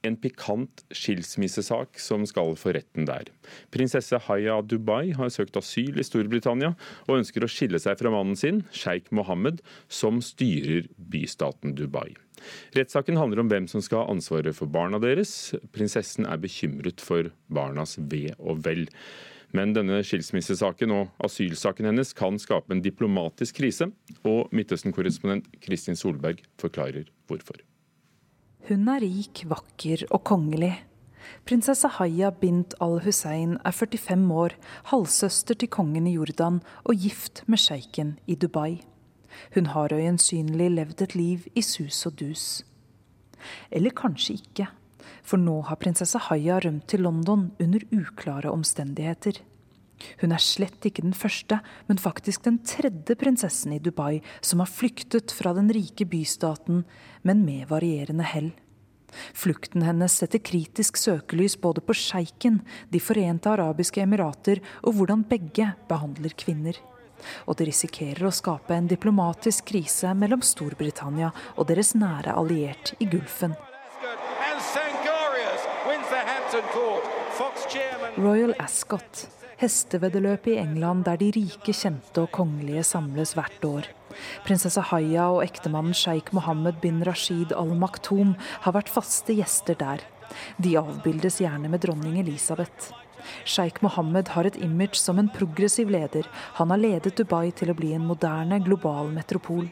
en 0.07 0.17
pikant 0.17 0.83
skilsmissesak 0.95 1.99
som 2.01 2.25
skal 2.29 2.55
for 2.59 2.75
retten 2.77 3.07
der. 3.09 3.29
Prinsesse 3.73 4.19
Haya 4.27 4.59
Dubai 4.65 5.13
har 5.17 5.31
søkt 5.33 5.59
asyl 5.59 5.99
i 6.01 6.05
Storbritannia 6.05 6.73
og 7.07 7.19
ønsker 7.19 7.45
å 7.45 7.51
skille 7.51 7.81
seg 7.81 7.99
fra 8.01 8.13
mannen 8.13 8.37
sin, 8.39 8.63
sjeik 8.73 9.11
Mohammed, 9.15 9.61
som 9.91 10.21
styrer 10.25 10.89
bystaten 11.11 11.75
Dubai. 11.77 12.09
Rettssaken 12.75 13.19
handler 13.19 13.43
om 13.43 13.51
hvem 13.51 13.67
som 13.69 13.83
skal 13.85 14.03
ha 14.03 14.13
ansvaret 14.15 14.57
for 14.57 14.71
barna 14.71 14.99
deres. 15.01 15.53
Prinsessen 15.75 16.25
er 16.25 16.41
bekymret 16.41 17.03
for 17.03 17.29
barnas 17.53 17.97
ve 17.99 18.31
og 18.39 18.63
vel. 18.65 18.87
Men 19.55 19.73
denne 19.75 19.99
skilsmissesaken 20.07 20.93
og 20.95 21.25
asylsaken 21.27 21.89
hennes 21.89 22.15
kan 22.17 22.39
skape 22.39 22.71
en 22.71 22.83
diplomatisk 22.83 23.59
krise, 23.59 23.89
og 24.23 24.47
Midtøsten-korrespondent 24.55 25.51
Kristin 25.63 25.99
Solberg 25.99 26.39
forklarer 26.61 27.11
hvorfor. 27.27 27.59
Hun 28.69 28.85
er 28.93 29.01
rik, 29.01 29.41
vakker 29.49 30.03
og 30.13 30.21
kongelig. 30.29 30.75
Prinsesse 31.49 31.89
Haya 31.97 32.29
bint 32.29 32.75
al-Hussein 32.83 33.55
er 33.65 33.73
45 33.73 34.27
år, 34.37 34.53
halvsøster 34.91 35.57
til 35.57 35.71
kongen 35.73 36.05
i 36.05 36.13
Jordan 36.13 36.59
og 36.83 37.01
gift 37.01 37.41
med 37.49 37.61
sjeiken 37.61 38.19
i 38.29 38.35
Dubai. 38.37 38.83
Hun 39.55 39.71
har 39.73 39.95
øyensynlig 39.95 40.69
levd 40.75 41.01
et 41.01 41.15
liv 41.15 41.47
i 41.55 41.63
sus 41.65 42.05
og 42.05 42.19
dus. 42.19 42.63
Eller 43.71 43.95
kanskje 43.97 44.37
ikke, 44.37 44.67
for 45.23 45.41
nå 45.41 45.61
har 45.65 45.81
prinsesse 45.81 46.21
Haya 46.29 46.59
rømt 46.61 46.85
til 46.91 47.01
London 47.07 47.49
under 47.59 47.81
uklare 47.89 48.51
omstendigheter. 48.51 49.41
Hun 50.21 50.33
er 50.35 50.41
slett 50.43 50.85
ikke 50.87 51.05
den 51.05 51.15
første, 51.17 51.59
men 51.87 52.01
faktisk 52.01 52.45
den 52.47 52.59
tredje 52.65 53.15
prinsessen 53.19 53.75
i 53.75 53.81
Dubai 53.83 54.21
som 54.41 54.63
har 54.63 54.71
flyktet 54.71 55.33
fra 55.35 55.53
den 55.57 55.71
rike 55.73 56.07
bystaten, 56.09 56.83
men 57.23 57.45
med 57.45 57.69
varierende 57.69 58.27
hell. 58.27 58.51
Flukten 59.33 59.83
hennes 59.83 60.13
setter 60.17 60.39
kritisk 60.39 60.97
søkelys 60.97 61.57
både 61.61 61.81
på 61.81 61.95
sjeiken, 61.97 62.61
De 62.89 62.99
forente 62.99 63.49
arabiske 63.49 64.01
emirater 64.01 64.61
og 64.83 64.95
hvordan 64.95 65.25
begge 65.27 65.73
behandler 65.89 66.35
kvinner. 66.37 66.77
Og 67.45 67.57
det 67.57 67.67
risikerer 67.69 68.25
å 68.25 68.33
skape 68.33 68.73
en 68.73 68.87
diplomatisk 68.89 69.67
krise 69.69 70.13
mellom 70.17 70.41
Storbritannia 70.41 71.31
og 71.55 71.67
deres 71.69 71.93
nære 71.93 72.33
alliert 72.33 72.95
i 72.99 73.05
Gulfen. 73.05 73.53
Royal 78.17 78.55
Ascot 78.59 79.40
hesteveddeløpet 79.61 80.55
i 80.55 80.59
England 80.61 81.05
der 81.07 81.19
de 81.21 81.31
rike, 81.35 81.73
kjente 81.73 82.23
og 82.25 82.31
kongelige 82.35 82.83
samles 82.87 83.35
hvert 83.37 83.67
år. 83.67 83.89
Prinsesse 84.45 84.81
Haya 84.91 85.29
og 85.31 85.43
ektemannen 85.45 85.95
sjeik 85.97 86.33
Mohammed 86.35 86.81
bin 86.83 87.03
Rashid 87.07 87.53
al 87.57 87.75
Maktoum 87.79 88.33
har 88.65 88.75
vært 88.75 88.91
faste 88.91 89.35
gjester 89.37 89.77
der. 89.79 90.03
De 90.61 90.75
avbildes 90.79 91.41
gjerne 91.43 91.71
med 91.71 91.83
dronning 91.83 92.19
Elisabeth. 92.21 92.91
Sjeik 93.45 93.81
Mohammed 93.85 94.31
har 94.33 94.47
et 94.49 94.57
image 94.65 94.97
som 94.97 95.19
en 95.21 95.29
progressiv 95.29 95.91
leder. 95.93 96.25
Han 96.57 96.73
har 96.73 96.81
ledet 96.81 97.15
Dubai 97.19 97.51
til 97.53 97.69
å 97.69 97.77
bli 97.77 97.91
en 97.93 98.07
moderne, 98.07 98.57
global 98.65 99.11
metropol. 99.13 99.67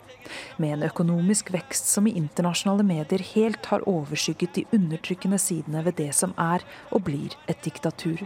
Med 0.61 0.75
en 0.75 0.85
økonomisk 0.89 1.49
vekst 1.55 1.89
som 1.89 2.07
i 2.07 2.15
internasjonale 2.19 2.85
medier 2.85 3.25
helt 3.33 3.71
har 3.71 3.85
overskygget 3.89 4.55
de 4.59 4.67
undertrykkende 4.77 5.41
sidene 5.41 5.83
ved 5.87 5.97
det 5.97 6.11
som 6.17 6.35
er 6.37 6.65
og 6.93 7.07
blir 7.09 7.33
et 7.49 7.61
diktatur. 7.65 8.21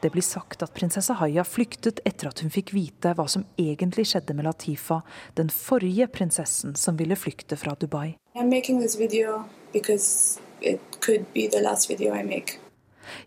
Det 0.00 0.12
blir 0.14 0.22
sagt 0.22 0.62
at 0.62 0.74
prinsesse 0.76 1.14
Haya 1.18 1.42
flyktet 1.42 1.98
etter 2.06 2.28
at 2.30 2.38
hun 2.44 2.52
fikk 2.54 2.70
vite 2.70 3.10
hva 3.18 3.24
som 3.30 3.42
egentlig 3.58 4.04
skjedde 4.06 4.36
med 4.38 4.46
Latifa, 4.46 5.00
den 5.34 5.50
forrige 5.50 6.06
prinsessen 6.14 6.76
som 6.78 6.98
ville 7.00 7.18
flykte 7.18 7.58
fra 7.58 7.74
Dubai. 7.74 8.14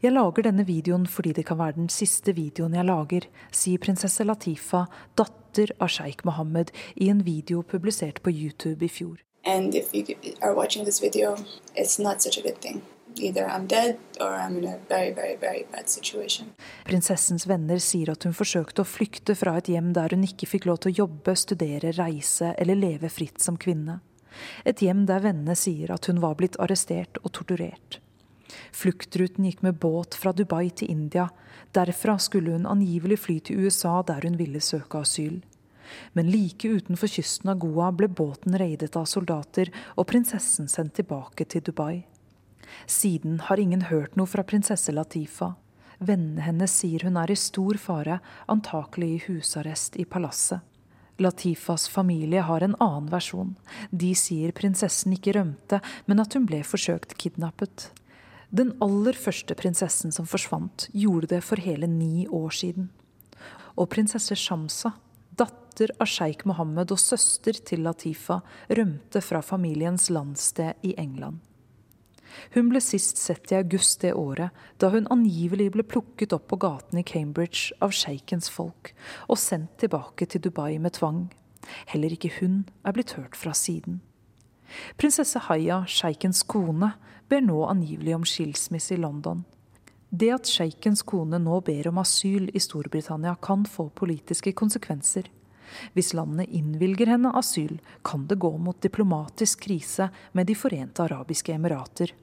Jeg 0.01 0.13
lager 0.13 0.47
denne 0.47 0.65
videoen 0.67 1.07
fordi 1.09 1.33
det 1.35 1.45
kan 1.49 1.59
være 1.59 1.75
den 1.81 1.91
siste 1.91 2.35
videoen 2.37 2.77
jeg 2.79 2.87
lager, 2.87 3.27
sier 3.51 3.83
prinsesse 3.83 4.23
Latifa, 4.23 4.85
datter 5.19 5.75
av 5.81 5.91
sjeik 5.91 6.23
Mohammed, 6.23 6.71
i 6.95 7.11
en 7.11 7.25
video 7.27 7.65
publisert 7.67 8.23
på 8.23 8.31
YouTube 8.31 8.85
i 8.85 8.91
fjor. 8.91 9.19
And 9.43 9.75
if 9.75 9.91
you 9.93 10.15
are 10.41 10.53
watching 10.55 10.85
this 10.85 11.01
video, 11.01 11.35
it's 11.75 11.99
not 11.99 12.21
such 12.21 12.37
a 12.37 12.41
good 12.41 12.61
thing. 12.61 12.81
Either 13.17 13.45
I'm 13.45 13.67
dead 13.67 13.97
or 14.19 14.35
I'm 14.35 14.57
in 14.57 14.65
a 14.65 14.77
very, 14.89 15.11
very, 15.11 15.35
very 15.35 15.65
bad 15.71 15.89
situation. 15.89 16.53
Prinsessens 16.85 17.47
venner 17.47 17.79
sier 17.79 18.13
at 18.13 18.23
hun 18.23 18.35
forsøkte 18.37 18.83
å 18.83 18.87
flykte 18.87 19.35
fra 19.35 19.57
et 19.59 19.71
hjem 19.71 19.91
der 19.97 20.15
hun 20.15 20.23
ikke 20.27 20.49
fikk 20.49 20.69
lov 20.69 20.81
til 20.81 20.93
å 20.93 20.97
jobbe, 21.03 21.35
studere, 21.35 21.91
reise 21.97 22.53
eller 22.57 22.79
leve 22.79 23.09
fritt 23.09 23.41
som 23.43 23.59
kvinne. 23.59 23.99
Et 24.65 24.79
hjem 24.81 25.05
der 25.09 25.23
vennene 25.25 25.57
sier 25.59 25.91
at 25.93 26.07
hun 26.07 26.21
var 26.23 26.37
blitt 26.39 26.57
arrestert 26.63 27.19
og 27.23 27.33
torturert. 27.35 27.99
Fluktruten 28.71 29.45
gikk 29.47 29.61
med 29.63 29.79
båt 29.79 30.15
fra 30.15 30.33
Dubai 30.35 30.69
til 30.69 30.91
India. 30.91 31.29
Derfra 31.75 32.17
skulle 32.19 32.55
hun 32.55 32.67
angivelig 32.67 33.21
fly 33.25 33.39
til 33.39 33.65
USA, 33.65 34.01
der 34.07 34.27
hun 34.27 34.37
ville 34.39 34.61
søke 34.63 35.03
asyl. 35.03 35.41
Men 36.13 36.31
like 36.31 36.67
utenfor 36.67 37.11
kysten 37.11 37.51
av 37.51 37.59
Goa 37.63 37.91
ble 37.91 38.07
båten 38.07 38.55
raidet 38.59 38.95
av 38.95 39.09
soldater 39.11 39.71
og 39.97 40.07
prinsessen 40.07 40.71
sendt 40.71 40.95
tilbake 40.99 41.47
til 41.51 41.63
Dubai. 41.67 42.03
Siden 42.85 43.39
har 43.47 43.59
ingen 43.59 43.87
hørt 43.89 44.15
noe 44.19 44.29
fra 44.29 44.43
prinsesse 44.47 44.91
Latifa. 44.91 45.53
Vennene 46.01 46.41
hennes 46.41 46.73
sier 46.73 47.05
hun 47.05 47.17
er 47.21 47.31
i 47.31 47.37
stor 47.37 47.77
fare, 47.77 48.19
antakelig 48.49 49.09
i 49.15 49.23
husarrest 49.27 49.99
i 50.01 50.05
palasset. 50.05 50.61
Latifas 51.21 51.85
familie 51.89 52.41
har 52.41 52.63
en 52.65 52.75
annen 52.79 53.09
versjon. 53.11 53.53
De 53.91 54.09
sier 54.17 54.53
prinsessen 54.57 55.13
ikke 55.13 55.35
rømte, 55.37 55.77
men 56.09 56.23
at 56.23 56.33
hun 56.33 56.47
ble 56.49 56.63
forsøkt 56.65 57.13
kidnappet. 57.21 57.91
Den 58.49 58.73
aller 58.83 59.15
første 59.15 59.55
prinsessen 59.55 60.11
som 60.11 60.25
forsvant, 60.27 60.87
gjorde 60.91 61.29
det 61.35 61.43
for 61.45 61.61
hele 61.61 61.87
ni 61.87 62.25
år 62.27 62.49
siden. 62.57 62.89
Og 63.77 63.87
prinsesse 63.93 64.35
Shamsa 64.35 64.95
datter 65.37 65.93
av 66.01 66.09
sjeik 66.09 66.43
Mohammed 66.49 66.91
og 66.91 66.99
søster 66.99 67.55
til 67.69 67.85
Latifa, 67.85 68.41
rømte 68.67 69.21
fra 69.23 69.39
familiens 69.45 70.09
landsted 70.11 70.81
i 70.83 70.95
England. 70.99 71.39
Hun 72.55 72.69
ble 72.71 72.81
sist 72.83 73.19
sett 73.19 73.51
i 73.51 73.57
august 73.59 74.01
det 74.01 74.13
året, 74.17 74.51
da 74.77 74.91
hun 74.93 75.09
angivelig 75.13 75.71
ble 75.75 75.83
plukket 75.87 76.33
opp 76.35 76.47
på 76.51 76.59
gaten 76.61 77.01
i 77.01 77.05
Cambridge 77.07 77.75
av 77.81 77.95
sjeikens 77.95 78.49
folk 78.51 78.93
og 79.27 79.39
sendt 79.39 79.77
tilbake 79.83 80.27
til 80.27 80.43
Dubai 80.43 80.77
med 80.79 80.97
tvang. 80.99 81.25
Heller 81.91 82.13
ikke 82.15 82.33
hun 82.39 82.63
er 82.85 82.95
blitt 82.95 83.15
hørt 83.17 83.37
fra 83.37 83.53
siden. 83.57 84.01
Prinsesse 84.97 85.39
Haya, 85.47 85.83
sjeikens 85.87 86.43
kone, 86.47 86.93
ber 87.29 87.43
nå 87.43 87.63
angivelig 87.67 88.15
om 88.15 88.27
skilsmisse 88.27 88.95
i 88.95 89.01
London. 89.01 89.43
Det 90.11 90.31
at 90.35 90.49
sjeikens 90.49 91.05
kone 91.07 91.39
nå 91.39 91.61
ber 91.63 91.87
om 91.91 92.01
asyl 92.01 92.49
i 92.51 92.59
Storbritannia, 92.59 93.37
kan 93.43 93.63
få 93.67 93.89
politiske 93.95 94.51
konsekvenser. 94.51 95.29
Hvis 95.95 96.13
landet 96.17 96.49
innvilger 96.49 97.13
henne 97.13 97.33
asyl, 97.37 97.77
kan 98.05 98.25
det 98.27 98.39
gå 98.41 98.51
mot 98.57 98.79
diplomatisk 98.81 99.65
krise 99.67 100.09
med 100.31 100.47
De 100.47 100.55
forente 100.57 101.03
arabiske 101.03 101.53
emirater. 101.55 102.13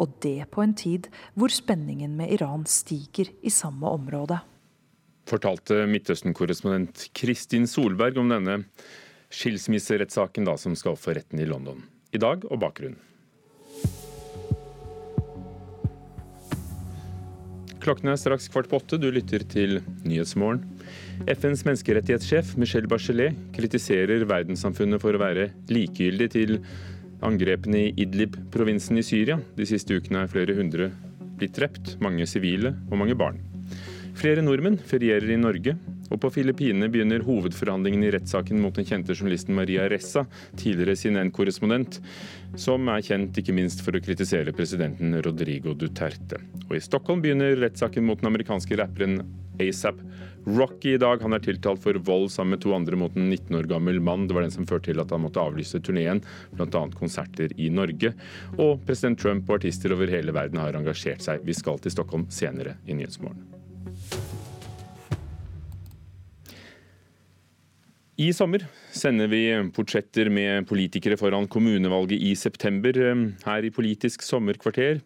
Og 0.00 0.14
det 0.24 0.48
på 0.52 0.62
en 0.64 0.74
tid 0.74 1.10
hvor 1.36 1.52
spenningen 1.52 2.16
med 2.16 2.32
Iran 2.38 2.64
stiger 2.68 3.28
i 3.42 3.52
samme 3.52 3.90
område. 3.90 4.40
Fortalte 5.28 5.82
Midtøsten-korrespondent 5.90 7.10
Kristin 7.12 7.68
Solberg 7.68 8.16
om 8.20 8.32
denne 8.32 8.62
skilsmisserettssaken 9.28 10.48
som 10.56 10.76
skal 10.76 10.94
opp 10.94 11.02
for 11.02 11.18
retten 11.18 11.40
i 11.42 11.48
London 11.48 11.84
i 12.16 12.20
dag, 12.20 12.44
og 12.48 12.62
bakgrunnen. 12.62 12.96
Klokken 17.84 18.10
er 18.10 18.18
straks 18.20 18.48
kvart 18.52 18.68
på 18.68 18.80
åtte. 18.80 18.98
Du 19.00 19.06
lytter 19.12 19.44
til 19.48 19.78
Nyhetsmorgen. 20.04 20.64
FNs 21.26 21.64
menneskerettighetssjef 21.66 22.54
Michelle 22.60 22.90
Bachelet 22.90 23.36
kritiserer 23.56 24.24
verdenssamfunnet 24.28 25.02
for 25.02 25.16
å 25.16 25.22
være 25.22 25.50
likegyldig 25.72 26.30
til 26.34 26.56
angrepene 27.24 27.88
i 27.88 27.92
Idlib-provinsen 28.04 29.00
i 29.00 29.06
Syria. 29.06 29.38
De 29.58 29.66
siste 29.68 29.98
ukene 29.98 30.24
er 30.24 30.32
flere 30.32 30.56
hundre 30.58 30.92
blitt 31.38 31.54
drept, 31.58 31.96
mange 32.02 32.26
sivile 32.26 32.74
og 32.90 32.98
mange 33.00 33.16
barn. 33.18 33.40
Flere 34.18 34.42
nordmenn 34.42 34.80
ferierer 34.82 35.30
i 35.30 35.38
Norge, 35.38 35.76
og 36.08 36.18
på 36.22 36.30
Filippinene 36.32 36.88
begynner 36.90 37.22
hovedforhandlingene 37.22 38.08
i 38.08 38.12
rettssaken 38.16 38.58
mot 38.62 38.74
den 38.74 38.86
kjente 38.88 39.14
journalisten 39.14 39.54
Maria 39.54 39.84
Ressa, 39.92 40.24
tidligere 40.58 40.96
CNN-korrespondent, 40.98 42.00
som 42.56 42.88
er 42.88 43.04
kjent 43.04 43.36
ikke 43.38 43.54
minst 43.56 43.82
for 43.84 43.96
å 43.96 44.02
kritisere 44.02 44.54
presidenten 44.56 45.18
Rodrigo 45.24 45.74
Duterte. 45.76 46.40
Og 46.68 46.78
i 46.78 46.82
Stockholm 46.82 47.20
begynner 47.24 47.58
rettssaken 47.60 48.06
mot 48.06 48.22
den 48.22 48.30
amerikanske 48.30 48.78
rapperen 48.80 49.20
ASAP 49.60 50.00
Rocky 50.46 50.94
i 50.94 51.00
dag. 51.00 51.20
Han 51.22 51.36
er 51.36 51.42
tiltalt 51.44 51.82
for 51.82 51.98
vold 52.08 52.30
sammen 52.32 52.56
med 52.56 52.62
to 52.64 52.72
andre 52.76 52.96
mot 52.96 53.16
en 53.16 53.28
19 53.28 53.58
år 53.58 53.68
gammel 53.70 54.00
mann. 54.00 54.26
Det 54.28 54.36
var 54.36 54.46
den 54.46 54.54
som 54.54 54.66
førte 54.68 54.90
til 54.90 55.02
at 55.02 55.12
han 55.12 55.24
måtte 55.24 55.42
avlyse 55.42 55.80
turneen, 55.84 56.22
bl.a. 56.56 56.82
konserter 56.96 57.52
i 57.60 57.68
Norge. 57.74 58.14
Og 58.56 58.80
president 58.86 59.20
Trump 59.20 59.50
og 59.50 59.60
artister 59.60 59.92
over 59.94 60.10
hele 60.10 60.34
verden 60.34 60.62
har 60.62 60.78
engasjert 60.78 61.24
seg. 61.24 61.44
Vi 61.44 61.56
skal 61.56 61.82
til 61.82 61.94
Stockholm 61.94 62.28
senere 62.32 62.78
i 62.86 62.96
Nyhetsmorgen. 62.96 63.44
I 68.18 68.32
sommer 68.34 68.64
sender 68.94 69.28
vi 69.30 69.42
portretter 69.74 70.30
med 70.32 70.66
politikere 70.68 71.18
foran 71.20 71.48
kommunevalget 71.50 72.20
i 72.20 72.34
september 72.38 72.98
eh, 73.02 73.24
her 73.44 73.66
i 73.66 73.72
Politisk 73.74 74.24
sommerkvarter. 74.26 75.02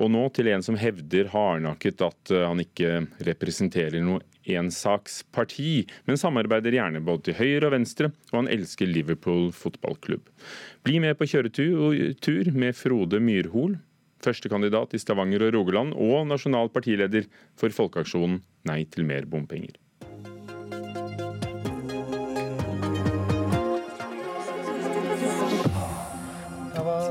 Og 0.00 0.12
nå 0.12 0.26
til 0.36 0.50
en 0.52 0.64
som 0.64 0.78
hevder 0.78 1.30
hardnakket 1.32 2.04
at 2.06 2.34
eh, 2.34 2.46
han 2.48 2.62
ikke 2.64 3.06
representerer 3.28 4.02
noe 4.04 4.22
ensaksparti, 4.42 5.84
men 6.08 6.18
samarbeider 6.18 6.74
gjerne 6.74 7.02
både 7.06 7.28
til 7.28 7.38
høyre 7.38 7.68
og 7.68 7.76
venstre, 7.76 8.10
og 8.32 8.40
han 8.40 8.50
elsker 8.50 8.90
Liverpool 8.90 9.52
fotballklubb. 9.54 10.26
Bli 10.82 10.98
med 11.04 11.14
på 11.18 11.28
kjøretur 11.30 12.50
med 12.56 12.74
Frode 12.74 13.22
Myrhol, 13.22 13.78
førstekandidat 14.22 14.94
i 14.94 15.02
Stavanger 15.02 15.46
og 15.48 15.54
Rogaland, 15.56 15.94
og 15.94 16.26
nasjonal 16.30 16.72
partileder 16.74 17.28
for 17.58 17.74
folkeaksjonen 17.74 18.42
Nei 18.68 18.84
til 18.86 19.02
mer 19.02 19.26
bompenger. 19.26 19.81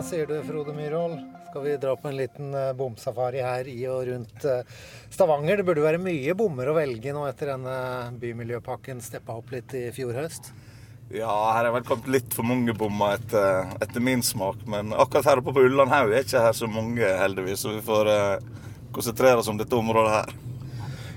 Sier 0.05 0.27
du, 0.27 0.37
Frode 0.43 0.73
Myhrvold? 0.73 1.19
Skal 1.49 1.63
vi 1.63 1.77
dra 1.77 1.95
på 1.99 2.07
en 2.07 2.17
liten 2.17 2.53
eh, 2.53 2.73
bomsafari 2.73 3.41
her 3.43 3.67
i 3.67 3.77
og 3.91 4.05
rundt 4.07 4.45
eh, 4.47 4.67
Stavanger? 5.11 5.59
Det 5.59 5.65
burde 5.67 5.83
være 5.83 6.01
mye 6.01 6.35
bommer 6.37 6.71
å 6.71 6.75
velge 6.77 7.13
nå 7.15 7.25
etter 7.27 7.51
denne 7.53 7.75
bymiljøpakken 8.21 9.01
steppa 9.03 9.35
opp 9.39 9.51
litt 9.53 9.75
i 9.77 9.89
fjor 9.95 10.15
høst? 10.15 10.51
Ja, 11.11 11.33
her 11.51 11.67
har 11.67 11.73
vel 11.75 11.83
kommet 11.87 12.07
litt 12.13 12.31
for 12.31 12.47
mange 12.47 12.73
bommer 12.77 13.17
etter, 13.17 13.67
etter, 13.83 13.99
min 14.03 14.23
smak. 14.23 14.63
Men 14.69 14.93
akkurat 14.95 15.27
her 15.27 15.41
oppe 15.41 15.53
på 15.57 15.65
Ullandhaug 15.67 16.13
er 16.13 16.23
ikke 16.23 16.45
her 16.45 16.55
så 16.55 16.69
mange, 16.71 17.03
heldigvis. 17.03 17.65
Så 17.65 17.75
vi 17.75 17.81
får 17.83 18.07
uh, 18.07 18.61
konsentrere 18.95 19.41
oss 19.41 19.51
om 19.51 19.59
dette 19.59 19.75
området 19.75 20.13
her. 20.21 20.31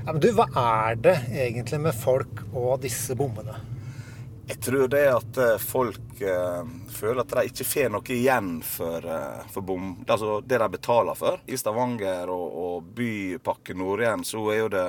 Ja, 0.01 0.09
men 0.11 0.19
du, 0.25 0.33
Hva 0.35 0.49
er 0.83 0.99
det 0.99 1.15
egentlig 1.31 1.79
med 1.87 1.95
folk 1.95 2.43
og 2.51 2.83
disse 2.83 3.15
bommene? 3.19 3.55
Jeg 4.47 4.61
tror 4.61 4.89
det 4.93 5.05
at 5.09 5.39
eh, 5.41 5.57
folk 5.61 6.21
eh, 6.21 6.65
føler 6.93 7.23
at 7.23 7.33
de 7.33 7.45
ikke 7.49 7.65
får 7.65 7.93
noe 7.95 8.13
igjen 8.13 8.51
for, 8.67 9.07
eh, 9.09 9.47
for 9.53 9.65
bom, 9.65 9.95
altså 10.05 10.43
det 10.45 10.59
de 10.61 10.69
betaler 10.75 11.17
for. 11.17 11.41
I 11.49 11.57
Stavanger 11.57 12.29
og, 12.33 12.59
og 12.65 12.91
Bypakke 12.97 13.77
Nord-Jæren 13.79 14.25
så 14.29 14.45
er 14.53 14.61
jo 14.61 14.69
det 14.75 14.87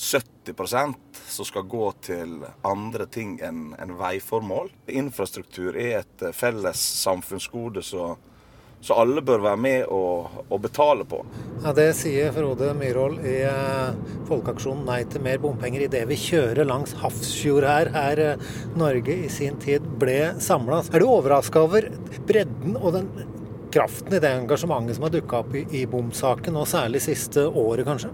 70% 0.00 0.94
som 1.26 1.44
skal 1.44 1.66
gå 1.68 1.92
til 2.06 2.38
andre 2.62 3.06
ting 3.10 3.36
enn 3.44 3.74
en 3.78 3.96
veiformål. 3.98 4.70
Infrastruktur 4.86 5.76
er 5.76 6.00
et 6.00 6.24
eh, 6.24 6.36
felles 6.36 6.84
samfunnsgode 7.02 7.82
så 7.84 8.14
så 8.80 8.96
alle 8.96 9.20
bør 9.24 9.42
være 9.44 9.60
med 9.60 9.90
og, 9.92 10.44
og 10.48 10.60
betale 10.64 11.04
på. 11.08 11.20
Ja, 11.60 11.74
Det 11.76 11.90
sier 11.98 12.32
Frode 12.32 12.70
Myhrvold 12.76 13.20
i 13.28 13.36
eh, 13.44 14.14
Folkeaksjonen 14.28 14.86
Nei 14.88 15.02
til 15.10 15.24
mer 15.24 15.40
bompenger 15.42 15.84
idet 15.84 16.06
vi 16.08 16.16
kjører 16.20 16.64
langs 16.68 16.94
Hafrsfjord 17.02 17.66
her, 17.68 17.90
her 17.92 18.22
eh, 18.24 18.46
Norge 18.80 19.18
i 19.26 19.28
sin 19.32 19.60
tid 19.60 19.84
ble 20.00 20.32
samla. 20.40 20.80
Er 20.88 21.04
du 21.04 21.10
overraska 21.10 21.66
over 21.66 21.90
bredden 22.28 22.78
og 22.80 22.96
den 22.96 23.10
kraften 23.70 24.16
i 24.16 24.22
det 24.22 24.32
engasjementet 24.40 24.96
som 24.96 25.06
har 25.06 25.12
dukka 25.14 25.42
opp 25.44 25.52
i, 25.54 25.66
i 25.82 25.84
bomsaken, 25.86 26.56
og 26.58 26.66
særlig 26.66 27.04
siste 27.04 27.44
året, 27.46 27.84
kanskje? 27.86 28.10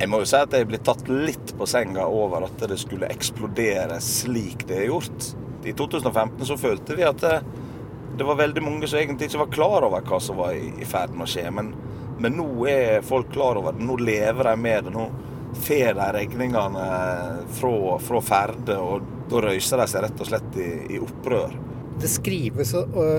Jeg 0.00 0.08
må 0.08 0.22
jo 0.22 0.28
si 0.30 0.38
at 0.38 0.54
jeg 0.56 0.64
ble 0.70 0.78
tatt 0.80 1.10
litt 1.12 1.50
på 1.58 1.66
senga 1.68 2.06
over 2.08 2.46
at 2.46 2.62
det 2.70 2.78
skulle 2.80 3.10
eksplodere 3.12 3.98
slik 4.00 4.64
det 4.70 4.78
er 4.78 4.86
gjort. 4.88 5.34
I 5.66 5.74
2015 5.76 6.46
så 6.48 6.56
følte 6.56 6.96
vi 6.96 7.04
at 7.04 7.26
det, 8.20 8.26
var 8.28 8.36
veldig 8.36 8.62
mange 8.62 8.88
som 8.88 9.00
egentlig 9.00 9.30
ikke 9.30 9.40
var 9.40 9.54
klar 9.54 9.86
over 9.86 10.04
hva 10.04 10.20
som 10.20 10.36
var 10.36 10.52
i, 10.52 10.84
ferd 10.84 11.14
med 11.16 11.24
å 11.24 11.30
skje. 11.32 11.46
Men, 11.56 11.72
men, 12.20 12.36
nå 12.36 12.66
er 12.68 13.06
folk 13.06 13.32
klar 13.32 13.56
over 13.56 13.72
det. 13.72 13.86
Nå 13.88 13.96
lever 13.96 14.50
de 14.50 14.54
med 14.60 14.84
det. 14.86 14.92
Nå 14.92 15.08
får 15.64 15.96
de 15.96 16.10
regningene 16.18 16.84
fra, 17.56 17.74
fra 18.04 18.20
Ferde, 18.22 18.76
og 18.76 19.08
da 19.32 19.42
røyser 19.46 19.80
de 19.80 19.88
seg 19.90 20.04
rett 20.04 20.20
og 20.20 20.28
slett 20.28 20.60
i, 20.60 20.70
i 20.94 21.00
opprør. 21.00 21.56
Det 22.00 22.08
skrives 22.08 22.70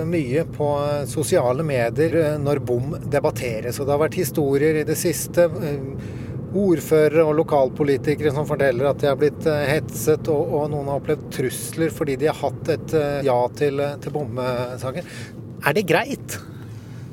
mye 0.06 0.46
på 0.54 0.68
sosiale 1.10 1.66
medier 1.66 2.38
når 2.42 2.62
bom 2.66 2.96
debatteres, 3.02 3.78
og 3.78 3.86
det 3.86 3.94
har 3.94 4.02
vært 4.06 4.18
historier 4.22 4.80
i 4.80 4.86
det 4.86 4.96
siste 4.98 5.50
ordførere 6.58 7.24
og 7.24 7.36
lokalpolitikere 7.40 8.32
som 8.34 8.46
forteller 8.48 8.90
at 8.90 9.00
de 9.00 9.08
har 9.08 9.18
blitt 9.20 9.46
eh, 9.48 9.66
hetset, 9.70 10.28
og, 10.32 10.54
og 10.58 10.70
noen 10.72 10.90
har 10.90 11.00
opplevd 11.00 11.28
trusler 11.34 11.92
fordi 11.94 12.18
de 12.20 12.28
har 12.30 12.38
hatt 12.40 12.72
et 12.74 12.96
eh, 12.98 13.20
ja 13.28 13.36
til, 13.58 13.80
eh, 13.82 13.98
til 14.02 14.14
bomsaken. 14.14 15.12
Er 15.62 15.76
det 15.78 15.86
greit? 15.88 16.38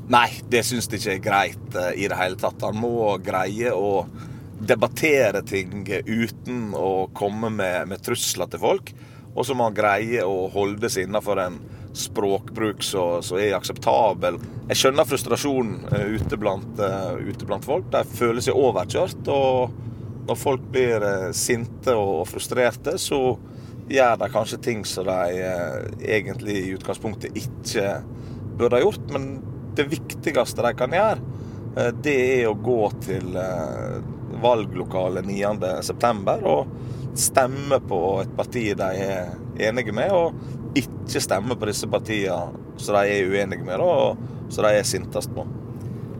Nei, 0.09 0.27
det 0.49 0.63
syns 0.65 0.89
jeg 0.89 1.03
ikke 1.03 1.15
er 1.15 1.23
greit 1.23 1.79
i 1.93 2.07
det 2.09 2.17
hele 2.17 2.39
tatt. 2.39 2.65
Han 2.65 2.79
må 2.81 3.13
greie 3.21 3.71
å 3.75 4.07
debattere 4.59 5.43
ting 5.47 5.85
uten 5.85 6.73
å 6.75 7.07
komme 7.15 7.51
med, 7.53 7.91
med 7.91 8.01
trusler 8.03 8.49
til 8.49 8.63
folk. 8.63 8.89
Og 9.35 9.45
så 9.45 9.53
må 9.55 9.69
han 9.69 9.77
greie 9.77 10.25
å 10.25 10.47
holde 10.51 10.89
seg 10.89 11.05
innafor 11.05 11.43
en 11.45 11.59
språkbruk 11.93 12.83
som 12.83 13.37
er 13.39 13.55
akseptabel. 13.57 14.39
Jeg 14.69 14.79
skjønner 14.79 15.07
frustrasjonen 15.09 15.87
uh, 15.89 16.05
ute, 16.13 16.37
uh, 16.37 17.15
ute, 17.17 17.47
blant, 17.47 17.65
folk. 17.65 17.89
De 17.93 18.03
føler 18.05 18.45
seg 18.45 18.57
overkjørt. 18.59 19.29
Og 19.33 20.27
når 20.29 20.39
folk 20.39 20.67
blir 20.73 21.03
uh, 21.03 21.29
sinte 21.35 21.95
og, 21.97 22.27
frustrerte, 22.29 22.97
så 23.01 23.21
gjør 23.89 24.19
de 24.21 24.29
kanskje 24.29 24.61
ting 24.61 24.85
som 24.85 25.07
de 25.07 25.39
egentlig 26.05 26.59
i 26.59 26.73
utgangspunktet 26.75 27.37
ikke 27.39 27.95
burde 28.59 28.77
ha 28.77 28.83
gjort. 28.83 29.09
Men 29.15 29.31
det 29.77 29.87
viktigste 29.89 30.65
de 30.65 30.75
kan 30.77 30.93
gjøre, 30.93 31.37
det 32.03 32.13
er 32.41 32.49
å 32.49 32.57
gå 32.59 32.83
til 33.01 33.37
valglokalet 34.43 35.25
9.9. 35.25 36.35
og 36.49 37.17
stemme 37.17 37.79
på 37.89 37.99
et 38.21 38.31
parti 38.37 38.65
de 38.77 38.89
er 39.07 39.33
enige 39.69 39.95
med. 39.95 40.13
og 40.13 40.58
ikke 40.77 41.21
stemmer 41.23 41.57
på 41.57 41.69
disse 41.69 41.87
partiene 41.89 42.67
som 42.79 42.95
de 42.95 43.15
er 43.15 43.29
uenige 43.29 43.65
med, 43.65 43.81
og 43.81 44.19
som 44.53 44.65
de 44.65 44.77
er 44.77 44.87
sintest 44.87 45.33
på. 45.35 45.45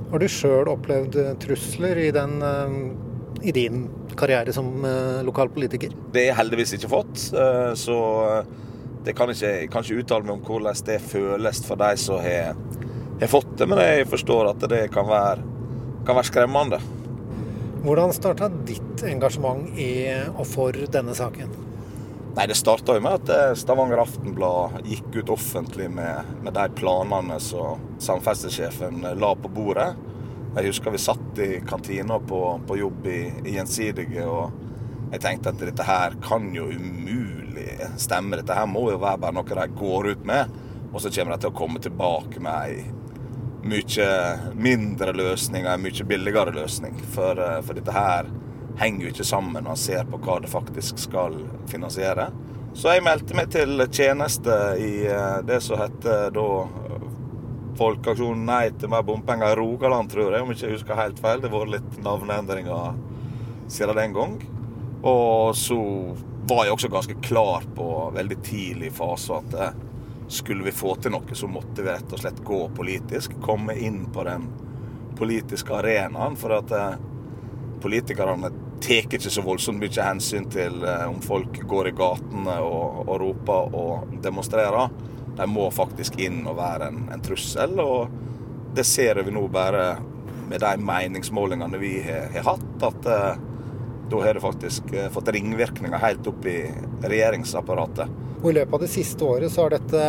Har 0.10 0.22
du 0.22 0.26
sjøl 0.32 0.72
opplevd 0.72 1.20
eh, 1.22 1.36
trusler 1.42 2.00
i, 2.02 2.10
den, 2.14 2.40
eh, 2.42 2.72
i, 3.46 3.54
din 3.54 3.84
karriere 4.18 4.54
som 4.56 4.72
eh, 4.86 5.22
lokalpolitiker? 5.26 5.94
Det 6.14 6.24
har 6.24 6.32
jeg 6.32 6.40
heldigvis 6.42 6.74
ikke 6.80 6.92
fått, 6.92 7.28
så 7.78 8.00
det 9.06 9.14
kan 9.16 9.30
ikke, 9.32 9.54
jeg 9.54 9.70
kan 9.72 9.86
ikke 9.86 10.02
uttale 10.02 10.26
meg 10.26 10.40
om 10.40 10.44
hvordan 10.48 10.84
det 10.90 10.98
føles 11.06 11.62
for 11.66 11.80
de 11.80 11.94
som 12.02 12.20
har, 12.26 12.58
har 13.22 13.32
fått 13.32 13.54
det, 13.62 13.70
men 13.70 13.84
jeg 13.86 14.10
forstår 14.10 14.54
at 14.56 14.70
det 14.72 14.88
kan 14.96 15.08
være, 15.08 15.46
kan 16.08 16.18
være 16.18 16.32
skremmende. 16.32 16.82
Hvordan 17.80 18.12
starta 18.12 18.50
ditt 18.68 19.06
engasjement 19.08 19.78
i 19.80 19.92
og 20.34 20.44
for 20.50 20.76
denne 20.92 21.14
saken? 21.16 21.69
Nei, 22.36 22.48
Det 22.48 22.56
starta 22.56 22.94
jo 22.96 23.02
med 23.02 23.18
at 23.24 23.30
eh, 23.34 23.56
Stavanger 23.58 24.04
Aftenblad 24.04 24.86
gikk 24.86 25.16
ut 25.16 25.32
offentlig 25.34 25.90
med, 25.92 26.28
med 26.44 26.54
de 26.54 26.68
planene 26.78 27.40
som 27.42 27.82
samferdselssjefen 28.00 29.04
eh, 29.06 29.18
la 29.18 29.34
på 29.36 29.50
bordet. 29.50 29.90
Jeg 30.56 30.70
husker 30.70 30.94
vi 30.94 31.02
satt 31.02 31.42
i 31.42 31.50
kantina 31.68 32.20
på, 32.20 32.42
på 32.68 32.78
jobb 32.78 33.08
i, 33.10 33.20
i, 33.44 33.56
Gjensidige, 33.58 34.26
og 34.30 35.10
jeg 35.14 35.24
tenkte 35.26 35.54
at 35.54 35.62
dette 35.62 35.86
her 35.86 36.16
kan 36.26 36.48
jo 36.54 36.70
umulig 36.70 37.90
stemme. 38.02 38.38
Dette 38.38 38.58
her 38.58 38.70
må 38.70 38.88
jo 38.94 39.02
være 39.02 39.24
bare 39.26 39.38
noe 39.38 39.60
de 39.62 39.68
går 39.82 40.12
ut 40.14 40.26
med, 40.30 40.54
og 40.94 41.02
så 41.02 41.12
kommer 41.14 41.36
de 41.36 41.44
til 41.44 41.54
å 41.54 41.60
komme 41.60 41.82
tilbake 41.82 42.42
med 42.46 42.70
ei 42.70 42.86
mye 43.70 44.10
mindre 44.56 45.12
løsning 45.18 45.66
og 45.66 45.74
ei 45.74 45.82
mye 45.90 46.06
billigere 46.14 46.54
løsning. 46.56 47.02
For, 47.16 47.42
eh, 47.42 47.60
for 47.66 47.78
dette 47.78 47.96
her 47.96 48.30
henger 48.80 49.06
jo 49.06 49.12
ikke 49.14 49.28
sammen 49.28 49.64
når 49.64 49.74
en 49.74 49.82
ser 49.82 50.08
på 50.08 50.20
hva 50.24 50.40
det 50.44 50.52
faktisk 50.52 51.02
skal 51.02 51.36
finansiere. 51.72 52.30
Så 52.74 52.94
jeg 52.94 53.04
meldte 53.04 53.36
meg 53.38 53.50
til 53.52 53.82
tjeneste 53.92 54.56
i 54.80 54.92
eh, 55.10 55.40
det 55.48 55.60
som 55.66 55.82
heter 55.82 56.30
da 56.36 56.46
eh, 56.64 57.08
Folkeaksjonen 57.80 58.46
Nei 58.48 58.70
til 58.76 58.92
mer 58.92 59.06
bompenger 59.08 59.54
i 59.54 59.58
Rogaland, 59.58 60.12
tror 60.12 60.34
jeg, 60.36 60.44
om 60.44 60.52
ikke 60.54 60.66
jeg 60.68 60.78
husker 60.78 61.00
helt 61.00 61.20
feil. 61.24 61.42
Det 61.42 61.50
har 61.50 61.64
vært 61.64 61.76
litt 61.78 62.00
navneendringer 62.04 62.98
siden 63.72 64.00
den 64.00 64.16
gang. 64.16 64.38
Og 65.00 65.56
så 65.58 65.80
var 66.50 66.66
jeg 66.66 66.76
også 66.76 66.92
ganske 66.92 67.18
klar 67.24 67.66
på 67.76 67.88
veldig 68.16 68.40
tidlig 68.46 68.94
fase 68.96 69.40
at 69.42 69.56
eh, 69.58 69.86
skulle 70.30 70.68
vi 70.68 70.76
få 70.76 70.94
til 71.02 71.16
noe, 71.16 71.34
så 71.34 71.50
måtte 71.50 71.82
vi 71.82 71.90
rett 71.90 72.12
og 72.14 72.22
slett 72.22 72.44
gå 72.46 72.62
politisk. 72.78 73.40
Komme 73.42 73.74
inn 73.82 74.04
på 74.14 74.28
den 74.28 74.46
politiske 75.18 75.74
arenaen. 75.74 76.36
For 76.38 76.54
at 76.60 76.74
politikerne 77.82 78.52
tar 78.84 79.06
ikke 79.06 79.32
så 79.32 79.44
voldsomt 79.46 79.82
mye 79.82 80.06
hensyn 80.06 80.48
til 80.52 80.84
eh, 80.84 81.06
om 81.10 81.20
folk 81.24 81.62
går 81.70 81.92
i 81.92 81.96
gatene 81.98 82.56
og, 82.66 83.04
og, 83.06 83.16
roper 83.22 83.76
og 83.78 84.16
demonstrerer. 84.24 84.94
De 85.40 85.48
må 85.48 85.70
faktisk 85.72 86.20
inn 86.20 86.42
og 86.48 86.58
være 86.60 86.90
en, 86.92 87.06
en 87.14 87.24
trussel. 87.24 87.78
Og 87.84 88.74
det 88.76 88.86
ser 88.88 89.22
vi 89.26 89.34
nå 89.36 89.46
bare 89.52 89.92
med 90.50 90.64
de 90.64 90.72
meningsmålingene 90.82 91.80
vi 91.82 92.00
har, 92.06 92.32
har 92.34 92.48
hatt, 92.54 92.88
at 92.90 93.10
eh, 93.10 93.46
da 94.10 94.22
har 94.24 94.34
det 94.34 94.42
faktisk 94.42 94.88
uh, 94.98 95.04
fått 95.14 95.28
ringvirkninger 95.36 96.02
helt 96.02 96.28
opp 96.32 96.46
i 96.50 96.64
regjeringsapparatet. 97.04 98.10
Og 98.40 98.48
I 98.50 98.56
løpet 98.58 98.74
av 98.74 98.82
det 98.82 98.90
siste 98.90 99.28
året 99.28 99.54
så 99.54 99.68
har 99.68 99.76
dette 99.76 100.06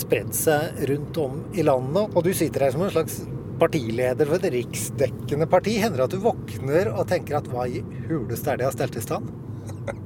spredd 0.00 0.32
seg 0.34 0.82
rundt 0.90 1.20
om 1.22 1.36
i 1.54 1.62
landet. 1.62 2.16
Og 2.16 2.26
du 2.26 2.32
sitter 2.34 2.66
her 2.66 2.74
som 2.74 2.82
en 2.82 2.90
slags 2.90 3.20
partileder 3.60 4.28
for 4.28 4.38
et 4.38 4.54
riksdekkende 4.54 5.48
parti. 5.50 5.76
Hender 5.82 6.02
det 6.02 6.08
at 6.10 6.16
du 6.16 6.24
våkner 6.24 6.92
og 6.92 7.06
tenker 7.10 7.38
at 7.38 7.50
hva 7.50 7.66
i 7.68 7.82
huleste 8.08 8.52
er 8.52 8.60
det 8.60 8.66
jeg 8.66 8.72
har 8.72 8.78
stelt 8.78 9.00
i 9.00 9.04
stand? 9.08 9.32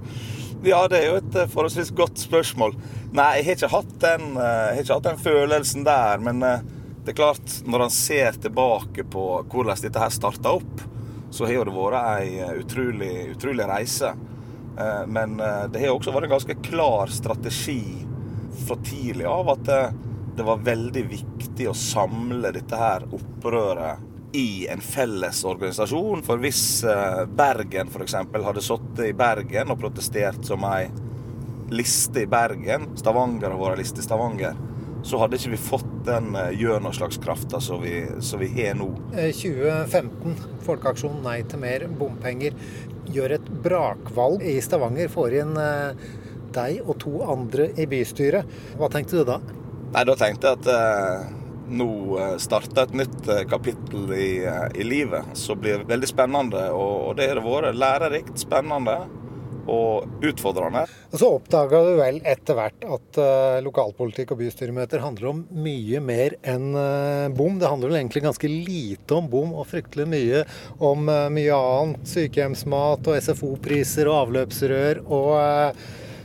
Ja, 0.65 0.81
det 0.89 0.99
er 0.99 1.11
jo 1.11 1.19
et 1.21 1.37
eh, 1.37 1.51
forholdsvis 1.53 1.93
godt 1.95 2.19
spørsmål. 2.19 2.73
Nei, 3.15 3.27
jeg 3.39 3.45
har 3.47 3.57
ikke 3.59 3.69
hatt 3.71 3.93
den, 4.03 4.39
eh, 4.41 4.81
ikke 4.81 4.97
hatt 4.97 5.05
den 5.05 5.21
følelsen 5.21 5.85
der. 5.87 6.23
Men 6.23 6.41
eh, 6.43 6.65
det 7.05 7.13
er 7.13 7.19
klart, 7.21 7.59
når 7.69 7.85
en 7.85 7.93
ser 7.95 8.39
tilbake 8.43 9.05
på 9.13 9.27
hvordan 9.53 9.83
dette 9.85 10.01
her 10.01 10.15
starta 10.15 10.57
opp, 10.57 10.83
så 11.31 11.47
har 11.47 11.69
det 11.69 11.75
vært 11.77 12.17
ei 12.17 12.59
utrolig, 12.63 13.13
utrolig 13.35 13.67
reise. 13.69 14.15
Men 15.11 15.39
det 15.73 15.81
har 15.81 15.91
også 15.91 16.13
vært 16.15 16.27
en 16.29 16.33
ganske 16.35 16.57
klar 16.65 17.11
strategi 17.13 18.05
fra 18.67 18.77
tidlig 18.85 19.27
av 19.29 19.49
at 19.55 19.71
det 20.37 20.45
var 20.45 20.61
veldig 20.65 21.03
viktig 21.09 21.71
å 21.71 21.75
samle 21.77 22.53
dette 22.55 22.77
her 22.77 23.07
opprøret 23.17 24.37
i 24.37 24.67
en 24.69 24.81
felles 24.85 25.45
organisasjon. 25.45 26.23
For 26.27 26.41
hvis 26.43 26.63
eh, 26.85 27.23
Bergen 27.39 27.89
f.eks. 27.89 28.17
hadde 28.19 28.65
sittet 28.65 29.05
i 29.09 29.17
Bergen 29.17 29.73
og 29.73 29.81
protestert 29.81 30.45
som 30.45 30.67
ei 30.69 30.91
liste 31.73 32.27
i 32.27 32.31
Bergen, 32.31 32.91
Stavanger 33.01 33.55
har 33.55 33.63
vært 33.63 33.81
liste 33.81 34.03
i 34.03 34.07
Stavanger, 34.07 34.59
så 35.07 35.21
hadde 35.23 35.39
ikke 35.39 35.55
vi 35.55 35.63
fått 35.63 35.89
den 36.07 36.35
eh, 36.37 36.53
gjennomslagskrafta 36.61 37.63
som 37.65 37.87
som 38.21 38.43
vi 38.43 38.53
har 38.59 38.77
nå. 38.77 38.91
2015, 39.17 40.37
eh, 40.37 40.47
Folkeaksjon 40.69 41.23
nei 41.25 41.41
til 41.49 41.63
mer 41.65 41.89
bompenger, 41.89 42.57
gjør 43.09 43.39
et 43.39 43.53
brakvalg 43.65 44.45
i 44.45 44.59
Stavanger. 44.61 45.09
Får 45.09 45.41
inn 45.41 45.57
deg 46.57 46.81
og 46.85 46.99
to 47.01 47.21
andre 47.25 47.71
i 47.79 47.87
bystyret. 47.89 48.59
Hva 48.77 48.91
tenkte 48.93 49.23
du 49.23 49.29
da? 49.29 49.41
Nei, 49.93 50.05
Da 50.05 50.17
tenkte 50.19 50.53
jeg 50.53 50.61
at 50.61 50.71
eh, 50.73 51.35
nå 51.69 51.91
eh, 52.21 52.35
starter 52.43 52.87
et 52.87 52.97
nytt 53.03 53.29
eh, 53.29 53.45
kapittel 53.51 54.11
i, 54.15 54.31
eh, 54.47 54.67
i, 54.75 54.87
livet 54.87 55.37
som 55.39 55.61
blir 55.61 55.87
veldig 55.89 56.11
spennende. 56.11 56.69
Og, 56.75 57.11
og 57.11 57.17
det 57.21 57.31
har 57.33 57.43
vært 57.45 57.79
lærerikt, 57.79 58.37
spennende 58.43 59.01
og 59.67 60.23
utfordrende. 60.23 60.85
Og 61.11 61.19
Så 61.19 61.29
oppdaga 61.39 61.81
du 61.83 61.93
vel 61.99 62.21
etter 62.23 62.55
hvert 62.55 62.87
at 62.87 63.19
uh, 63.19 63.59
lokalpolitikk 63.67 64.35
og 64.35 64.39
bystyremøter 64.45 65.03
handler 65.03 65.33
om 65.33 65.43
mye 65.65 65.99
mer 65.99 66.37
enn 66.47 66.69
uh, 66.77 67.27
bom. 67.35 67.59
Det 67.59 67.71
handler 67.71 67.91
vel 67.91 68.01
egentlig 68.01 68.23
ganske 68.29 68.51
lite 68.51 69.19
om 69.19 69.27
bom, 69.33 69.55
og 69.59 69.67
fryktelig 69.71 70.07
mye 70.13 70.45
om 70.79 71.11
uh, 71.11 71.27
mye 71.35 71.59
annet. 71.59 72.07
Sykehjemsmat 72.15 73.11
og 73.11 73.23
SFO-priser 73.27 74.11
og 74.11 74.21
avløpsrør 74.27 75.03
og 75.07 75.33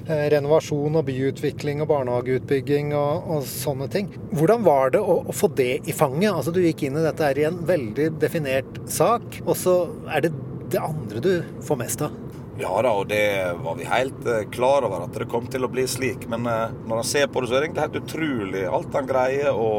renovasjon 0.07 0.97
og 0.97 1.05
byutvikling 1.07 1.81
og 1.83 1.89
barnehageutbygging 1.91 2.93
og, 2.97 3.27
og, 3.35 3.45
sånne 3.47 3.87
ting. 3.91 4.09
Hvordan 4.33 4.65
var 4.65 4.95
det 4.95 5.01
å, 5.01 5.21
å, 5.25 5.35
få 5.35 5.51
det 5.57 5.73
i 5.85 5.95
fanget? 5.95 6.31
Altså 6.33 6.53
Du 6.55 6.61
gikk 6.63 6.87
inn 6.87 6.97
i 6.99 7.05
dette 7.05 7.27
her 7.27 7.39
i 7.39 7.47
en 7.49 7.61
veldig 7.67 8.11
definert 8.21 8.81
sak, 8.91 9.41
og 9.45 9.55
så 9.59 9.75
er 10.11 10.27
det 10.27 10.33
det 10.71 10.81
andre 10.81 11.21
du 11.23 11.33
får 11.67 11.81
mest 11.81 12.05
av. 12.07 12.17
Ja 12.61 12.73
da, 12.83 12.91
og 12.93 13.07
det 13.09 13.23
var 13.63 13.77
vi 13.79 13.87
helt 13.89 14.25
uh, 14.27 14.43
klar 14.53 14.85
over 14.85 15.07
at 15.07 15.15
det 15.17 15.29
kom 15.31 15.47
til 15.51 15.65
å 15.65 15.71
bli 15.71 15.87
slik. 15.89 16.27
Men 16.31 16.45
uh, 16.45 16.73
når 16.87 17.01
en 17.01 17.07
ser 17.07 17.31
på 17.31 17.41
det, 17.41 17.49
så 17.49 17.57
er 17.57 17.63
det 17.63 17.69
egentlig 17.69 17.87
helt 17.87 18.03
utrolig 18.03 18.67
alt 18.69 18.99
han 18.99 19.09
greier 19.09 19.55
å 19.55 19.71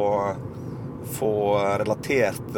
få 1.13 1.33
relatert 1.83 2.55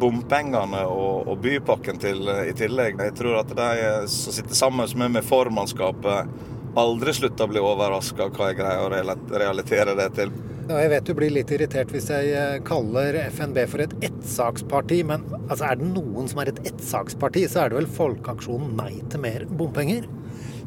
bompengene 0.00 0.80
og, 0.88 1.28
og, 1.28 1.34
bypakken 1.44 2.00
til 2.00 2.24
i 2.24 2.54
tillegg. 2.56 2.96
Jeg 3.04 3.14
tror 3.18 3.42
at 3.42 3.52
de 3.54 3.68
som 4.10 4.34
sitter 4.34 4.56
sammen 4.56 5.12
med 5.12 5.26
formannskapet 5.28 6.32
aldri 6.78 7.14
slutte 7.16 7.44
å 7.44 7.50
bli 7.50 7.60
overraska 7.62 8.30
hva 8.32 8.50
jeg 8.50 8.58
greier 8.60 8.86
å 8.86 9.38
realitere 9.42 9.96
det 9.98 10.08
til. 10.16 10.32
Ja, 10.68 10.78
jeg 10.78 10.92
vet 10.92 11.08
du 11.08 11.14
blir 11.18 11.32
litt 11.34 11.50
irritert 11.52 11.90
hvis 11.92 12.06
jeg 12.12 12.34
eh, 12.38 12.58
kaller 12.64 13.18
FNB 13.34 13.64
for 13.68 13.82
et 13.82 13.94
ettsaksparti, 14.06 15.00
men 15.08 15.24
altså, 15.48 15.66
er 15.66 15.80
det 15.80 15.88
noen 15.90 16.30
som 16.30 16.40
er 16.40 16.52
et 16.52 16.60
ettsaksparti, 16.70 17.42
så 17.50 17.64
er 17.64 17.72
det 17.72 17.80
vel 17.80 17.88
Folkeaksjonen 17.96 18.76
Nei 18.78 18.92
til 19.10 19.24
mer 19.24 19.44
bompenger? 19.50 20.06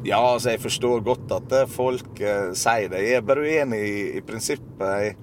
Ja, 0.06 0.20
altså 0.20 0.52
jeg 0.52 0.62
forstår 0.62 1.00
godt 1.08 1.32
at 1.34 1.56
folk 1.72 2.20
eh, 2.22 2.52
sier 2.58 2.92
det. 2.92 3.06
Jeg 3.08 3.22
er 3.22 3.26
bare 3.26 3.48
uenig 3.48 3.80
i, 3.88 3.96
i 4.20 4.26
prinsippet. 4.26 4.84
Jeg 4.84 5.16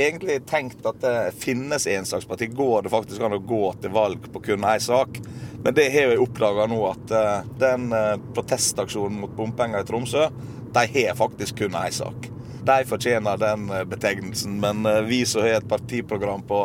egentlig 0.00 0.40
tenkt 0.48 0.86
at 0.88 1.00
det 1.02 1.14
finnes 1.40 1.86
en 1.86 2.08
slags 2.08 2.26
parti. 2.28 2.48
Går 2.56 2.86
det 2.86 2.92
faktisk 2.92 3.22
an 3.24 3.36
å 3.36 3.42
gå 3.44 3.62
til 3.82 3.92
valg 3.94 4.26
på 4.32 4.42
kun 4.48 4.66
én 4.66 4.82
sak? 4.82 5.20
Men 5.60 5.76
det 5.76 5.90
har 5.92 6.14
jeg 6.14 6.22
oppdaga 6.24 6.64
nå, 6.70 6.78
at 6.88 7.12
den 7.60 7.90
protestaksjonen 8.32 9.18
mot 9.20 9.34
bompenger 9.36 9.84
i 9.84 9.88
Tromsø, 9.88 10.30
de 10.72 10.84
har 10.94 11.18
faktisk 11.18 11.58
kun 11.60 11.76
én 11.76 11.92
sak. 11.92 12.30
De 12.64 12.78
fortjener 12.88 13.40
den 13.40 13.66
betegnelsen, 13.90 14.56
men 14.62 14.88
vi 15.08 15.20
som 15.28 15.44
har 15.44 15.58
et 15.58 15.68
partiprogram 15.68 16.46
på, 16.48 16.62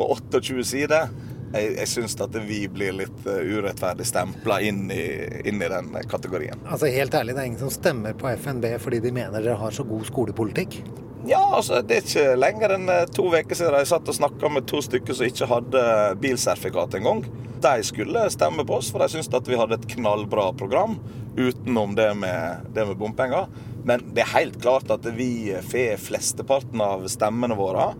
på 0.00 0.08
28 0.16 0.64
sider, 0.64 1.12
jeg, 1.52 1.72
jeg 1.78 1.88
syns 1.90 2.16
at 2.20 2.38
vi 2.44 2.60
blir 2.72 2.96
litt 3.00 3.26
uh, 3.26 3.40
urettferdig 3.40 4.06
stempla 4.08 4.60
inn, 4.64 4.86
inn, 4.90 5.62
i 5.62 5.72
den 5.72 5.92
kategorien. 6.10 6.60
Altså 6.68 6.90
Helt 6.92 7.14
ærlig, 7.14 7.36
det 7.36 7.44
er 7.44 7.50
ingen 7.52 7.62
som 7.66 7.72
stemmer 7.72 8.16
på 8.18 8.30
FNB 8.36 8.70
fordi 8.82 9.02
de 9.04 9.14
mener 9.14 9.42
dere 9.42 9.58
har 9.60 9.74
så 9.74 9.86
god 9.88 10.06
skolepolitikk? 10.08 10.80
Ja, 11.28 11.40
altså 11.56 11.80
det 11.82 11.96
er 11.96 12.04
ikke 12.04 12.36
lenger 12.38 12.72
enn 12.76 12.90
eh, 12.92 13.06
to 13.10 13.26
uker 13.32 13.58
siden 13.58 13.74
jeg 13.80 13.90
satt 13.90 14.08
og 14.08 14.16
snakka 14.16 14.50
med 14.54 14.68
to 14.70 14.80
stykker 14.84 15.16
som 15.16 15.26
ikke 15.26 15.48
hadde 15.50 15.82
bilsertifikat 16.22 16.94
engang. 17.00 17.24
De 17.58 17.72
skulle 17.84 18.22
stemme 18.30 18.64
på 18.64 18.76
oss, 18.78 18.92
for 18.94 19.02
de 19.02 19.10
syntes 19.10 19.32
at 19.34 19.50
vi 19.50 19.58
hadde 19.58 19.80
et 19.80 19.88
knallbra 19.96 20.52
program 20.56 20.96
utenom 21.36 21.96
det 21.98 22.12
med, 22.18 22.70
det 22.74 22.86
med 22.86 23.00
bompenger. 23.00 23.50
Men 23.84 24.04
det 24.14 24.22
er 24.24 24.34
helt 24.36 24.60
klart 24.62 24.90
at 24.94 25.06
vi 25.18 25.50
får 25.66 25.98
flesteparten 26.06 26.80
av 26.84 27.06
stemmene 27.10 27.58
våre 27.58 27.90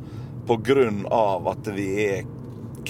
pga. 0.49 0.89
at 1.53 1.69
vi 1.75 1.89
er 2.07 2.38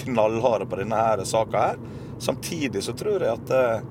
knallharde 0.03 0.67
på 0.69 0.79
denne 0.81 0.99
her 0.99 1.23
saka 1.27 1.65
her. 1.71 1.81
Samtidig 2.19 2.83
så 2.83 2.93
tror 2.93 3.23
jeg 3.23 3.31
at 3.31 3.51
eh, 3.55 3.81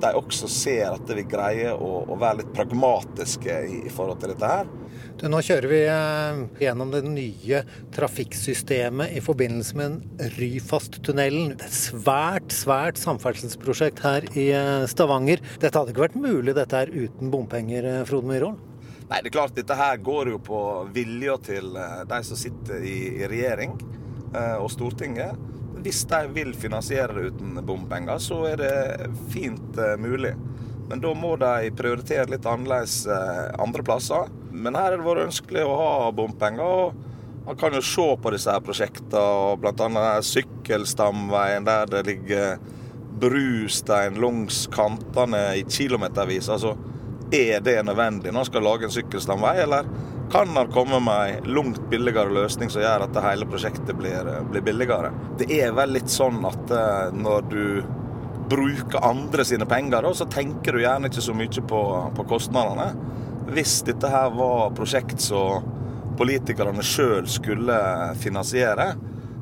de 0.00 0.10
også 0.16 0.48
ser 0.50 0.94
at 0.94 1.10
vi 1.14 1.24
greier 1.28 1.76
å, 1.76 2.04
å 2.08 2.16
være 2.18 2.40
litt 2.40 2.54
pragmatiske 2.56 3.56
i, 3.68 3.82
i, 3.86 3.92
forhold 3.92 4.22
til 4.22 4.32
dette 4.32 4.48
her. 4.48 4.70
Du, 5.20 5.26
nå 5.30 5.42
kjører 5.44 5.70
vi 5.70 5.80
eh, 5.84 6.40
gjennom 6.64 6.90
det 6.94 7.02
nye 7.06 7.60
trafikksystemet 7.94 9.14
i 9.16 9.22
forbindelse 9.22 9.78
med 9.78 10.24
Ryfasttunnelen. 10.38 11.54
Et 11.58 11.76
svært, 11.76 12.50
svært 12.56 12.98
samferdselsprosjekt 13.00 14.02
her 14.06 14.26
i 14.34 14.48
eh, 14.56 14.88
Stavanger. 14.90 15.44
Dette 15.60 15.76
hadde 15.76 15.94
ikke 15.94 16.08
vært 16.08 16.18
mulig 16.18 16.56
dette 16.58 16.82
her 16.82 16.90
uten 16.90 17.30
bompenger, 17.30 17.92
Frode 18.08 18.32
Myhrvold? 18.32 18.66
Nei, 19.10 19.18
det 19.22 19.30
er 19.32 19.34
klart 19.34 19.56
dette 19.56 19.74
her 19.74 19.96
går 20.06 20.30
jo 20.30 20.42
på 20.46 20.58
vilja 20.94 21.34
til 21.42 21.72
de 21.74 22.20
som 22.26 22.38
sitter 22.38 22.84
i, 22.86 22.98
i 23.18 23.30
regjering. 23.30 23.74
Eh, 24.34 24.56
og 24.56 24.70
Stortinget. 24.70 25.38
Hvis 25.80 26.04
de 26.04 26.20
vil 26.34 26.52
finansiere 26.54 27.14
det 27.16 27.32
uten 27.32 27.58
bompenger, 27.66 28.18
så 28.22 28.44
er 28.52 28.60
det 28.60 29.10
fint 29.32 29.78
eh, 29.78 29.96
mulig. 29.98 30.34
Men 30.90 31.02
da 31.02 31.12
må 31.14 31.36
de 31.40 31.70
prioritere 31.74 32.28
litt 32.30 32.46
annerledes 32.46 33.04
eh, 33.10 33.46
andre 33.62 33.84
plasser. 33.86 34.30
Men 34.50 34.78
her 34.78 34.92
har 34.92 34.98
det 34.98 35.06
vært 35.06 35.30
ønskelig 35.30 35.64
å 35.66 35.78
ha 35.78 36.10
bompenger. 36.14 36.62
og 36.62 37.46
Man 37.46 37.58
kan 37.58 37.74
jo 37.74 37.82
se 37.82 38.06
på 38.22 38.34
disse 38.34 38.54
her 38.54 38.62
prosjektene, 38.62 39.56
bl.a. 39.62 40.12
sykkelstamveien 40.26 41.66
der 41.66 41.90
det 41.90 42.04
ligger 42.06 42.60
brustein 43.20 44.16
langs 44.22 44.64
kantene 44.72 45.42
i 45.58 45.66
kilometervis. 45.66 46.48
Altså, 46.52 46.76
er 47.34 47.60
det 47.62 47.80
nødvendig 47.86 48.30
når 48.30 48.40
man 48.40 48.48
skal 48.48 48.64
lage 48.66 48.86
en 48.86 48.94
sykkelstamvei, 48.94 49.56
eller 49.64 49.90
kan 50.30 50.56
han 50.56 50.70
komme 50.72 51.00
med 51.00 51.30
en 51.30 51.54
langt 51.54 51.90
billigere 51.90 52.30
løsning 52.30 52.70
som 52.70 52.82
gjør 52.82 53.06
at 53.06 53.14
det 53.14 53.24
hele 53.24 53.48
prosjektet 53.50 53.96
blir, 53.98 54.28
blir, 54.50 54.62
billigere. 54.62 55.10
Det 55.40 55.48
er 55.58 55.74
vel 55.74 55.96
litt 55.96 56.12
sånn 56.12 56.38
at 56.46 56.70
eh, 56.74 57.16
når 57.16 57.48
du 57.50 57.64
bruker 58.50 59.02
andre 59.06 59.44
sine 59.46 59.66
penger, 59.70 60.06
så 60.14 60.26
tenker 60.30 60.74
du 60.74 60.84
gjerne 60.84 61.10
ikke 61.10 61.24
så 61.24 61.34
mye 61.36 61.66
på, 61.72 61.82
på 62.16 62.26
kostnadene. 62.30 62.88
Hvis 63.50 63.80
dette 63.86 64.10
her 64.10 64.30
var 64.36 64.70
prosjekt 64.78 65.22
som 65.22 65.66
politikerne 66.18 66.82
sjøl 66.84 67.26
skulle 67.30 67.76
finansiere, 68.22 68.92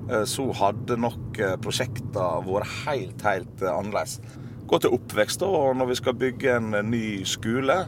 eh, 0.09 0.25
så 0.25 0.49
hadde 0.57 1.01
nok 1.01 1.41
eh, 1.41 1.57
prosjektene 1.61 2.45
vært 2.49 2.77
helt, 2.87 3.25
helt 3.29 3.65
annerledes. 3.69 4.23
Gå 4.69 4.81
til 4.81 4.97
oppvekst, 4.97 5.45
og 5.45 5.77
når 5.81 5.93
vi 5.93 6.01
skal 6.01 6.21
bygge 6.21 6.57
en 6.57 6.77
ny 6.89 7.07
skole 7.29 7.83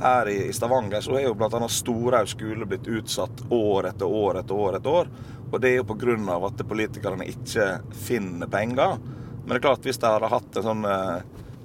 her 0.00 0.28
i 0.28 0.52
Stavanger 0.52 1.00
så 1.04 1.16
er 1.18 1.26
jo 1.28 1.34
bl.a. 1.38 1.68
Storhaug 1.68 2.30
skole 2.30 2.66
blitt 2.68 2.88
utsatt 2.90 3.44
år 3.50 3.90
etter 3.92 4.08
år 4.08 4.40
etter 4.42 4.54
år. 4.54 4.78
etter 4.78 4.98
år. 5.02 5.12
Og 5.52 5.60
det 5.60 5.72
er 5.72 5.80
jo 5.80 5.88
pga. 5.88 6.38
at 6.46 6.64
politikerne 6.68 7.28
ikke 7.28 7.66
finner 7.92 8.48
penger. 8.48 8.96
Men 9.42 9.48
det 9.48 9.60
er 9.60 9.66
klart, 9.68 9.84
hvis 9.84 9.98
de 10.00 10.08
hadde 10.08 10.30
hatt 10.32 10.56
en 10.56 10.64
sånn 10.64 10.86
uh, 10.86 11.20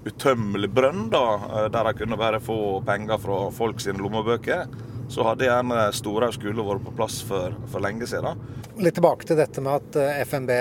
utømmelig 0.07 0.69
brønn, 0.73 1.07
da, 1.13 1.23
uh, 1.37 1.65
der 1.71 1.87
de 1.87 1.93
kunne 2.01 2.19
bare 2.19 2.41
få 2.43 2.81
penger 2.85 3.21
fra 3.21 3.39
folk 3.53 3.79
sine 3.83 4.01
lommebøker, 4.01 4.65
så 5.07 5.23
hadde 5.23 5.47
gjerne 5.47 5.85
Storhaug 5.95 6.35
skole 6.35 6.65
vært 6.67 6.83
på 6.83 6.95
plass 6.97 7.21
for, 7.23 7.55
for, 7.71 7.83
lenge 7.85 8.09
siden. 8.09 8.41
Litt 8.83 8.97
tilbake 8.97 9.29
til 9.29 9.39
dette 9.39 9.63
med 9.63 9.79
at 9.79 9.95
eh, 9.97 10.19
FNB 10.27 10.51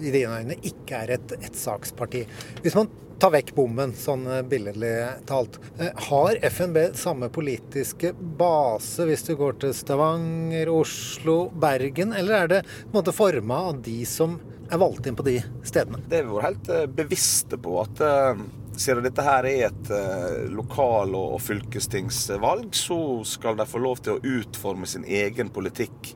i 0.00 0.10
dine 0.10 0.38
øyne 0.40 0.56
ikke 0.66 1.02
er 1.04 1.12
et 1.18 1.34
ettsaksparti. 1.36 2.24
Hvis 2.64 2.78
man 2.78 2.88
ta 3.20 3.28
vekk 3.32 3.52
bommen, 3.54 3.92
sånn 3.96 4.24
eh, 4.30 4.42
billedlig 4.48 4.94
talt. 5.28 5.58
Eh, 5.78 5.90
har 6.08 6.38
FNB 6.46 6.94
samme 6.96 7.28
politiske 7.32 8.14
base 8.16 9.04
hvis 9.08 9.26
du 9.26 9.34
går 9.36 9.58
til 9.60 9.74
Stavanger, 9.76 10.70
Oslo, 10.72 11.50
Bergen, 11.52 12.14
eller 12.16 12.38
er 12.38 12.54
det 12.54 12.62
på 12.64 12.88
en 12.88 12.96
måte 13.00 13.16
forma 13.16 13.60
av 13.70 13.82
de 13.84 13.98
som 14.08 14.38
er 14.70 14.80
valgt 14.80 15.10
inn 15.10 15.18
på 15.18 15.26
de 15.26 15.36
stedene? 15.66 16.00
Det 16.08 16.22
har 16.22 16.30
vi 16.30 16.38
vært 16.38 16.48
helt 16.48 16.72
eh, 16.78 16.88
bevisste 17.02 17.60
på 17.60 17.76
at 17.82 18.02
siden 18.80 19.04
dette 19.04 19.24
her 19.26 19.44
er 19.44 19.66
et 19.66 19.90
lokal- 20.48 21.12
og 21.18 21.36
fylkestingsvalg, 21.44 22.70
så 22.72 22.96
skal 23.28 23.58
de 23.58 23.66
få 23.68 23.82
lov 23.82 24.00
til 24.00 24.16
å 24.16 24.38
utforme 24.38 24.88
sin 24.88 25.04
egen 25.04 25.50
politikk 25.52 26.14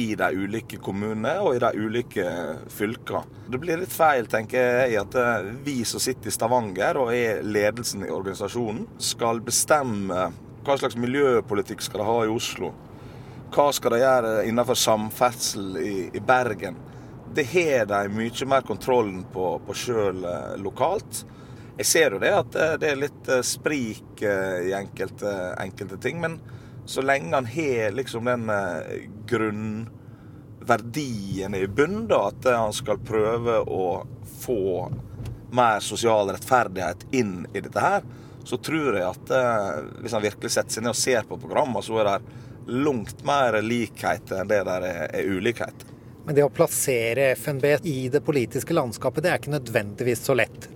i 0.00 0.14
de 0.18 0.28
ulike 0.34 0.78
kommunene 0.82 1.36
og 1.44 1.56
i 1.56 1.62
de 1.62 1.70
ulike 1.76 2.26
fylkene. 2.72 3.24
Det 3.50 3.60
blir 3.60 3.80
litt 3.80 3.92
feil, 3.92 4.28
tenker 4.30 4.84
jeg, 4.84 5.00
at 5.02 5.16
eh, 5.18 5.48
vi 5.66 5.80
som 5.88 6.02
sitter 6.02 6.30
i 6.30 6.34
Stavanger 6.34 7.00
og 7.00 7.12
er 7.14 7.42
ledelsen 7.44 8.06
i 8.06 8.12
organisasjonen, 8.12 8.86
skal 9.02 9.42
bestemme 9.44 10.30
hva 10.64 10.76
slags 10.78 10.98
miljøpolitikk 11.00 11.82
skal 11.84 12.02
de 12.02 12.08
ha 12.10 12.20
i 12.26 12.30
Oslo. 12.32 12.72
Hva 13.50 13.70
skal 13.74 13.96
de 13.96 14.02
gjøre 14.04 14.32
innenfor 14.46 14.78
samferdsel 14.78 15.80
i, 15.82 15.94
i 16.14 16.22
Bergen? 16.22 16.78
Det 17.34 17.46
har 17.52 17.86
de 17.90 18.04
mye 18.14 18.48
mer 18.50 18.64
kontrollen 18.66 19.24
på, 19.32 19.52
på 19.66 19.76
sjøl 19.76 20.24
eh, 20.26 20.56
lokalt. 20.62 21.24
Jeg 21.80 21.88
ser 21.88 22.14
jo 22.14 22.22
det 22.22 22.32
at 22.36 22.56
eh, 22.60 22.78
det 22.82 22.92
er 22.92 23.04
litt 23.04 23.34
sprik 23.46 24.22
i 24.22 24.72
enkelte, 24.76 25.36
enkelte 25.58 26.00
ting. 26.02 26.20
men 26.22 26.40
så 26.90 27.02
lenge 27.02 27.34
han 27.34 27.46
har 27.46 27.90
liksom 27.90 28.24
den 28.24 28.50
eh, 28.50 28.82
grunnverdien 29.26 31.54
i 31.54 31.66
bunnen, 31.66 32.08
da, 32.08 32.28
at 32.28 32.44
han 32.50 32.72
skal 32.74 32.98
prøve 32.98 33.60
å 33.62 34.06
få 34.40 34.92
mer 35.54 35.80
sosial 35.80 36.30
rettferdighet 36.34 37.06
inn 37.14 37.46
i 37.54 37.60
dette 37.62 37.80
her, 37.80 38.02
så 38.42 38.56
tror 38.58 38.96
jeg 38.98 39.06
at 39.06 39.30
eh, 39.36 39.74
hvis 40.00 40.12
han 40.18 40.22
virkelig 40.24 40.50
setter 40.50 40.72
seg 40.74 40.82
ned 40.82 40.90
og 40.90 40.96
ser 40.98 41.22
på 41.28 41.38
programmet, 41.38 41.84
så 41.86 41.98
er 42.02 42.06
det 42.10 42.18
langt 42.74 43.22
mer 43.26 43.62
likhet 43.62 44.32
enn 44.34 44.48
det 44.50 44.64
der 44.66 44.82
er, 44.88 45.14
er 45.14 45.22
ulikhet. 45.30 45.86
Men 46.26 46.34
det 46.40 46.42
å 46.42 46.50
plassere 46.50 47.38
FNB 47.38 47.86
i 47.86 48.10
det 48.10 48.26
politiske 48.26 48.74
landskapet, 48.74 49.22
det 49.22 49.30
er 49.30 49.38
ikke 49.38 49.54
nødvendigvis 49.54 50.26
så 50.26 50.34
lett? 50.42 50.66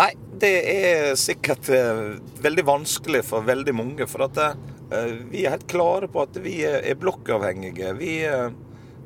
Nei, 0.00 0.12
det 0.40 0.56
er 0.72 1.12
sikkert 1.20 1.68
eh, 1.68 2.16
veldig 2.40 2.64
vanskelig 2.72 3.20
for 3.28 3.44
veldig 3.44 3.76
mange. 3.76 4.08
For 4.08 4.24
at 4.24 4.40
Eh, 4.40 4.56
vi 4.88 5.44
er 5.44 5.52
helt 5.52 5.68
klare 5.68 6.08
på 6.08 6.22
at 6.24 6.38
vi 6.40 6.62
er 6.64 6.96
blokkavhengige. 7.00 7.92
Vi 7.98 8.12
eh, 8.24 8.54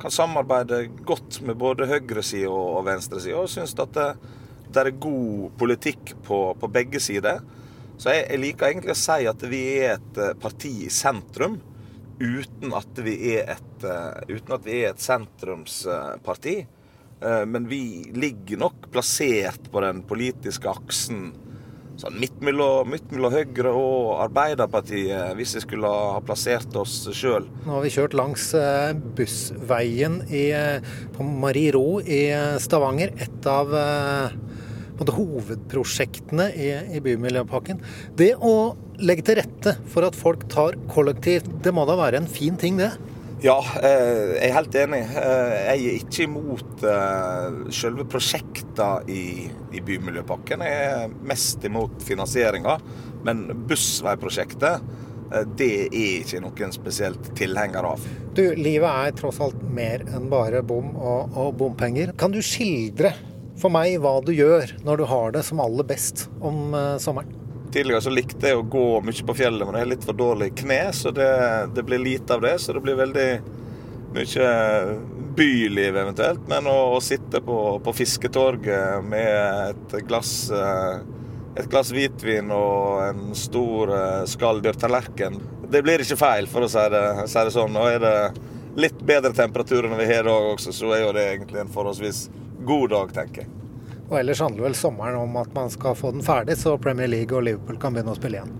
kan 0.01 0.15
samarbeide 0.15 0.85
godt 1.07 1.41
med 1.47 1.59
både 1.59 1.89
høyresida 1.91 2.51
og 2.53 2.85
venstresida, 2.87 3.41
og 3.41 3.51
syns 3.51 3.75
at 3.75 3.97
det, 3.97 4.07
det, 4.69 4.85
er 4.85 5.03
god 5.03 5.51
politikk 5.59 6.15
på, 6.27 6.45
på 6.59 6.71
begge 6.71 7.03
sider. 7.03 7.43
Så 7.99 8.15
jeg, 8.15 8.29
jeg, 8.31 8.43
liker 8.45 8.71
egentlig 8.71 8.95
å 8.95 9.03
si 9.03 9.27
at 9.31 9.47
vi 9.51 9.63
er 9.81 9.97
et 9.97 10.23
eh, 10.23 10.37
parti 10.39 10.73
i 10.87 10.93
sentrum, 10.93 11.59
uten 12.23 12.77
at 12.79 13.03
vi 13.03 13.17
er 13.35 13.57
et, 13.57 13.85
at 13.85 14.63
vi 14.63 14.77
er 14.85 14.93
et 14.93 15.03
sentrumsparti. 15.03 16.61
Men 17.23 17.65
vi 17.71 18.11
ligger 18.15 18.59
nok 18.59 18.89
plassert 18.91 19.69
på 19.71 19.81
den 19.83 20.01
politiske 20.07 20.71
aksen 20.71 21.33
sånn 22.03 22.19
midt 22.21 22.41
mellom, 22.45 22.97
Høyre 23.33 23.73
og 23.73 24.23
Arbeiderpartiet, 24.25 25.33
hvis 25.39 25.57
vi 25.59 25.65
skulle 25.65 25.91
ha 25.91 26.21
plassert 26.25 26.75
oss 26.79 27.05
sjøl. 27.15 27.47
Nå 27.67 27.77
har 27.77 27.85
vi 27.85 27.93
kjørt 27.95 28.17
langs 28.19 28.49
eh, 28.59 28.93
bussveien 29.17 30.21
i, 30.29 30.49
eh, 30.57 30.95
på 31.15 31.27
Marie 31.27 31.73
Ro 31.75 32.01
i 32.03 32.25
eh, 32.35 32.59
Stavanger. 32.63 33.15
Et 33.23 33.49
av 33.51 33.71
måte, 34.99 35.15
hovedprosjektene 35.17 36.51
i, 36.59 36.71
i 36.97 37.03
Bymiljøpakken. 37.05 37.83
Det 38.19 38.35
å 38.39 38.75
legge 39.03 39.27
til 39.27 39.41
rette 39.41 39.77
for 39.91 40.07
at 40.07 40.19
folk 40.19 40.47
tar 40.53 40.79
kollektivt, 40.93 41.49
det 41.65 41.75
må 41.75 41.87
da 41.89 41.99
være 41.99 42.23
en 42.23 42.31
fin 42.31 42.59
ting, 42.61 42.79
det? 42.81 42.93
Ja, 43.43 43.57
jeg 43.83 44.39
er 44.47 44.53
helt 44.55 44.77
enig. 44.79 45.01
Jeg 45.11 45.73
er 45.75 45.97
ikke 45.99 46.27
imot 46.29 46.85
selve 47.75 48.05
prosjektene 48.07 49.03
i, 49.11 49.49
i 49.75 49.83
Bymiljøpakken. 49.83 50.63
Jeg 50.63 50.85
er 50.93 51.17
mest 51.27 51.67
imot 51.67 52.05
finansieringa. 52.07 52.77
Men 53.27 53.43
bussveiprosjektet, 53.67 54.87
det 55.59 55.71
er 55.89 55.99
ikke 56.23 56.43
noen 56.45 56.75
spesielt 56.77 57.33
tilhenger 57.39 57.91
av. 57.91 58.07
Du, 58.39 58.45
livet 58.55 58.87
er 58.87 59.19
tross 59.19 59.43
alt 59.43 59.59
mer 59.75 60.07
enn 60.07 60.31
bare 60.31 60.63
bom 60.63 60.95
og, 60.95 61.35
og 61.35 61.55
bompenger. 61.59 62.15
Kan 62.15 62.35
du 62.35 62.39
skildre 62.47 63.11
for 63.59 63.75
meg 63.75 63.99
hva 64.03 64.21
du 64.23 64.31
gjør 64.37 64.77
når 64.87 65.03
du 65.03 65.09
har 65.11 65.35
det 65.35 65.43
som 65.51 65.63
aller 65.67 65.87
best 65.91 66.29
om 66.39 66.77
sommeren. 67.03 67.42
Tidligere 67.73 68.05
så 68.05 68.13
likte 68.13 68.51
jeg 68.51 68.59
å 68.61 68.67
gå 68.69 68.87
mye 69.05 69.27
på 69.29 69.37
fjellet, 69.39 69.65
men 69.65 69.79
jeg 69.79 69.87
har 69.87 69.93
litt 69.95 70.05
for 70.05 70.19
dårlig 70.19 70.51
kne, 70.61 70.83
så 70.97 71.13
det, 71.15 71.33
det 71.77 71.85
blir 71.89 72.03
lite 72.03 72.37
av 72.37 72.45
det. 72.45 72.59
Så 72.61 72.77
det 72.77 72.83
blir 72.85 72.99
veldig 73.01 73.29
mye 74.13 74.51
byliv 75.39 75.97
eventuelt. 76.03 76.45
Men 76.53 76.69
å, 76.69 76.77
å 76.97 77.01
sitte 77.01 77.41
på, 77.45 77.59
på, 77.85 77.97
fisketorget 77.97 79.09
med 79.09 79.73
et 79.73 79.97
glass, 80.05 80.35
eh, 80.53 81.01
et 81.57 81.73
glass 81.73 81.95
hvitvin 81.97 82.53
og 82.53 83.09
en 83.09 83.25
stor 83.37 83.97
skalldyrtallerken 84.29 85.41
det 85.73 85.83
blir 85.83 86.03
ikke 86.05 86.19
feil, 86.21 86.49
for 86.51 86.67
å 86.67 86.71
si 86.71 86.83
det, 86.93 87.03
si 87.33 87.45
det 87.47 87.55
sånn. 87.55 87.77
Og 87.81 87.89
er 87.89 88.03
det 88.03 88.17
litt 88.83 89.01
bedre 89.09 89.33
temperaturer 89.37 89.89
enn 89.89 90.01
vi 90.01 90.09
har 90.11 90.25
i 90.25 90.29
dag 90.29 90.53
også, 90.53 90.75
så 90.77 90.93
er 90.97 91.07
jo 91.07 91.17
det 91.17 91.27
egentlig 91.31 91.63
en 91.63 91.73
forholdsvis 91.73 92.27
god 92.69 92.93
dag, 92.93 93.15
tenker 93.17 93.45
jeg. 93.45 93.62
Og 94.13 94.19
ellers 94.21 94.43
handler 94.45 94.67
vel 94.67 94.75
sommeren 94.77 95.17
om 95.17 95.37
at 95.41 95.55
man 95.57 95.71
skal 95.73 95.95
få 95.97 96.11
den 96.13 96.21
ferdig, 96.25 96.59
så 96.61 96.77
Premier 96.77 97.09
League 97.09 97.33
og 97.33 97.47
Liverpool 97.47 97.79
kan 97.81 97.95
begynne 97.97 98.13
å 98.13 98.19
spille 98.19 98.43
igjen. 98.43 98.51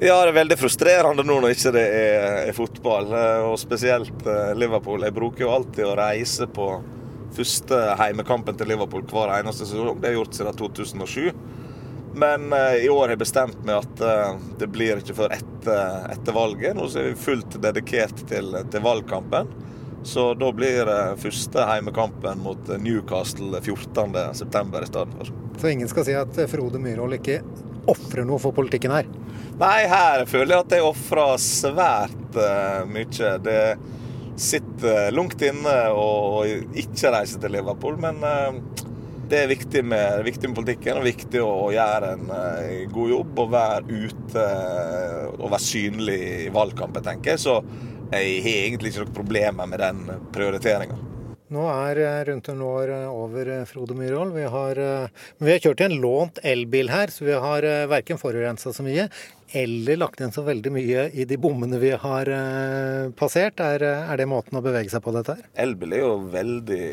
Ja, 0.00 0.14
det 0.22 0.30
er 0.30 0.36
veldig 0.36 0.56
frustrerende 0.56 1.24
nå 1.26 1.40
når 1.42 1.56
ikke 1.56 1.72
det 1.74 1.82
er, 1.82 2.36
er 2.46 2.54
fotball, 2.56 3.10
eh, 3.18 3.48
og 3.50 3.58
spesielt 3.60 4.22
eh, 4.22 4.52
Liverpool. 4.56 5.02
Jeg 5.02 5.16
bruker 5.16 5.44
jo 5.44 5.50
alltid 5.52 5.84
å 5.84 5.96
reise 5.98 6.46
på 6.46 6.68
første 7.34 7.80
heimekampen 7.98 8.54
til 8.56 8.70
Liverpool 8.70 9.02
hver 9.10 9.34
eneste 9.40 9.66
sesong. 9.66 9.98
Det 9.98 10.08
har 10.08 10.14
jeg 10.14 10.20
gjort 10.20 10.38
siden 10.38 10.60
2007. 10.62 11.42
Men 12.20 12.46
uh, 12.54 12.74
i 12.78 12.88
år 12.90 13.04
har 13.04 13.12
jeg 13.12 13.20
bestemt 13.20 13.60
meg 13.62 13.84
at 13.84 14.00
det 14.58 14.66
blir 14.74 14.98
ikke 14.98 15.14
før 15.14 15.34
etter, 15.36 16.08
etter 16.10 16.34
valget. 16.34 16.74
Nå 16.74 16.88
er 16.90 17.12
vi 17.12 17.20
fullt 17.26 17.58
dedikert 17.62 18.24
til, 18.30 18.56
til 18.72 18.82
valgkampen. 18.82 19.52
Så 20.02 20.30
da 20.34 20.48
blir 20.56 20.86
det 20.88 21.00
første 21.20 21.64
heimekampen 21.68 22.40
mot 22.44 22.70
Newcastle 22.80 23.60
14.9. 23.60 24.30
i 24.32 24.86
stedet 24.88 25.16
for. 25.18 25.32
Så 25.60 25.68
ingen 25.68 25.90
skal 25.90 26.06
si 26.08 26.16
at 26.16 26.40
Frode 26.48 26.80
Myhrvold 26.80 27.18
ikke 27.18 27.42
ofrer 27.90 28.24
noe 28.28 28.40
for 28.40 28.56
politikken 28.56 28.94
her? 28.94 29.08
Nei, 29.60 29.84
her 29.90 30.24
føler 30.28 30.54
jeg 30.54 30.64
at 30.64 30.76
jeg 30.76 30.86
ofrer 30.88 31.40
svært 31.42 32.38
uh, 32.38 32.86
mye. 32.88 33.32
Det 33.44 33.62
sitter 34.40 35.10
langt 35.12 35.42
inne 35.44 35.74
å 35.92 36.44
ikke 36.48 37.12
reise 37.12 37.40
til 37.40 37.52
Liverpool, 37.58 37.98
men 38.00 38.22
uh, 38.24 38.86
det 39.30 39.44
er 39.44 39.50
viktig 39.52 39.82
med, 39.86 40.24
viktig 40.26 40.48
med, 40.48 40.56
politikken 40.58 40.98
og 40.98 41.06
viktig 41.06 41.42
å, 41.44 41.68
gjøre 41.74 42.14
en 42.16 42.32
uh, 42.32 42.72
god 42.94 43.14
jobb 43.14 43.44
og 43.44 43.52
være 43.52 44.00
ute 44.08 44.46
og 45.36 45.46
være 45.52 45.66
synlig 45.66 46.18
i 46.46 46.50
valgkampen, 46.54 47.04
tenker 47.04 47.36
jeg. 47.36 47.44
Så 47.44 47.60
jeg 48.10 48.42
har 48.42 48.58
egentlig 48.66 48.92
ikke 48.92 49.06
noen 49.06 49.16
problemer 49.20 49.70
med 49.70 49.82
den 49.82 50.04
prioriteringa. 50.34 50.98
Nå 51.50 51.64
er 51.66 51.98
rundt 52.28 52.46
en 52.52 52.60
vår 52.62 52.92
eh, 52.94 53.08
over, 53.10 53.48
eh, 53.50 53.66
Frode 53.66 53.96
Myhrvold. 53.98 54.36
Vi, 54.36 54.44
vi, 54.46 55.50
har 55.50 55.64
kjørt 55.64 55.82
i 55.82 55.86
en 55.88 55.96
lånt 55.98 56.38
elbil 56.46 56.92
her, 56.92 57.10
så 57.10 57.26
vi 57.26 57.34
har 57.34 57.66
verken 57.90 58.20
forurensa 58.22 58.70
så 58.74 58.86
mye 58.86 59.08
eller 59.50 59.98
lagt 59.98 60.20
inn 60.22 60.30
så 60.30 60.44
veldig 60.46 60.70
mye 60.70 61.08
i 61.10 61.24
de 61.26 61.34
bommene 61.42 61.80
vi 61.82 61.90
har 61.98 62.28
passert. 63.18 63.58
Er, 63.58 63.82
er, 63.82 64.12
det 64.20 64.28
måten 64.30 64.60
å 64.60 64.62
bevege 64.62 64.92
seg 64.92 65.02
på 65.02 65.10
dette 65.16 65.34
her? 65.34 65.48
Elbil 65.64 65.96
er 65.96 66.04
jo 66.04 66.12
veldig 66.30 66.84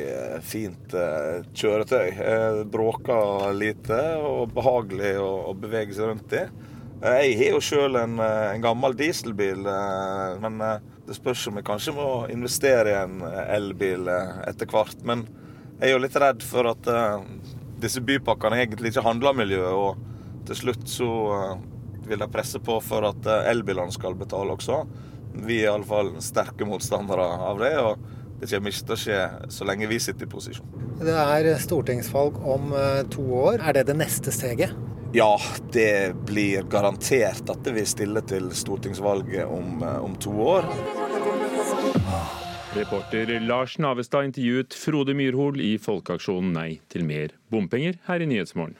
fint 0.41 0.95
kjøretøy. 1.53 2.17
Bråker 2.73 3.53
lite 3.53 4.01
og 4.17 4.57
behagelig 4.57 5.13
å 5.21 5.53
bevege 5.53 5.93
seg 5.93 6.09
rundt 6.09 6.33
i. 6.33 6.47
Jeg 6.97 7.37
har 7.43 7.53
jo 7.53 7.61
sjøl 7.61 8.01
en, 8.01 8.17
en, 8.25 8.65
gammel 8.65 8.97
dieselbil, 8.97 9.69
men 10.41 10.57
det 11.07 11.15
spørs 11.15 11.45
om 11.49 11.59
jeg 11.59 11.67
kanskje 11.67 11.95
må 11.95 12.07
investere 12.31 12.91
i 12.91 12.97
en 12.99 13.21
elbil 13.55 14.09
eh, 14.11 14.33
etter 14.49 14.69
hvert. 14.71 14.99
Men 15.07 15.23
jeg 15.77 15.89
er 15.89 15.95
jo 15.95 16.03
litt 16.03 16.17
redd 16.19 16.43
for 16.43 16.67
at 16.71 16.89
uh, 16.89 17.23
disse 17.79 18.01
bypakkene 18.03 18.59
egentlig 18.63 18.91
ikke 18.91 19.05
handler 19.05 19.31
om 19.31 19.41
miljøet. 19.43 19.77
Og 19.77 20.45
til 20.49 20.59
slutt 20.63 20.87
så 20.89 21.09
vil 22.07 22.23
de 22.23 22.29
presse 22.31 22.59
på 22.63 22.79
for 22.81 23.05
at 23.07 23.27
elbilene 23.51 23.93
skal 23.93 24.17
betale 24.17 24.55
også. 24.55 24.81
Vi 25.37 25.59
er 25.61 25.69
iallfall 25.69 26.15
sterke 26.23 26.65
motstandere 26.65 27.27
av 27.51 27.61
det. 27.61 27.73
og 27.77 28.16
det 28.39 28.49
kommer 28.51 28.73
ikke 28.73 28.89
til 28.89 28.95
å 28.95 29.01
skje 29.01 29.21
så 29.57 29.67
lenge 29.67 29.89
vi 29.89 29.99
sitter 30.01 30.27
i 30.27 30.31
posisjon. 30.31 30.75
Det 31.01 31.13
er 31.13 31.49
stortingsvalg 31.61 32.37
om 32.45 32.71
to 33.13 33.25
år. 33.37 33.63
Er 33.65 33.79
det 33.79 33.87
det 33.89 33.97
neste 33.97 34.33
steget? 34.33 34.75
Ja, 35.15 35.41
det 35.71 36.15
blir 36.27 36.65
garantert 36.69 37.49
at 37.49 37.63
det 37.65 37.73
vil 37.73 37.87
stille 37.87 38.21
til 38.27 38.51
stortingsvalget 38.53 39.47
om, 39.47 39.81
eh, 39.83 40.03
om 40.03 40.15
to 40.15 40.31
år. 40.31 40.67
Reporter 42.75 43.39
Lars 43.39 43.77
Navestad 43.79 44.27
intervjuet 44.27 44.75
Frode 44.77 45.15
Myrhol 45.17 45.57
i 45.63 45.77
folkeaksjonen 45.81 46.53
Nei 46.53 46.79
til 46.91 47.07
mer 47.07 47.33
bompenger 47.49 47.97
her 48.05 48.21
i 48.21 48.27
Nyhetsmorgen. 48.29 48.77